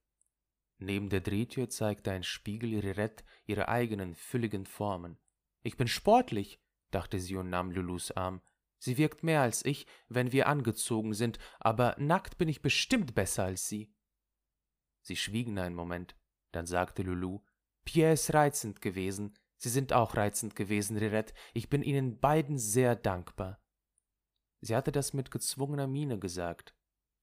Neben 0.78 1.10
der 1.10 1.22
Drehtür 1.22 1.70
zeigte 1.70 2.12
ein 2.12 2.24
Spiegel 2.24 2.80
Rirette 2.80 3.24
ihre 3.46 3.68
eigenen 3.68 4.16
fülligen 4.16 4.66
Formen. 4.66 5.18
Ich 5.62 5.76
bin 5.78 5.88
sportlich, 5.88 6.62
dachte 6.92 7.20
sie 7.20 7.36
und 7.36 7.50
nahm 7.50 7.72
Lulus 7.72 8.12
Arm. 8.12 8.42
Sie 8.80 8.98
wirkt 8.98 9.24
mehr 9.24 9.42
als 9.42 9.64
ich, 9.66 9.88
wenn 10.10 10.32
wir 10.32 10.48
angezogen 10.48 11.14
sind, 11.14 11.40
aber 11.60 11.96
nackt 12.00 12.38
bin 12.38 12.50
ich 12.50 12.62
bestimmt 12.62 13.16
besser 13.16 13.46
als 13.46 13.68
sie. 13.68 13.94
Sie 15.02 15.16
schwiegen 15.16 15.58
einen 15.58 15.76
Moment, 15.76 16.16
dann 16.52 16.66
sagte 16.66 17.02
Lulu, 17.04 17.42
Pierre 17.86 18.14
ist 18.14 18.34
reizend 18.34 18.82
gewesen, 18.82 19.34
Sie 19.64 19.70
sind 19.70 19.94
auch 19.94 20.18
reizend 20.18 20.58
gewesen, 20.58 20.98
Rirette, 20.98 21.34
ich 21.54 21.70
bin 21.70 21.84
Ihnen 21.84 22.20
beiden 22.20 22.58
sehr 22.58 22.98
dankbar. 22.98 23.62
Sie 24.60 24.76
hatte 24.76 24.92
das 24.92 25.14
mit 25.14 25.32
gezwungener 25.32 25.88
Miene 25.88 26.20
gesagt, 26.20 26.76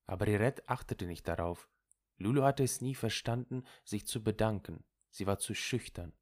aber 0.07 0.27
Rirette 0.27 0.67
achtete 0.67 1.05
nicht 1.05 1.29
darauf. 1.29 1.69
Lulu 2.17 2.43
hatte 2.43 2.63
es 2.63 2.81
nie 2.81 2.95
verstanden, 2.95 3.65
sich 3.85 4.07
zu 4.07 4.25
bedanken, 4.25 4.85
sie 5.11 5.27
war 5.27 5.39
zu 5.39 5.55
schüchtern. 5.55 6.15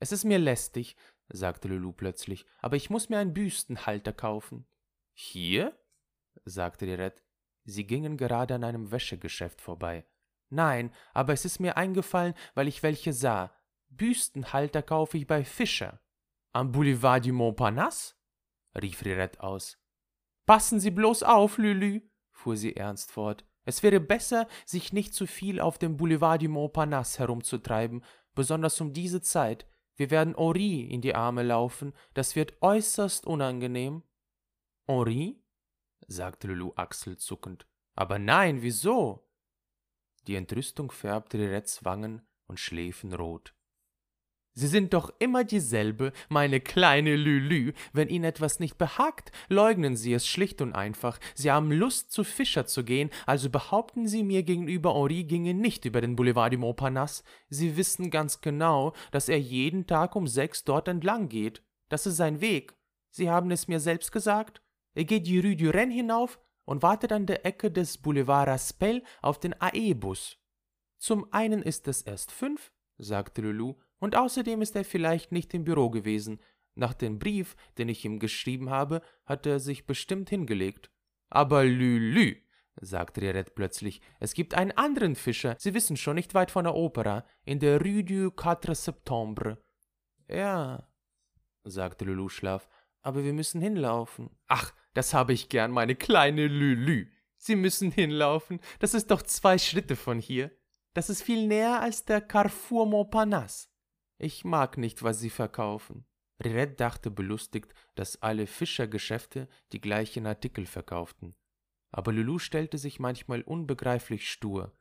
Es 0.00 0.12
ist 0.12 0.24
mir 0.24 0.38
lästig, 0.38 0.96
sagte 1.30 1.68
Lulu 1.68 1.92
plötzlich, 1.92 2.44
aber 2.58 2.76
ich 2.76 2.90
muss 2.90 3.08
mir 3.08 3.20
einen 3.20 3.32
Büstenhalter 3.32 4.12
kaufen. 4.12 4.66
Hier? 5.14 5.78
sagte 6.44 6.86
Rirette. 6.86 7.22
Sie 7.64 7.86
gingen 7.86 8.18
gerade 8.18 8.54
an 8.54 8.64
einem 8.64 8.90
Wäschegeschäft 8.90 9.62
vorbei. 9.62 10.06
Nein, 10.50 10.92
aber 11.14 11.32
es 11.32 11.44
ist 11.44 11.60
mir 11.60 11.76
eingefallen, 11.76 12.34
weil 12.54 12.68
ich 12.68 12.82
welche 12.82 13.12
sah. 13.12 13.52
Büstenhalter 13.88 14.82
kaufe 14.82 15.16
ich 15.16 15.26
bei 15.26 15.44
Fischer. 15.44 16.00
Am 16.52 16.72
Boulevard 16.72 17.24
du 17.24 17.32
Montparnasse? 17.32 18.14
rief 18.80 19.04
Rirette 19.04 19.42
aus. 19.42 19.78
Passen 20.46 20.80
Sie 20.80 20.90
bloß 20.90 21.22
auf, 21.22 21.58
Lülü, 21.58 22.02
fuhr 22.32 22.56
sie 22.56 22.74
ernst 22.74 23.12
fort. 23.12 23.44
Es 23.64 23.82
wäre 23.82 24.00
besser, 24.00 24.48
sich 24.64 24.92
nicht 24.92 25.14
zu 25.14 25.26
viel 25.26 25.60
auf 25.60 25.78
dem 25.78 25.96
Boulevard 25.96 26.42
du 26.42 26.48
Montparnasse 26.48 27.20
herumzutreiben, 27.20 28.02
besonders 28.34 28.80
um 28.80 28.92
diese 28.92 29.20
Zeit. 29.20 29.66
Wir 29.94 30.10
werden 30.10 30.34
Henri 30.36 30.82
in 30.82 31.02
die 31.02 31.14
Arme 31.14 31.42
laufen, 31.42 31.92
das 32.14 32.34
wird 32.34 32.60
äußerst 32.62 33.26
unangenehm. 33.26 34.02
Henri? 34.88 35.40
sagte 36.08 36.48
Lulu 36.48 36.72
achselzuckend. 36.74 37.66
Aber 37.94 38.18
nein, 38.18 38.62
wieso? 38.62 39.29
Die 40.30 40.36
Entrüstung 40.36 40.92
färbte 40.92 41.38
Rirettes 41.38 41.84
Wangen 41.84 42.22
und 42.46 42.60
Schläfen 42.60 43.12
rot. 43.12 43.52
Sie 44.54 44.68
sind 44.68 44.94
doch 44.94 45.12
immer 45.18 45.42
dieselbe, 45.42 46.12
meine 46.28 46.60
kleine 46.60 47.16
Lülü. 47.16 47.72
Wenn 47.92 48.06
Ihnen 48.06 48.26
etwas 48.26 48.60
nicht 48.60 48.78
behagt, 48.78 49.32
leugnen 49.48 49.96
Sie 49.96 50.12
es 50.12 50.28
schlicht 50.28 50.62
und 50.62 50.72
einfach. 50.72 51.18
Sie 51.34 51.50
haben 51.50 51.72
Lust, 51.72 52.12
zu 52.12 52.22
Fischer 52.22 52.64
zu 52.64 52.84
gehen, 52.84 53.10
also 53.26 53.50
behaupten 53.50 54.06
Sie 54.06 54.22
mir 54.22 54.44
gegenüber, 54.44 54.94
Henri 54.94 55.24
ginge 55.24 55.52
nicht 55.52 55.84
über 55.84 56.00
den 56.00 56.14
Boulevard 56.14 56.52
du 56.52 56.58
Montparnasse. 56.58 57.24
Sie 57.48 57.76
wissen 57.76 58.12
ganz 58.12 58.40
genau, 58.40 58.92
dass 59.10 59.28
er 59.28 59.40
jeden 59.40 59.88
Tag 59.88 60.14
um 60.14 60.28
sechs 60.28 60.62
dort 60.62 60.86
entlang 60.86 61.28
geht. 61.28 61.64
Das 61.88 62.06
ist 62.06 62.18
sein 62.18 62.40
Weg. 62.40 62.76
Sie 63.10 63.28
haben 63.28 63.50
es 63.50 63.66
mir 63.66 63.80
selbst 63.80 64.12
gesagt. 64.12 64.62
Er 64.94 65.06
geht 65.06 65.26
die 65.26 65.40
Rue 65.40 65.56
du 65.56 65.70
Rennes 65.70 65.96
hinauf 65.96 66.38
und 66.70 66.84
wartet 66.84 67.10
an 67.10 67.26
der 67.26 67.44
Ecke 67.44 67.68
des 67.68 67.98
Boulevard 67.98 68.46
Raspail 68.46 69.02
auf 69.22 69.40
den 69.40 69.60
AE-Bus. 69.60 70.38
Zum 70.98 71.26
einen 71.32 71.64
ist 71.64 71.88
es 71.88 72.00
erst 72.00 72.30
fünf, 72.30 72.70
sagte 72.96 73.42
Lulu, 73.42 73.74
und 73.98 74.14
außerdem 74.14 74.62
ist 74.62 74.76
er 74.76 74.84
vielleicht 74.84 75.32
nicht 75.32 75.52
im 75.52 75.64
Büro 75.64 75.90
gewesen. 75.90 76.40
Nach 76.76 76.94
dem 76.94 77.18
Brief, 77.18 77.56
den 77.76 77.88
ich 77.88 78.04
ihm 78.04 78.20
geschrieben 78.20 78.70
habe, 78.70 79.02
hat 79.26 79.46
er 79.46 79.58
sich 79.58 79.84
bestimmt 79.84 80.30
hingelegt. 80.30 80.92
Aber 81.28 81.64
Lülü, 81.64 82.36
sagte 82.80 83.20
Rirette 83.20 83.50
plötzlich, 83.50 84.00
es 84.20 84.32
gibt 84.32 84.54
einen 84.54 84.70
anderen 84.70 85.16
Fischer, 85.16 85.56
Sie 85.58 85.74
wissen 85.74 85.96
schon, 85.96 86.14
nicht 86.14 86.34
weit 86.34 86.52
von 86.52 86.62
der 86.62 86.76
Opera, 86.76 87.26
in 87.44 87.58
der 87.58 87.80
Rue 87.80 88.04
du 88.04 88.30
Quatre 88.30 88.76
Septembre. 88.76 89.58
Ja, 90.28 90.88
sagte 91.64 92.04
Lulu 92.04 92.28
schlaff, 92.28 92.68
aber 93.02 93.24
wir 93.24 93.32
müssen 93.32 93.60
hinlaufen. 93.60 94.30
Ach, 94.46 94.72
das 94.94 95.14
habe 95.14 95.32
ich 95.32 95.48
gern, 95.48 95.70
meine 95.70 95.94
kleine 95.94 96.46
Lülü. 96.46 97.08
Sie 97.36 97.56
müssen 97.56 97.90
hinlaufen, 97.90 98.60
das 98.80 98.94
ist 98.94 99.10
doch 99.10 99.22
zwei 99.22 99.58
Schritte 99.58 99.96
von 99.96 100.18
hier. 100.18 100.50
Das 100.92 101.08
ist 101.08 101.22
viel 101.22 101.46
näher 101.46 101.80
als 101.80 102.04
der 102.04 102.20
Carrefour 102.20 102.86
Montparnasse. 102.86 103.68
Ich 104.18 104.44
mag 104.44 104.76
nicht, 104.76 105.02
was 105.02 105.20
sie 105.20 105.30
verkaufen. 105.30 106.04
Rirette 106.42 106.74
dachte 106.74 107.10
belustigt, 107.10 107.74
dass 107.94 108.22
alle 108.22 108.46
Fischergeschäfte 108.46 109.48
die 109.72 109.80
gleichen 109.80 110.26
Artikel 110.26 110.66
verkauften. 110.66 111.34
Aber 111.92 112.12
Lulu 112.12 112.38
stellte 112.38 112.78
sich 112.78 112.98
manchmal 112.98 113.42
unbegreiflich 113.42 114.30
stur. 114.30 114.76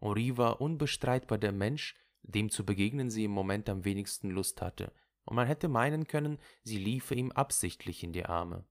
Henri 0.00 0.36
war 0.36 0.60
unbestreitbar 0.60 1.38
der 1.38 1.52
Mensch, 1.52 1.94
dem 2.22 2.50
zu 2.50 2.64
begegnen 2.64 3.10
sie 3.10 3.24
im 3.24 3.30
Moment 3.30 3.68
am 3.68 3.84
wenigsten 3.84 4.30
Lust 4.30 4.62
hatte, 4.62 4.92
und 5.24 5.36
man 5.36 5.46
hätte 5.46 5.68
meinen 5.68 6.06
können, 6.06 6.38
sie 6.64 6.78
liefe 6.78 7.14
ihm 7.14 7.30
absichtlich 7.32 8.02
in 8.02 8.12
die 8.12 8.26
Arme. 8.26 8.64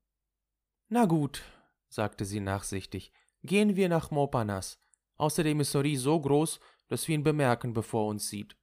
Na 0.94 1.06
gut, 1.06 1.42
sagte 1.88 2.26
sie 2.26 2.42
nachsichtig, 2.42 3.14
gehen 3.44 3.78
wir 3.78 3.88
nach 3.88 4.12
Montparnasse. 4.12 4.78
Außerdem 5.16 5.62
ist 5.62 5.74
Henri 5.74 5.96
so 5.96 6.20
groß, 6.20 6.60
dass 6.90 7.08
wir 7.08 7.16
ihn 7.16 7.24
bemerken, 7.24 7.72
bevor 7.72 8.08
er 8.08 8.10
uns 8.10 8.28
sieht. 8.28 8.58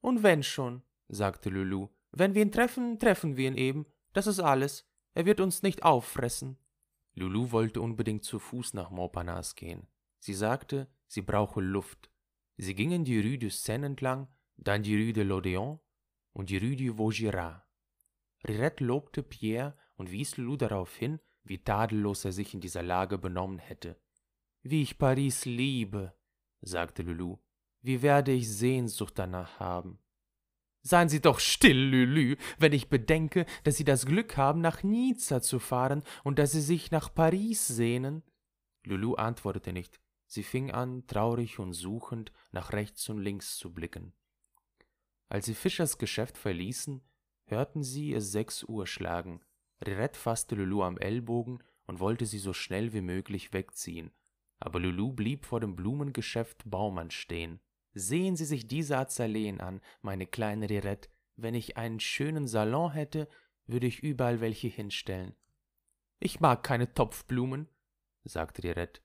Und 0.00 0.22
wenn 0.22 0.44
schon, 0.44 0.84
sagte 1.08 1.50
Lulu. 1.50 1.88
Wenn 2.12 2.36
wir 2.36 2.42
ihn 2.42 2.52
treffen, 2.52 3.00
treffen 3.00 3.36
wir 3.36 3.48
ihn 3.48 3.56
eben. 3.56 3.86
Das 4.12 4.28
ist 4.28 4.38
alles. 4.38 4.88
Er 5.14 5.26
wird 5.26 5.40
uns 5.40 5.64
nicht 5.64 5.82
auffressen. 5.82 6.58
Lulu 7.14 7.50
wollte 7.50 7.80
unbedingt 7.80 8.22
zu 8.22 8.38
Fuß 8.38 8.74
nach 8.74 8.90
Montparnasse 8.90 9.56
gehen. 9.56 9.88
Sie 10.20 10.34
sagte, 10.34 10.86
sie 11.08 11.22
brauche 11.22 11.60
Luft. 11.60 12.08
Sie 12.56 12.76
gingen 12.76 13.04
die 13.04 13.18
Rue 13.18 13.38
du 13.38 13.50
Seine 13.50 13.86
entlang, 13.86 14.28
dann 14.56 14.84
die 14.84 14.94
Rue 14.94 15.12
de 15.12 15.24
l'Odéon 15.24 15.80
und 16.34 16.50
die 16.50 16.58
Rue 16.58 16.76
du 16.76 16.98
Vaugirard. 16.98 17.64
Rirette 18.46 18.84
lobte 18.84 19.24
Pierre 19.24 19.76
und 19.96 20.12
wies 20.12 20.36
Lulu 20.36 20.56
darauf 20.56 20.94
hin, 20.94 21.18
wie 21.44 21.58
tadellos 21.58 22.24
er 22.24 22.32
sich 22.32 22.54
in 22.54 22.60
dieser 22.60 22.82
Lage 22.82 23.18
benommen 23.18 23.58
hätte. 23.58 23.96
Wie 24.62 24.82
ich 24.82 24.98
Paris 24.98 25.44
liebe, 25.44 26.14
sagte 26.60 27.02
Lulu, 27.02 27.38
wie 27.82 28.02
werde 28.02 28.32
ich 28.32 28.50
Sehnsucht 28.50 29.18
danach 29.18 29.60
haben. 29.60 29.98
Seien 30.82 31.08
Sie 31.08 31.20
doch 31.20 31.38
still, 31.38 31.78
Lülü, 31.78 32.36
wenn 32.58 32.72
ich 32.72 32.88
bedenke, 32.88 33.46
dass 33.62 33.76
Sie 33.76 33.84
das 33.84 34.04
Glück 34.04 34.36
haben, 34.36 34.60
nach 34.60 34.82
Nizza 34.82 35.40
zu 35.40 35.58
fahren 35.58 36.02
und 36.24 36.38
dass 36.38 36.52
Sie 36.52 36.60
sich 36.60 36.90
nach 36.90 37.14
Paris 37.14 37.66
sehnen. 37.66 38.22
Lulu 38.84 39.14
antwortete 39.14 39.72
nicht. 39.72 40.00
Sie 40.26 40.42
fing 40.42 40.70
an, 40.72 41.06
traurig 41.06 41.58
und 41.58 41.72
suchend 41.72 42.32
nach 42.52 42.72
rechts 42.72 43.08
und 43.08 43.18
links 43.18 43.56
zu 43.56 43.72
blicken. 43.72 44.12
Als 45.28 45.46
sie 45.46 45.54
Fischers 45.54 45.98
Geschäft 45.98 46.36
verließen, 46.38 47.02
hörten 47.46 47.82
sie 47.82 48.12
es 48.12 48.32
sechs 48.32 48.62
Uhr 48.64 48.86
schlagen. 48.86 49.44
Rirette 49.80 50.18
fasste 50.18 50.54
Lulu 50.54 50.82
am 50.82 50.98
Ellbogen 50.98 51.62
und 51.86 52.00
wollte 52.00 52.26
sie 52.26 52.38
so 52.38 52.52
schnell 52.52 52.92
wie 52.92 53.00
möglich 53.00 53.52
wegziehen. 53.52 54.10
Aber 54.60 54.80
Lulu 54.80 55.12
blieb 55.12 55.44
vor 55.44 55.60
dem 55.60 55.76
Blumengeschäft 55.76 56.62
Baumann 56.64 57.10
stehen. 57.10 57.60
Sehen 57.92 58.34
Sie 58.34 58.44
sich 58.44 58.66
diese 58.66 58.98
Azaleen 58.98 59.60
an, 59.60 59.80
meine 60.02 60.26
kleine 60.26 60.68
Rirette. 60.68 61.08
Wenn 61.36 61.54
ich 61.54 61.76
einen 61.76 62.00
schönen 62.00 62.46
Salon 62.46 62.92
hätte, 62.92 63.28
würde 63.66 63.86
ich 63.86 64.02
überall 64.02 64.40
welche 64.40 64.68
hinstellen. 64.68 65.34
Ich 66.18 66.40
mag 66.40 66.62
keine 66.62 66.92
Topfblumen, 66.92 67.68
sagte 68.24 68.62
Rirette. 68.62 69.00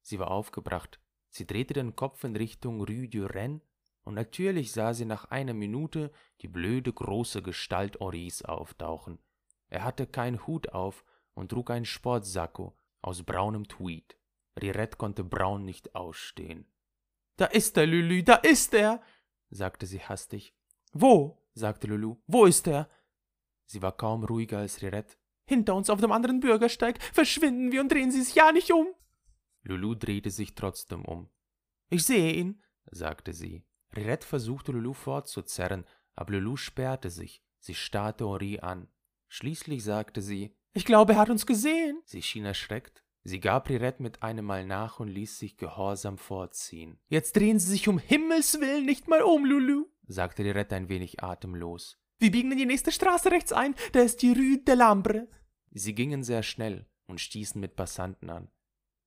Sie 0.00 0.18
war 0.18 0.30
aufgebracht. 0.30 1.00
Sie 1.28 1.46
drehte 1.46 1.74
den 1.74 1.96
Kopf 1.96 2.24
in 2.24 2.36
Richtung 2.36 2.80
Rue 2.82 3.08
du 3.08 3.24
Rennes, 3.24 3.62
und 4.04 4.14
natürlich 4.14 4.72
sah 4.72 4.94
sie 4.94 5.04
nach 5.04 5.26
einer 5.26 5.54
Minute 5.54 6.10
die 6.40 6.48
blöde 6.48 6.92
große 6.92 7.42
Gestalt 7.42 8.00
Henris 8.00 8.42
auftauchen. 8.42 9.18
Er 9.72 9.84
hatte 9.84 10.06
keinen 10.06 10.46
Hut 10.46 10.68
auf 10.68 11.02
und 11.32 11.48
trug 11.48 11.70
einen 11.70 11.86
Sportsacko 11.86 12.76
aus 13.00 13.22
braunem 13.22 13.66
Tweed. 13.68 14.18
Rirette 14.60 14.98
konnte 14.98 15.24
Braun 15.24 15.64
nicht 15.64 15.94
ausstehen. 15.94 16.70
Da 17.36 17.46
ist 17.46 17.78
er, 17.78 17.86
Lülü, 17.86 18.22
da 18.22 18.34
ist 18.34 18.74
er, 18.74 19.00
sagte 19.48 19.86
sie 19.86 20.00
hastig. 20.00 20.54
Wo? 20.92 21.42
sagte 21.54 21.86
Lulu. 21.86 22.18
Wo 22.26 22.44
ist 22.44 22.66
er? 22.68 22.90
Sie 23.64 23.80
war 23.80 23.96
kaum 23.96 24.24
ruhiger 24.24 24.58
als 24.58 24.82
Rirette. 24.82 25.16
Hinter 25.46 25.74
uns 25.74 25.88
auf 25.88 26.02
dem 26.02 26.12
anderen 26.12 26.40
Bürgersteig. 26.40 27.02
Verschwinden 27.02 27.72
wir 27.72 27.80
und 27.80 27.90
drehen 27.90 28.10
Sie 28.10 28.20
sich 28.20 28.34
ja 28.34 28.52
nicht 28.52 28.70
um. 28.72 28.88
Lulu 29.62 29.94
drehte 29.94 30.30
sich 30.30 30.54
trotzdem 30.54 31.02
um. 31.06 31.30
Ich 31.88 32.04
sehe 32.04 32.34
ihn, 32.34 32.62
sagte 32.90 33.32
sie. 33.32 33.64
Rirette 33.96 34.26
versuchte 34.26 34.72
Lulu 34.72 34.92
fortzuzerren, 34.92 35.86
aber 36.14 36.32
Lulu 36.32 36.56
sperrte 36.56 37.08
sich. 37.08 37.42
Sie 37.58 37.74
starrte 37.74 38.26
Henri 38.26 38.60
an. 38.60 38.88
Schließlich 39.34 39.82
sagte 39.82 40.20
sie, 40.20 40.54
ich 40.74 40.84
glaube, 40.84 41.14
er 41.14 41.20
hat 41.20 41.30
uns 41.30 41.46
gesehen. 41.46 42.02
Sie 42.04 42.20
schien 42.20 42.44
erschreckt. 42.44 43.02
Sie 43.24 43.40
gab 43.40 43.70
Rirette 43.70 44.02
mit 44.02 44.22
einem 44.22 44.44
Mal 44.44 44.66
nach 44.66 45.00
und 45.00 45.08
ließ 45.08 45.38
sich 45.38 45.56
gehorsam 45.56 46.18
fortziehen. 46.18 46.98
Jetzt 47.08 47.34
drehen 47.34 47.58
Sie 47.58 47.70
sich 47.70 47.88
um 47.88 47.96
Himmels 47.98 48.60
willen 48.60 48.84
nicht 48.84 49.08
mal 49.08 49.22
um, 49.22 49.46
Lulu, 49.46 49.86
sagte 50.06 50.44
Rirette 50.44 50.76
ein 50.76 50.90
wenig 50.90 51.22
atemlos. 51.24 51.98
Wir 52.18 52.30
biegen 52.30 52.52
in 52.52 52.58
die 52.58 52.66
nächste 52.66 52.92
Straße 52.92 53.30
rechts 53.30 53.54
ein, 53.54 53.74
da 53.92 54.00
ist 54.00 54.20
die 54.20 54.32
Rue 54.32 54.58
de 54.58 54.74
l'Ambre. 54.74 55.28
Sie 55.70 55.94
gingen 55.94 56.22
sehr 56.22 56.42
schnell 56.42 56.86
und 57.06 57.18
stießen 57.18 57.58
mit 57.58 57.74
Passanten 57.74 58.28
an. 58.28 58.50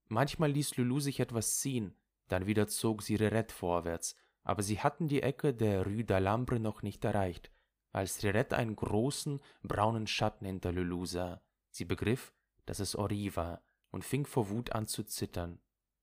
Manchmal 0.08 0.52
ließ 0.52 0.76
Lulu 0.78 1.02
sich 1.02 1.20
etwas 1.20 1.60
ziehen, 1.60 1.94
dann 2.30 2.48
wieder 2.48 2.68
zog 2.68 3.04
sie 3.04 3.16
Rirette 3.16 3.54
vorwärts, 3.54 4.16
aber 4.42 4.64
sie 4.64 4.80
hatten 4.80 5.08
die 5.08 5.22
Ecke 5.22 5.54
der 5.54 5.86
Rue 5.86 6.02
d'Alambre 6.02 6.58
noch 6.58 6.82
nicht 6.82 7.06
erreicht, 7.06 7.52
als 7.96 8.24
Rirette 8.24 8.58
einen 8.58 8.76
großen, 8.76 9.40
braunen 9.64 10.06
Schatten 10.06 10.46
hinter 10.46 10.74
Lulu 10.74 11.06
sah. 11.06 11.42
Sie 11.70 11.86
begriff, 11.86 12.34
dass 12.66 12.80
es 12.80 12.96
Henri 12.96 13.34
war 13.38 13.64
und 13.92 14.04
fing 14.04 14.26
vor 14.26 14.50
Wut 14.50 14.74
an 14.74 14.86
zu 14.86 15.04
zittern. 15.04 15.60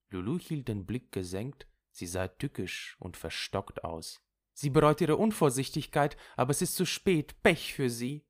Lulu 0.09 0.39
hielt 0.39 0.69
den 0.69 0.87
Blick 0.87 1.13
gesenkt, 1.13 1.67
sie 1.91 2.07
sah 2.07 2.29
tückisch 2.29 2.97
und 2.99 3.19
verstockt 3.19 3.85
aus. 3.85 4.25
Sie 4.55 4.71
bereut 4.71 5.03
ihre 5.03 5.17
Unvorsichtigkeit, 5.17 6.17
aber 6.35 6.53
es 6.53 6.63
ist 6.63 6.77
zu 6.77 6.87
spät, 6.87 7.43
Pech 7.43 7.75
für 7.75 7.91
sie. 7.91 8.25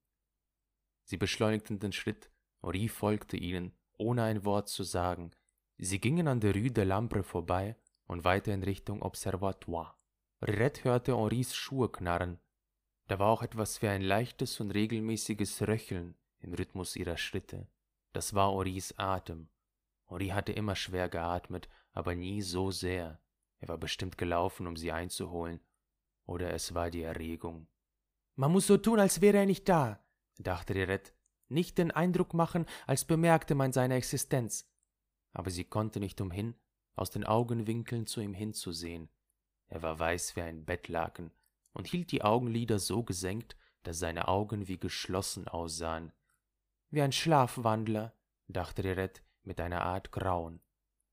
Sie 1.05 1.17
beschleunigten 1.17 1.79
den 1.79 1.93
Schritt, 1.93 2.31
Henri 2.63 2.89
folgte 2.89 3.37
ihnen, 3.37 3.77
ohne 3.97 4.25
ein 4.25 4.45
Wort 4.45 4.71
zu 4.71 4.83
sagen. 4.83 5.31
Sie 5.79 6.01
gingen 6.01 6.27
an 6.27 6.41
der 6.41 6.55
Rue 6.55 6.73
de 6.73 6.85
Lambre 6.85 7.23
vorbei 7.23 7.77
und 8.07 8.25
weiter 8.25 8.53
in 8.53 8.65
Richtung 8.65 9.03
Observatoire. 9.03 9.95
Rirette 10.41 10.83
hörte 10.83 11.17
Henris 11.17 11.55
Schuhe 11.55 11.89
knarren. 11.89 12.41
Da 13.13 13.19
war 13.19 13.29
auch 13.29 13.43
etwas 13.43 13.83
wie 13.83 13.89
ein 13.89 14.01
leichtes 14.01 14.59
und 14.59 14.71
regelmäßiges 14.71 15.69
Röcheln 15.69 16.15
im 16.41 16.55
Rhythmus 16.55 16.97
ihrer 16.97 17.19
Schritte. 17.19 17.69
Das 18.15 18.33
war 18.33 18.51
Henris 18.53 18.95
Atem. 18.97 19.51
Henri 20.07 20.29
hatte 20.29 20.53
immer 20.53 20.75
schwer 20.77 21.11
geatmet, 21.11 21.69
aber 21.93 22.15
nie 22.15 22.41
so 22.41 22.71
sehr. 22.71 23.21
Er 23.61 23.69
war 23.69 23.77
bestimmt 23.77 24.17
gelaufen, 24.17 24.67
um 24.67 24.77
sie 24.77 24.93
einzuholen. 24.93 25.61
Oder 26.25 26.55
es 26.55 26.73
war 26.73 26.91
die 26.91 27.03
Erregung. 27.03 27.67
Man 28.35 28.51
muss 28.51 28.67
so 28.67 28.79
tun, 28.79 28.99
als 28.99 29.21
wäre 29.21 29.37
er 29.37 29.47
nicht 29.47 29.69
da, 29.69 30.03
dachte 30.39 30.75
Rirette. 30.75 31.13
Nicht 31.51 31.77
den 31.77 31.91
Eindruck 31.91 32.33
machen, 32.33 32.65
als 32.87 33.05
bemerkte 33.05 33.55
man 33.55 33.75
seine 33.75 33.97
Existenz 33.97 34.67
aber 35.35 35.51
sie 35.51 35.65
konnte 35.65 36.01
nicht 36.01 36.19
umhin, 36.23 36.55
aus 36.95 37.11
den 37.11 37.25
Augenwinkeln 37.25 38.07
zu 38.07 38.23
ihm 38.23 38.33
hinzusehen. 38.33 39.11
Er 39.69 39.83
war 39.83 39.99
weiß 39.99 40.35
wie 40.37 40.43
ein 40.43 40.65
Bettlaken 40.65 41.31
und 41.73 41.87
hielt 41.87 42.13
die 42.13 42.23
Augenlider 42.23 42.79
so 42.79 43.03
gesenkt, 43.03 43.57
dass 43.83 43.99
seine 43.99 44.29
Augen 44.29 44.69
wie 44.69 44.79
geschlossen 44.79 45.49
aussahen. 45.49 46.13
Wie 46.91 47.03
ein 47.03 47.13
Schlafwandler, 47.13 48.15
dachte 48.49 48.85
Rirette 48.85 49.23
mit 49.43 49.61
einer 49.61 49.83
Art 49.83 50.13
Grauen. 50.13 50.61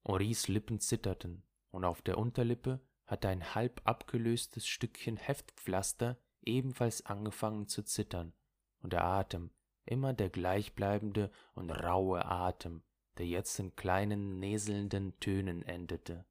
Henris 0.06 0.48
Lippen 0.48 0.80
zitterten, 0.80 1.44
und 1.72 1.86
auf 1.86 2.02
der 2.02 2.18
Unterlippe 2.18 2.80
hatte 3.06 3.28
ein 3.30 3.56
halb 3.56 3.82
abgelöstes 3.86 4.68
Stückchen 4.68 5.18
Heftpflaster 5.18 6.18
ebenfalls 6.42 7.06
angefangen 7.06 7.68
zu 7.68 7.84
zittern, 7.84 8.34
und 8.82 8.94
der 8.94 9.04
Atem, 9.04 9.52
immer 9.86 10.14
der 10.14 10.30
gleichbleibende 10.30 11.32
und 11.54 11.72
raue 11.72 12.26
Atem, 12.26 12.84
der 13.18 13.28
jetzt 13.28 13.60
in 13.60 13.76
kleinen, 13.76 14.40
näselnden 14.40 15.20
Tönen 15.20 15.64
endete. 15.64 16.26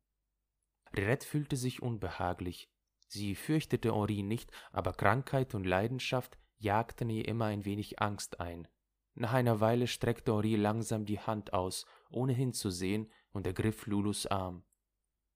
Rirette 0.96 1.26
fühlte 1.26 1.56
sich 1.56 1.82
unbehaglich. 1.82 2.70
Sie 3.08 3.34
fürchtete 3.34 3.94
Henri 3.94 4.22
nicht, 4.22 4.52
aber 4.70 4.92
Krankheit 4.92 5.54
und 5.54 5.64
Leidenschaft 5.64 6.38
jagten 6.58 7.10
ihr 7.10 7.26
immer 7.26 7.46
ein 7.46 7.64
wenig 7.64 8.00
Angst 8.00 8.40
ein. 8.40 8.68
Nach 9.14 9.32
einer 9.32 9.60
Weile 9.60 9.86
streckte 9.86 10.32
Henri 10.32 10.56
langsam 10.56 11.04
die 11.04 11.18
Hand 11.18 11.52
aus, 11.52 11.86
ohne 12.10 12.32
hinzusehen, 12.32 13.10
und 13.32 13.46
ergriff 13.46 13.86
Lulus 13.86 14.26
Arm. 14.26 14.62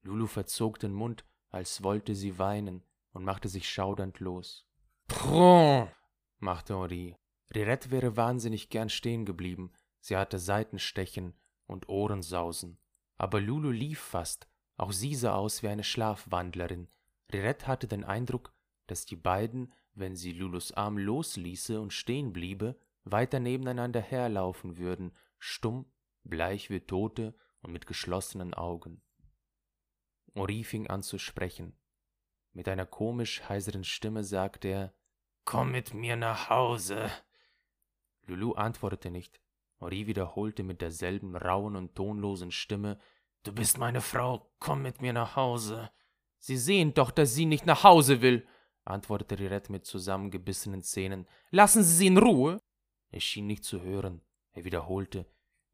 Lulu 0.02 0.26
verzog 0.26 0.78
den 0.78 0.92
Mund, 0.92 1.24
als 1.50 1.82
wollte 1.82 2.14
sie 2.14 2.38
weinen, 2.38 2.84
und 3.12 3.24
machte 3.24 3.48
sich 3.48 3.68
schaudernd 3.68 4.20
los. 4.20 4.66
Prrrr, 5.08 5.90
machte 6.38 6.74
Henri. 6.74 7.16
Rirette 7.54 7.90
wäre 7.90 8.16
wahnsinnig 8.16 8.68
gern 8.70 8.88
stehen 8.88 9.24
geblieben. 9.24 9.72
Sie 10.00 10.16
hatte 10.16 10.38
Seitenstechen 10.38 11.34
und 11.66 11.88
Ohrensausen. 11.88 12.78
Aber 13.16 13.40
Lulu 13.40 13.70
lief 13.70 14.00
fast, 14.00 14.48
auch 14.76 14.92
sie 14.92 15.14
sah 15.14 15.34
aus 15.34 15.62
wie 15.62 15.68
eine 15.68 15.84
Schlafwandlerin. 15.84 16.88
Rirette 17.32 17.66
hatte 17.66 17.86
den 17.86 18.04
Eindruck, 18.04 18.54
dass 18.86 19.06
die 19.06 19.16
beiden, 19.16 19.72
wenn 19.94 20.16
sie 20.16 20.32
Lulus 20.32 20.72
Arm 20.72 20.98
losließe 20.98 21.80
und 21.80 21.92
stehen 21.92 22.32
bliebe, 22.32 22.78
weiter 23.04 23.40
nebeneinander 23.40 24.00
herlaufen 24.00 24.76
würden, 24.76 25.16
stumm, 25.38 25.90
bleich 26.24 26.70
wie 26.70 26.80
Tote 26.80 27.34
und 27.60 27.72
mit 27.72 27.86
geschlossenen 27.86 28.54
Augen. 28.54 29.02
Ori 30.34 30.64
fing 30.64 30.86
an 30.86 31.02
zu 31.02 31.18
sprechen. 31.18 31.76
Mit 32.52 32.68
einer 32.68 32.86
komisch 32.86 33.42
heiseren 33.48 33.84
Stimme 33.84 34.24
sagte 34.24 34.68
er 34.68 34.94
Komm 35.44 35.72
mit 35.72 35.94
mir 35.94 36.16
nach 36.16 36.50
Hause. 36.50 37.10
Lulu 38.26 38.52
antwortete 38.52 39.10
nicht. 39.10 39.40
Henri 39.80 40.06
wiederholte 40.06 40.62
mit 40.62 40.80
derselben 40.80 41.34
rauen 41.34 41.76
und 41.76 41.94
tonlosen 41.94 42.52
Stimme 42.52 42.98
Du 43.42 43.52
bist 43.52 43.78
meine 43.78 44.00
Frau, 44.00 44.52
komm 44.60 44.82
mit 44.82 45.02
mir 45.02 45.12
nach 45.12 45.34
Hause. 45.34 45.90
Sie 46.42 46.56
sehen 46.56 46.92
doch, 46.92 47.12
dass 47.12 47.34
sie 47.34 47.46
nicht 47.46 47.66
nach 47.66 47.84
Hause 47.84 48.20
will, 48.20 48.44
antwortete 48.84 49.38
Rirette 49.38 49.70
mit 49.70 49.86
zusammengebissenen 49.86 50.82
Zähnen. 50.82 51.28
Lassen 51.52 51.84
Sie 51.84 51.94
sie 51.94 52.06
in 52.08 52.18
Ruhe. 52.18 52.60
Er 53.12 53.20
schien 53.20 53.46
nicht 53.46 53.62
zu 53.62 53.80
hören. 53.80 54.22
Er 54.50 54.64
wiederholte 54.64 55.24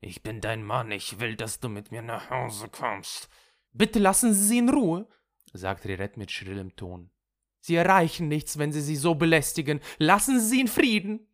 Ich 0.01 0.23
bin 0.23 0.43
dein 0.43 0.63
Mann, 0.63 0.91
ich 0.91 1.21
will, 1.21 1.37
dass 1.37 1.59
du 1.61 1.71
mit 1.71 1.91
mir 1.91 2.03
nach 2.03 2.29
Hause 2.29 2.69
kommst. 2.69 3.31
Bitte 3.73 3.99
lassen 3.99 4.35
Sie 4.35 4.47
sie 4.47 4.59
in 4.59 4.69
Ruhe, 4.69 5.09
sagte 5.55 5.89
Rirette 5.89 6.19
mit 6.19 6.31
schrillem 6.31 6.77
Ton. 6.77 7.11
Sie 7.61 7.77
erreichen 7.77 8.29
nichts, 8.29 8.59
wenn 8.59 8.71
Sie 8.71 8.83
sie 8.83 8.97
so 8.97 9.15
belästigen. 9.15 9.81
Lassen 9.97 10.39
Sie 10.39 10.49
sie 10.49 10.61
in 10.61 10.69
Frieden. 10.69 11.27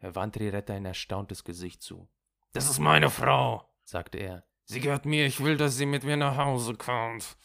Er 0.00 0.16
wandte 0.16 0.40
Rirette 0.40 0.72
ein 0.72 0.86
erstauntes 0.86 1.44
Gesicht 1.44 1.82
zu. 1.82 2.08
Das 2.52 2.68
ist 2.68 2.80
meine 2.80 3.10
Frau, 3.10 3.64
sagte 3.84 4.18
er. 4.18 4.44
Sie 4.64 4.80
gehört 4.80 5.06
mir, 5.06 5.24
ich 5.24 5.38
will, 5.38 5.56
dass 5.56 5.76
sie 5.76 5.86
mit 5.86 6.02
mir 6.02 6.16
nach 6.16 6.36
Hause 6.36 6.74
kommt. 6.74 7.36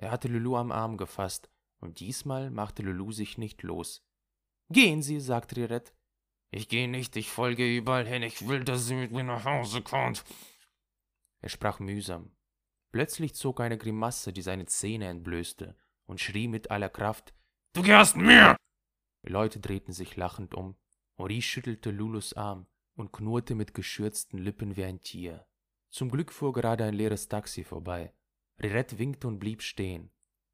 Er 0.00 0.10
hatte 0.10 0.28
Lulu 0.28 0.56
am 0.56 0.72
Arm 0.72 0.96
gefasst, 0.96 1.50
und 1.78 2.00
diesmal 2.00 2.50
machte 2.50 2.82
Lulu 2.82 3.12
sich 3.12 3.36
nicht 3.36 3.62
los. 3.62 4.02
Gehen 4.70 5.02
Sie, 5.02 5.20
sagte 5.20 5.56
Rirette. 5.56 5.92
Ich 6.50 6.68
gehe 6.68 6.88
nicht, 6.88 7.16
ich 7.16 7.28
folge 7.28 7.76
überall 7.76 8.06
hin, 8.06 8.22
ich 8.22 8.48
will, 8.48 8.64
dass 8.64 8.86
sie 8.86 8.94
mit 8.94 9.12
mir 9.12 9.24
nach 9.24 9.44
Hause 9.44 9.82
kommt. 9.82 10.24
Er 11.42 11.50
sprach 11.50 11.80
mühsam. 11.80 12.34
Plötzlich 12.92 13.34
zog 13.34 13.60
eine 13.60 13.76
Grimasse, 13.76 14.32
die 14.32 14.42
seine 14.42 14.64
Zähne 14.64 15.08
entblößte, 15.08 15.76
und 16.06 16.18
schrie 16.18 16.48
mit 16.48 16.70
aller 16.70 16.88
Kraft 16.88 17.34
Du 17.74 17.82
gehörst 17.82 18.16
mir. 18.16 18.56
Die 19.24 19.30
Leute 19.30 19.60
drehten 19.60 19.92
sich 19.92 20.16
lachend 20.16 20.54
um 20.54 20.76
Henri 21.18 21.42
schüttelte 21.42 21.90
Lulus 21.90 22.32
Arm 22.32 22.66
und 22.94 23.12
knurrte 23.12 23.54
mit 23.54 23.74
geschürzten 23.74 24.38
Lippen 24.38 24.76
wie 24.76 24.84
ein 24.84 25.02
Tier. 25.02 25.46
Zum 25.90 26.10
Glück 26.10 26.32
fuhr 26.32 26.54
gerade 26.54 26.84
ein 26.84 26.94
leeres 26.94 27.28
Taxi 27.28 27.64
vorbei. 27.64 28.14
Rirette 28.62 28.98
winkte 28.98 29.26
und 29.26 29.38
blieb 29.38 29.62
stehen. 29.62 30.10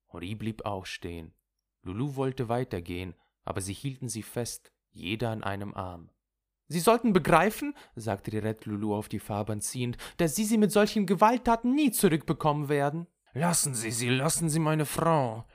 Henri 0.09 0.35
blieb 0.35 0.65
auch 0.65 0.87
stehen. 0.87 1.35
Lulu 1.83 2.17
wollte 2.17 2.49
weitergehen, 2.49 3.15
aber 3.45 3.61
sie 3.61 3.73
hielten 3.73 4.09
sie 4.09 4.23
fest, 4.23 4.73
jeder 4.93 5.31
an 5.31 5.43
einem 5.43 5.75
Arm. 5.75 6.11
Sie 6.69 6.81
sollten 6.81 7.13
begreifen, 7.13 7.75
sagte 7.95 8.33
Rirette 8.33 8.69
Lulu 8.69 8.95
auf 8.95 9.09
die 9.09 9.21
Fahrbahn 9.21 9.61
ziehend, 9.61 9.99
dass 10.17 10.35
Sie 10.35 10.45
sie 10.45 10.59
mit 10.59 10.73
solchen 10.73 11.07
Gewalttaten 11.07 11.75
nie 11.75 11.93
zurückbekommen 11.93 12.69
werden. 12.69 13.07
Lassen 13.35 13.75
Sie 13.75 13.93
sie, 13.93 14.09
lassen 14.09 14.49
Sie 14.49 14.59
meine 14.59 14.87
Frau, 14.87 15.47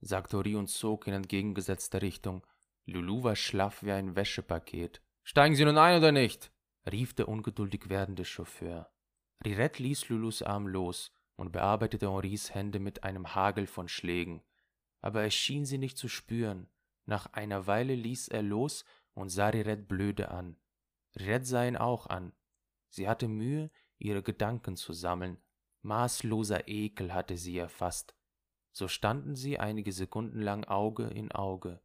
sagte 0.00 0.38
Henri 0.38 0.56
und 0.56 0.68
zog 0.68 1.06
in 1.06 1.12
entgegengesetzter 1.14 2.00
Richtung. 2.00 2.46
Lulu 2.86 3.24
war 3.24 3.36
schlaff 3.36 3.82
wie 3.82 3.92
ein 3.92 4.16
Wäschepaket. 4.16 5.02
Steigen 5.22 5.54
Sie 5.54 5.64
nun 5.64 5.76
ein 5.76 5.98
oder 5.98 6.12
nicht? 6.12 6.50
rief 6.90 7.12
der 7.12 7.28
ungeduldig 7.28 7.90
werdende 7.90 8.24
Chauffeur. 8.24 8.90
Rirette 9.44 9.82
ließ 9.82 10.08
Lulus 10.08 10.42
Arm 10.42 10.66
los 10.66 11.12
und 11.38 11.52
bearbeitete 11.52 12.10
Henris 12.10 12.52
Hände 12.52 12.80
mit 12.80 13.04
einem 13.04 13.34
Hagel 13.34 13.68
von 13.68 13.88
Schlägen. 13.88 14.42
Aber 15.00 15.22
er 15.22 15.30
schien 15.30 15.64
sie 15.64 15.78
nicht 15.78 15.96
zu 15.96 16.08
spüren. 16.08 16.68
Nach 17.06 17.32
einer 17.32 17.68
Weile 17.68 17.94
ließ 17.94 18.28
er 18.28 18.42
los 18.42 18.84
und 19.14 19.30
sah 19.30 19.48
Rirette 19.48 19.84
blöde 19.84 20.32
an. 20.32 20.56
Rirette 21.16 21.46
sah 21.46 21.64
ihn 21.64 21.76
auch 21.76 22.06
an. 22.08 22.32
Sie 22.88 23.08
hatte 23.08 23.28
Mühe, 23.28 23.70
ihre 23.98 24.22
Gedanken 24.22 24.76
zu 24.76 24.92
sammeln. 24.92 25.38
Maßloser 25.82 26.66
Ekel 26.66 27.14
hatte 27.14 27.36
sie 27.36 27.56
erfasst. 27.56 28.16
So 28.72 28.88
standen 28.88 29.36
sie 29.36 29.60
einige 29.60 29.92
Sekunden 29.92 30.42
lang 30.42 30.64
Auge 30.64 31.04
in 31.06 31.30
Auge. 31.30 31.80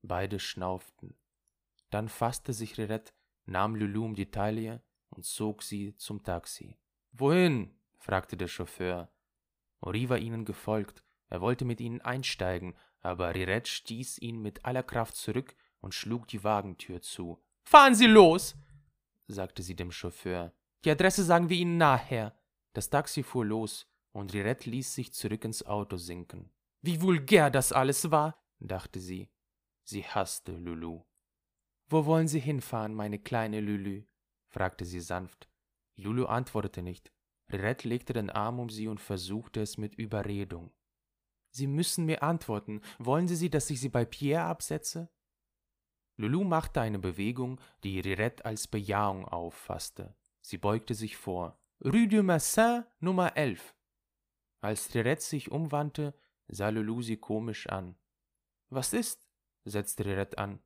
Beide 0.00 0.38
schnauften. 0.40 1.14
Dann 1.90 2.08
fasste 2.08 2.54
sich 2.54 2.78
Rirette, 2.78 3.12
nahm 3.44 3.76
Lulu 3.76 4.06
um 4.06 4.14
die 4.14 4.30
Taille 4.30 4.82
und 5.10 5.26
zog 5.26 5.62
sie 5.62 5.94
zum 5.96 6.22
Taxi. 6.22 6.78
Wohin? 7.12 7.78
Fragte 8.04 8.36
der 8.36 8.48
Chauffeur. 8.48 9.10
Ori 9.80 10.10
war 10.10 10.18
ihnen 10.18 10.44
gefolgt. 10.44 11.02
Er 11.30 11.40
wollte 11.40 11.64
mit 11.64 11.80
ihnen 11.80 12.02
einsteigen, 12.02 12.76
aber 13.00 13.34
Rirette 13.34 13.70
stieß 13.70 14.18
ihn 14.18 14.42
mit 14.42 14.66
aller 14.66 14.82
Kraft 14.82 15.16
zurück 15.16 15.56
und 15.80 15.94
schlug 15.94 16.28
die 16.28 16.44
Wagentür 16.44 17.00
zu. 17.00 17.42
Fahren 17.64 17.94
Sie 17.94 18.06
los! 18.06 18.56
sagte 19.26 19.62
sie 19.62 19.74
dem 19.74 19.90
Chauffeur. 19.90 20.52
Die 20.84 20.90
Adresse 20.90 21.24
sagen 21.24 21.48
wir 21.48 21.56
Ihnen 21.56 21.78
nachher. 21.78 22.38
Das 22.74 22.90
Taxi 22.90 23.22
fuhr 23.22 23.46
los, 23.46 23.90
und 24.12 24.34
Rirette 24.34 24.68
ließ 24.68 24.94
sich 24.94 25.14
zurück 25.14 25.42
ins 25.46 25.64
Auto 25.64 25.96
sinken. 25.96 26.50
Wie 26.82 27.00
vulgär 27.00 27.48
das 27.48 27.72
alles 27.72 28.10
war, 28.10 28.38
dachte 28.60 29.00
sie. 29.00 29.30
Sie 29.82 30.04
hasste 30.04 30.52
Lulu. 30.52 31.02
Wo 31.88 32.04
wollen 32.04 32.28
Sie 32.28 32.40
hinfahren, 32.40 32.94
meine 32.94 33.18
kleine 33.18 33.60
Lulu? 33.60 34.02
fragte 34.50 34.84
sie 34.84 35.00
sanft. 35.00 35.48
Lulu 35.96 36.26
antwortete 36.26 36.82
nicht. 36.82 37.13
Rirette 37.52 37.88
legte 37.88 38.12
den 38.12 38.30
Arm 38.30 38.58
um 38.58 38.70
sie 38.70 38.88
und 38.88 39.00
versuchte 39.00 39.60
es 39.60 39.78
mit 39.78 39.94
Überredung. 39.94 40.72
Sie 41.50 41.66
müssen 41.66 42.04
mir 42.04 42.22
antworten. 42.22 42.80
Wollen 42.98 43.28
Sie 43.28 43.36
sie, 43.36 43.48
dass 43.48 43.70
ich 43.70 43.80
sie 43.80 43.88
bei 43.88 44.04
Pierre 44.04 44.44
absetze? 44.44 45.08
Lulu 46.16 46.42
machte 46.44 46.80
eine 46.80 46.98
Bewegung, 46.98 47.60
die 47.84 48.00
Rirette 48.00 48.44
als 48.44 48.66
Bejahung 48.66 49.26
auffasste. 49.26 50.16
Sie 50.40 50.58
beugte 50.58 50.94
sich 50.94 51.16
vor. 51.16 51.58
Rue 51.84 52.08
du 52.08 52.22
Massin, 52.22 52.84
Nummer 53.00 53.36
11. 53.36 53.74
Als 54.60 54.94
Rirette 54.94 55.22
sich 55.22 55.50
umwandte, 55.50 56.14
sah 56.48 56.70
Lulu 56.70 57.02
sie 57.02 57.16
komisch 57.16 57.68
an. 57.68 57.96
Was 58.70 58.92
ist? 58.92 59.28
setzte 59.64 60.04
Rirette 60.04 60.38
an. 60.38 60.60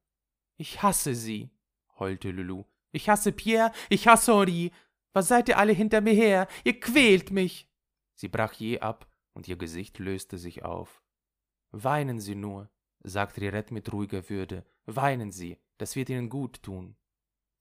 Ich 0.56 0.82
hasse 0.82 1.14
sie, 1.14 1.50
heulte 1.98 2.30
Lulu. 2.30 2.64
Ich 2.92 3.08
hasse 3.08 3.32
Pierre, 3.32 3.72
ich 3.90 4.08
hasse 4.08 4.32
Henri. 4.32 4.72
Was 5.18 5.26
seid 5.26 5.48
ihr 5.48 5.58
alle 5.58 5.72
hinter 5.72 6.00
mir 6.00 6.12
her? 6.12 6.46
Ihr 6.62 6.78
quält 6.78 7.32
mich. 7.32 7.68
Sie 8.14 8.28
brach 8.28 8.52
je 8.52 8.78
ab 8.78 9.10
und 9.32 9.48
ihr 9.48 9.56
Gesicht 9.56 9.98
löste 9.98 10.38
sich 10.38 10.62
auf. 10.62 11.02
Weinen 11.72 12.20
Sie 12.20 12.36
nur, 12.36 12.70
sagte 13.00 13.40
Rirette 13.40 13.74
mit 13.74 13.92
ruhiger 13.92 14.28
Würde. 14.30 14.64
Weinen 14.86 15.32
Sie, 15.32 15.58
das 15.76 15.96
wird 15.96 16.08
Ihnen 16.08 16.28
gut 16.28 16.62
tun. 16.62 16.96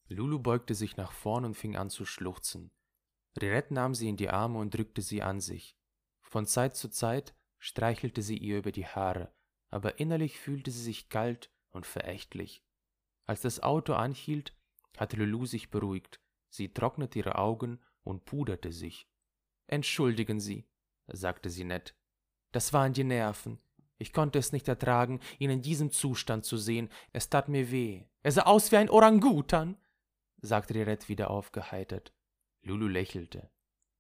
Lulu 0.08 0.38
beugte 0.38 0.76
sich 0.76 0.98
nach 0.98 1.12
vorn 1.12 1.46
und 1.46 1.56
fing 1.56 1.76
an 1.76 1.90
zu 1.90 2.06
schluchzen. 2.06 2.70
Rirette 3.42 3.74
nahm 3.74 3.96
sie 3.96 4.08
in 4.08 4.18
die 4.18 4.30
Arme 4.30 4.60
und 4.60 4.76
drückte 4.76 5.02
sie 5.02 5.24
an 5.24 5.42
sich. 5.42 5.76
Von 6.22 6.46
Zeit 6.46 6.76
zu 6.76 6.90
Zeit 6.90 7.34
streichelte 7.58 8.22
sie 8.22 8.38
ihr 8.38 8.60
über 8.60 8.72
die 8.72 8.86
Haare, 8.86 9.34
aber 9.72 10.00
innerlich 10.00 10.40
fühlte 10.40 10.70
sie 10.70 10.84
sich 10.84 11.10
kalt 11.10 11.52
und 11.72 11.88
verächtlich. 11.88 12.64
Als 13.26 13.42
das 13.42 13.64
Auto 13.64 13.94
anhielt, 13.94 14.56
hatte 14.96 15.18
Lulu 15.18 15.48
sich 15.48 15.72
beruhigt. 15.72 16.22
Sie 16.50 16.74
trocknete 16.74 17.20
ihre 17.20 17.38
Augen 17.38 17.80
und 18.04 18.26
puderte 18.26 18.72
sich. 18.72 19.08
Entschuldigen 19.68 20.40
Sie, 20.40 20.68
sagte 21.08 21.50
sie 21.50 21.64
nett. 21.64 21.96
Das 22.52 22.74
waren 22.74 22.94
die 22.94 23.04
Nerven. 23.04 23.60
Ich 23.98 24.14
konnte 24.14 24.40
es 24.40 24.52
nicht 24.52 24.68
ertragen, 24.68 25.20
ihn 25.40 25.50
in 25.50 25.62
diesem 25.62 25.92
Zustand 25.92 26.46
zu 26.46 26.58
sehen. 26.58 26.90
Es 27.14 27.30
tat 27.30 27.50
mir 27.50 27.72
weh. 27.72 28.04
Er 28.22 28.32
sah 28.32 28.44
aus 28.44 28.72
wie 28.72 28.78
ein 28.78 28.90
Orangutan, 28.90 29.78
sagte 30.38 30.76
Rirette 30.76 31.10
wieder 31.10 31.32
aufgeheitert. 31.32 32.14
Lulu 32.62 32.88
lächelte. 32.88 33.50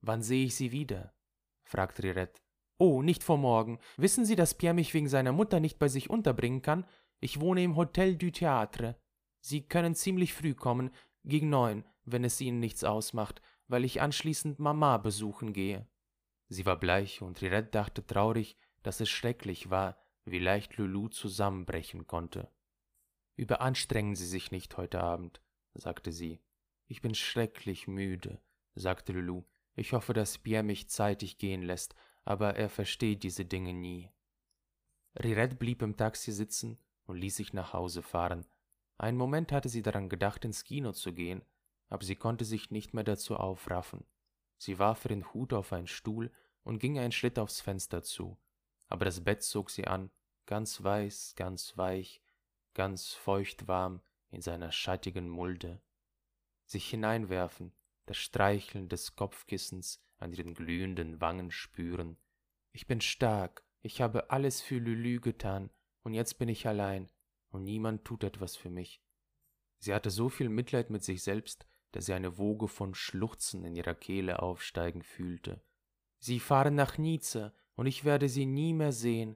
Wann 0.01 0.21
sehe 0.21 0.45
ich 0.45 0.55
Sie 0.55 0.71
wieder? 0.71 1.13
fragte 1.63 2.03
Rirette. 2.03 2.41
Oh, 2.77 3.01
nicht 3.01 3.23
vor 3.23 3.37
morgen. 3.37 3.79
Wissen 3.97 4.23
Sie, 4.23 4.35
dass 4.35 4.53
Pierre 4.53 4.75
mich 4.75 4.93
wegen 4.93 5.09
seiner 5.09 5.31
Mutter 5.31 5.59
nicht 5.59 5.79
bei 5.79 5.87
sich 5.87 6.09
unterbringen 6.09 6.61
kann? 6.61 6.85
Ich 7.19 7.39
wohne 7.39 7.63
im 7.63 7.75
Hotel 7.75 8.15
du 8.15 8.27
Théâtre. 8.27 8.95
Sie 9.39 9.67
können 9.67 9.95
ziemlich 9.95 10.33
früh 10.33 10.53
kommen, 10.53 10.91
gegen 11.23 11.49
neun, 11.49 11.83
wenn 12.07 12.23
es 12.23 12.41
Ihnen 12.41 12.59
nichts 12.59 12.83
ausmacht, 12.83 13.41
weil 13.67 13.85
ich 13.85 14.01
anschließend 14.01 14.59
Mama 14.59 14.97
besuchen 14.97 15.53
gehe. 15.53 15.87
Sie 16.49 16.65
war 16.65 16.79
bleich 16.79 17.21
und 17.21 17.41
Rirette 17.41 17.71
dachte 17.71 18.05
traurig, 18.05 18.57
dass 18.81 19.01
es 19.01 19.09
schrecklich 19.09 19.69
war, 19.69 19.97
wie 20.25 20.39
leicht 20.39 20.77
Lulu 20.77 21.09
zusammenbrechen 21.09 22.07
konnte. 22.07 22.49
Überanstrengen 23.35 24.15
Sie 24.15 24.25
sich 24.25 24.51
nicht 24.51 24.77
heute 24.77 25.01
Abend, 25.01 25.41
sagte 25.73 26.11
sie. 26.11 26.41
Ich 26.87 27.01
bin 27.01 27.13
schrecklich 27.13 27.87
müde, 27.87 28.41
sagte 28.75 29.11
Lulu. 29.13 29.43
Ich 29.75 29.93
hoffe, 29.93 30.13
dass 30.13 30.37
Pierre 30.37 30.63
mich 30.63 30.89
zeitig 30.89 31.37
gehen 31.37 31.61
lässt, 31.61 31.95
aber 32.23 32.55
er 32.55 32.69
versteht 32.69 33.23
diese 33.23 33.45
Dinge 33.45 33.73
nie. 33.73 34.09
Rirette 35.15 35.55
blieb 35.55 35.81
im 35.81 35.97
Taxi 35.97 36.31
sitzen 36.31 36.79
und 37.05 37.17
ließ 37.17 37.35
sich 37.35 37.53
nach 37.53 37.73
Hause 37.73 38.01
fahren. 38.01 38.45
Einen 38.97 39.17
Moment 39.17 39.51
hatte 39.51 39.69
sie 39.69 39.81
daran 39.81 40.09
gedacht, 40.09 40.45
ins 40.45 40.63
Kino 40.63 40.93
zu 40.93 41.13
gehen, 41.13 41.43
aber 41.89 42.03
sie 42.03 42.15
konnte 42.15 42.45
sich 42.45 42.71
nicht 42.71 42.93
mehr 42.93 43.03
dazu 43.03 43.35
aufraffen. 43.35 44.05
Sie 44.57 44.79
warf 44.79 45.05
ihren 45.05 45.33
Hut 45.33 45.53
auf 45.53 45.73
einen 45.73 45.87
Stuhl 45.87 46.31
und 46.63 46.79
ging 46.79 46.99
einen 46.99 47.11
Schritt 47.11 47.39
aufs 47.39 47.61
Fenster 47.61 48.03
zu, 48.03 48.37
aber 48.87 49.05
das 49.05 49.23
Bett 49.23 49.43
zog 49.43 49.69
sie 49.69 49.87
an, 49.87 50.11
ganz 50.45 50.83
weiß, 50.83 51.33
ganz 51.35 51.77
weich, 51.77 52.21
ganz 52.73 53.13
feuchtwarm 53.13 54.01
in 54.29 54.41
seiner 54.41 54.71
schattigen 54.71 55.29
Mulde. 55.29 55.81
Sich 56.65 56.89
hineinwerfen, 56.89 57.73
das 58.05 58.17
Streicheln 58.17 58.89
des 58.89 59.15
Kopfkissens 59.15 60.01
an 60.17 60.33
ihren 60.33 60.53
glühenden 60.53 61.21
Wangen 61.21 61.51
spüren. 61.51 62.17
Ich 62.71 62.87
bin 62.87 63.01
stark, 63.01 63.63
ich 63.81 64.01
habe 64.01 64.31
alles 64.31 64.61
für 64.61 64.77
Lülü 64.77 65.19
getan, 65.19 65.69
und 66.03 66.13
jetzt 66.13 66.37
bin 66.37 66.49
ich 66.49 66.67
allein, 66.67 67.09
und 67.49 67.63
niemand 67.63 68.05
tut 68.05 68.23
etwas 68.23 68.55
für 68.55 68.69
mich. 68.69 69.01
Sie 69.79 69.93
hatte 69.93 70.09
so 70.09 70.29
viel 70.29 70.49
Mitleid 70.49 70.89
mit 70.89 71.03
sich 71.03 71.21
selbst, 71.21 71.67
dass 71.97 72.05
sie 72.05 72.13
eine 72.13 72.37
Woge 72.37 72.67
von 72.67 72.93
Schluchzen 72.93 73.65
in 73.65 73.75
ihrer 73.75 73.95
Kehle 73.95 74.43
aufsteigen 74.43 75.01
fühlte. 75.01 75.63
Sie 76.19 76.39
fahren 76.39 76.75
nach 76.75 76.99
Nice, 76.99 77.51
und 77.73 77.87
ich 77.87 78.03
werde 78.03 78.29
sie 78.29 78.45
nie 78.45 78.71
mehr 78.71 78.91
sehen. 78.91 79.35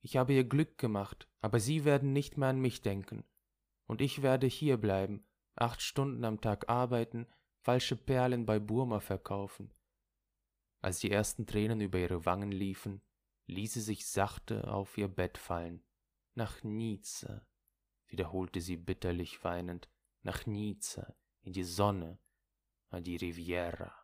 Ich 0.00 0.16
habe 0.16 0.32
ihr 0.32 0.42
Glück 0.42 0.76
gemacht, 0.76 1.28
aber 1.40 1.60
sie 1.60 1.84
werden 1.84 2.12
nicht 2.12 2.36
mehr 2.36 2.48
an 2.48 2.58
mich 2.58 2.82
denken. 2.82 3.22
Und 3.86 4.00
ich 4.00 4.22
werde 4.22 4.48
hier 4.48 4.76
bleiben, 4.76 5.24
acht 5.54 5.82
Stunden 5.82 6.24
am 6.24 6.40
Tag 6.40 6.68
arbeiten, 6.68 7.28
falsche 7.60 7.94
Perlen 7.94 8.44
bei 8.44 8.58
Burma 8.58 8.98
verkaufen. 8.98 9.72
Als 10.80 10.98
die 10.98 11.12
ersten 11.12 11.46
Tränen 11.46 11.80
über 11.80 12.00
ihre 12.00 12.26
Wangen 12.26 12.50
liefen, 12.50 13.02
ließ 13.46 13.74
sie 13.74 13.82
sich 13.82 14.08
sachte 14.08 14.66
auf 14.66 14.98
ihr 14.98 15.06
Bett 15.06 15.38
fallen. 15.38 15.84
Nach 16.34 16.64
Nice, 16.64 17.28
wiederholte 18.08 18.60
sie 18.60 18.78
bitterlich 18.78 19.44
weinend, 19.44 19.88
nach 20.22 20.44
Nice, 20.46 21.00
in 21.42 21.52
die 21.52 21.64
Sonne, 21.64 22.18
an 22.90 23.02
die 23.04 23.16
Riviera. 23.16 23.99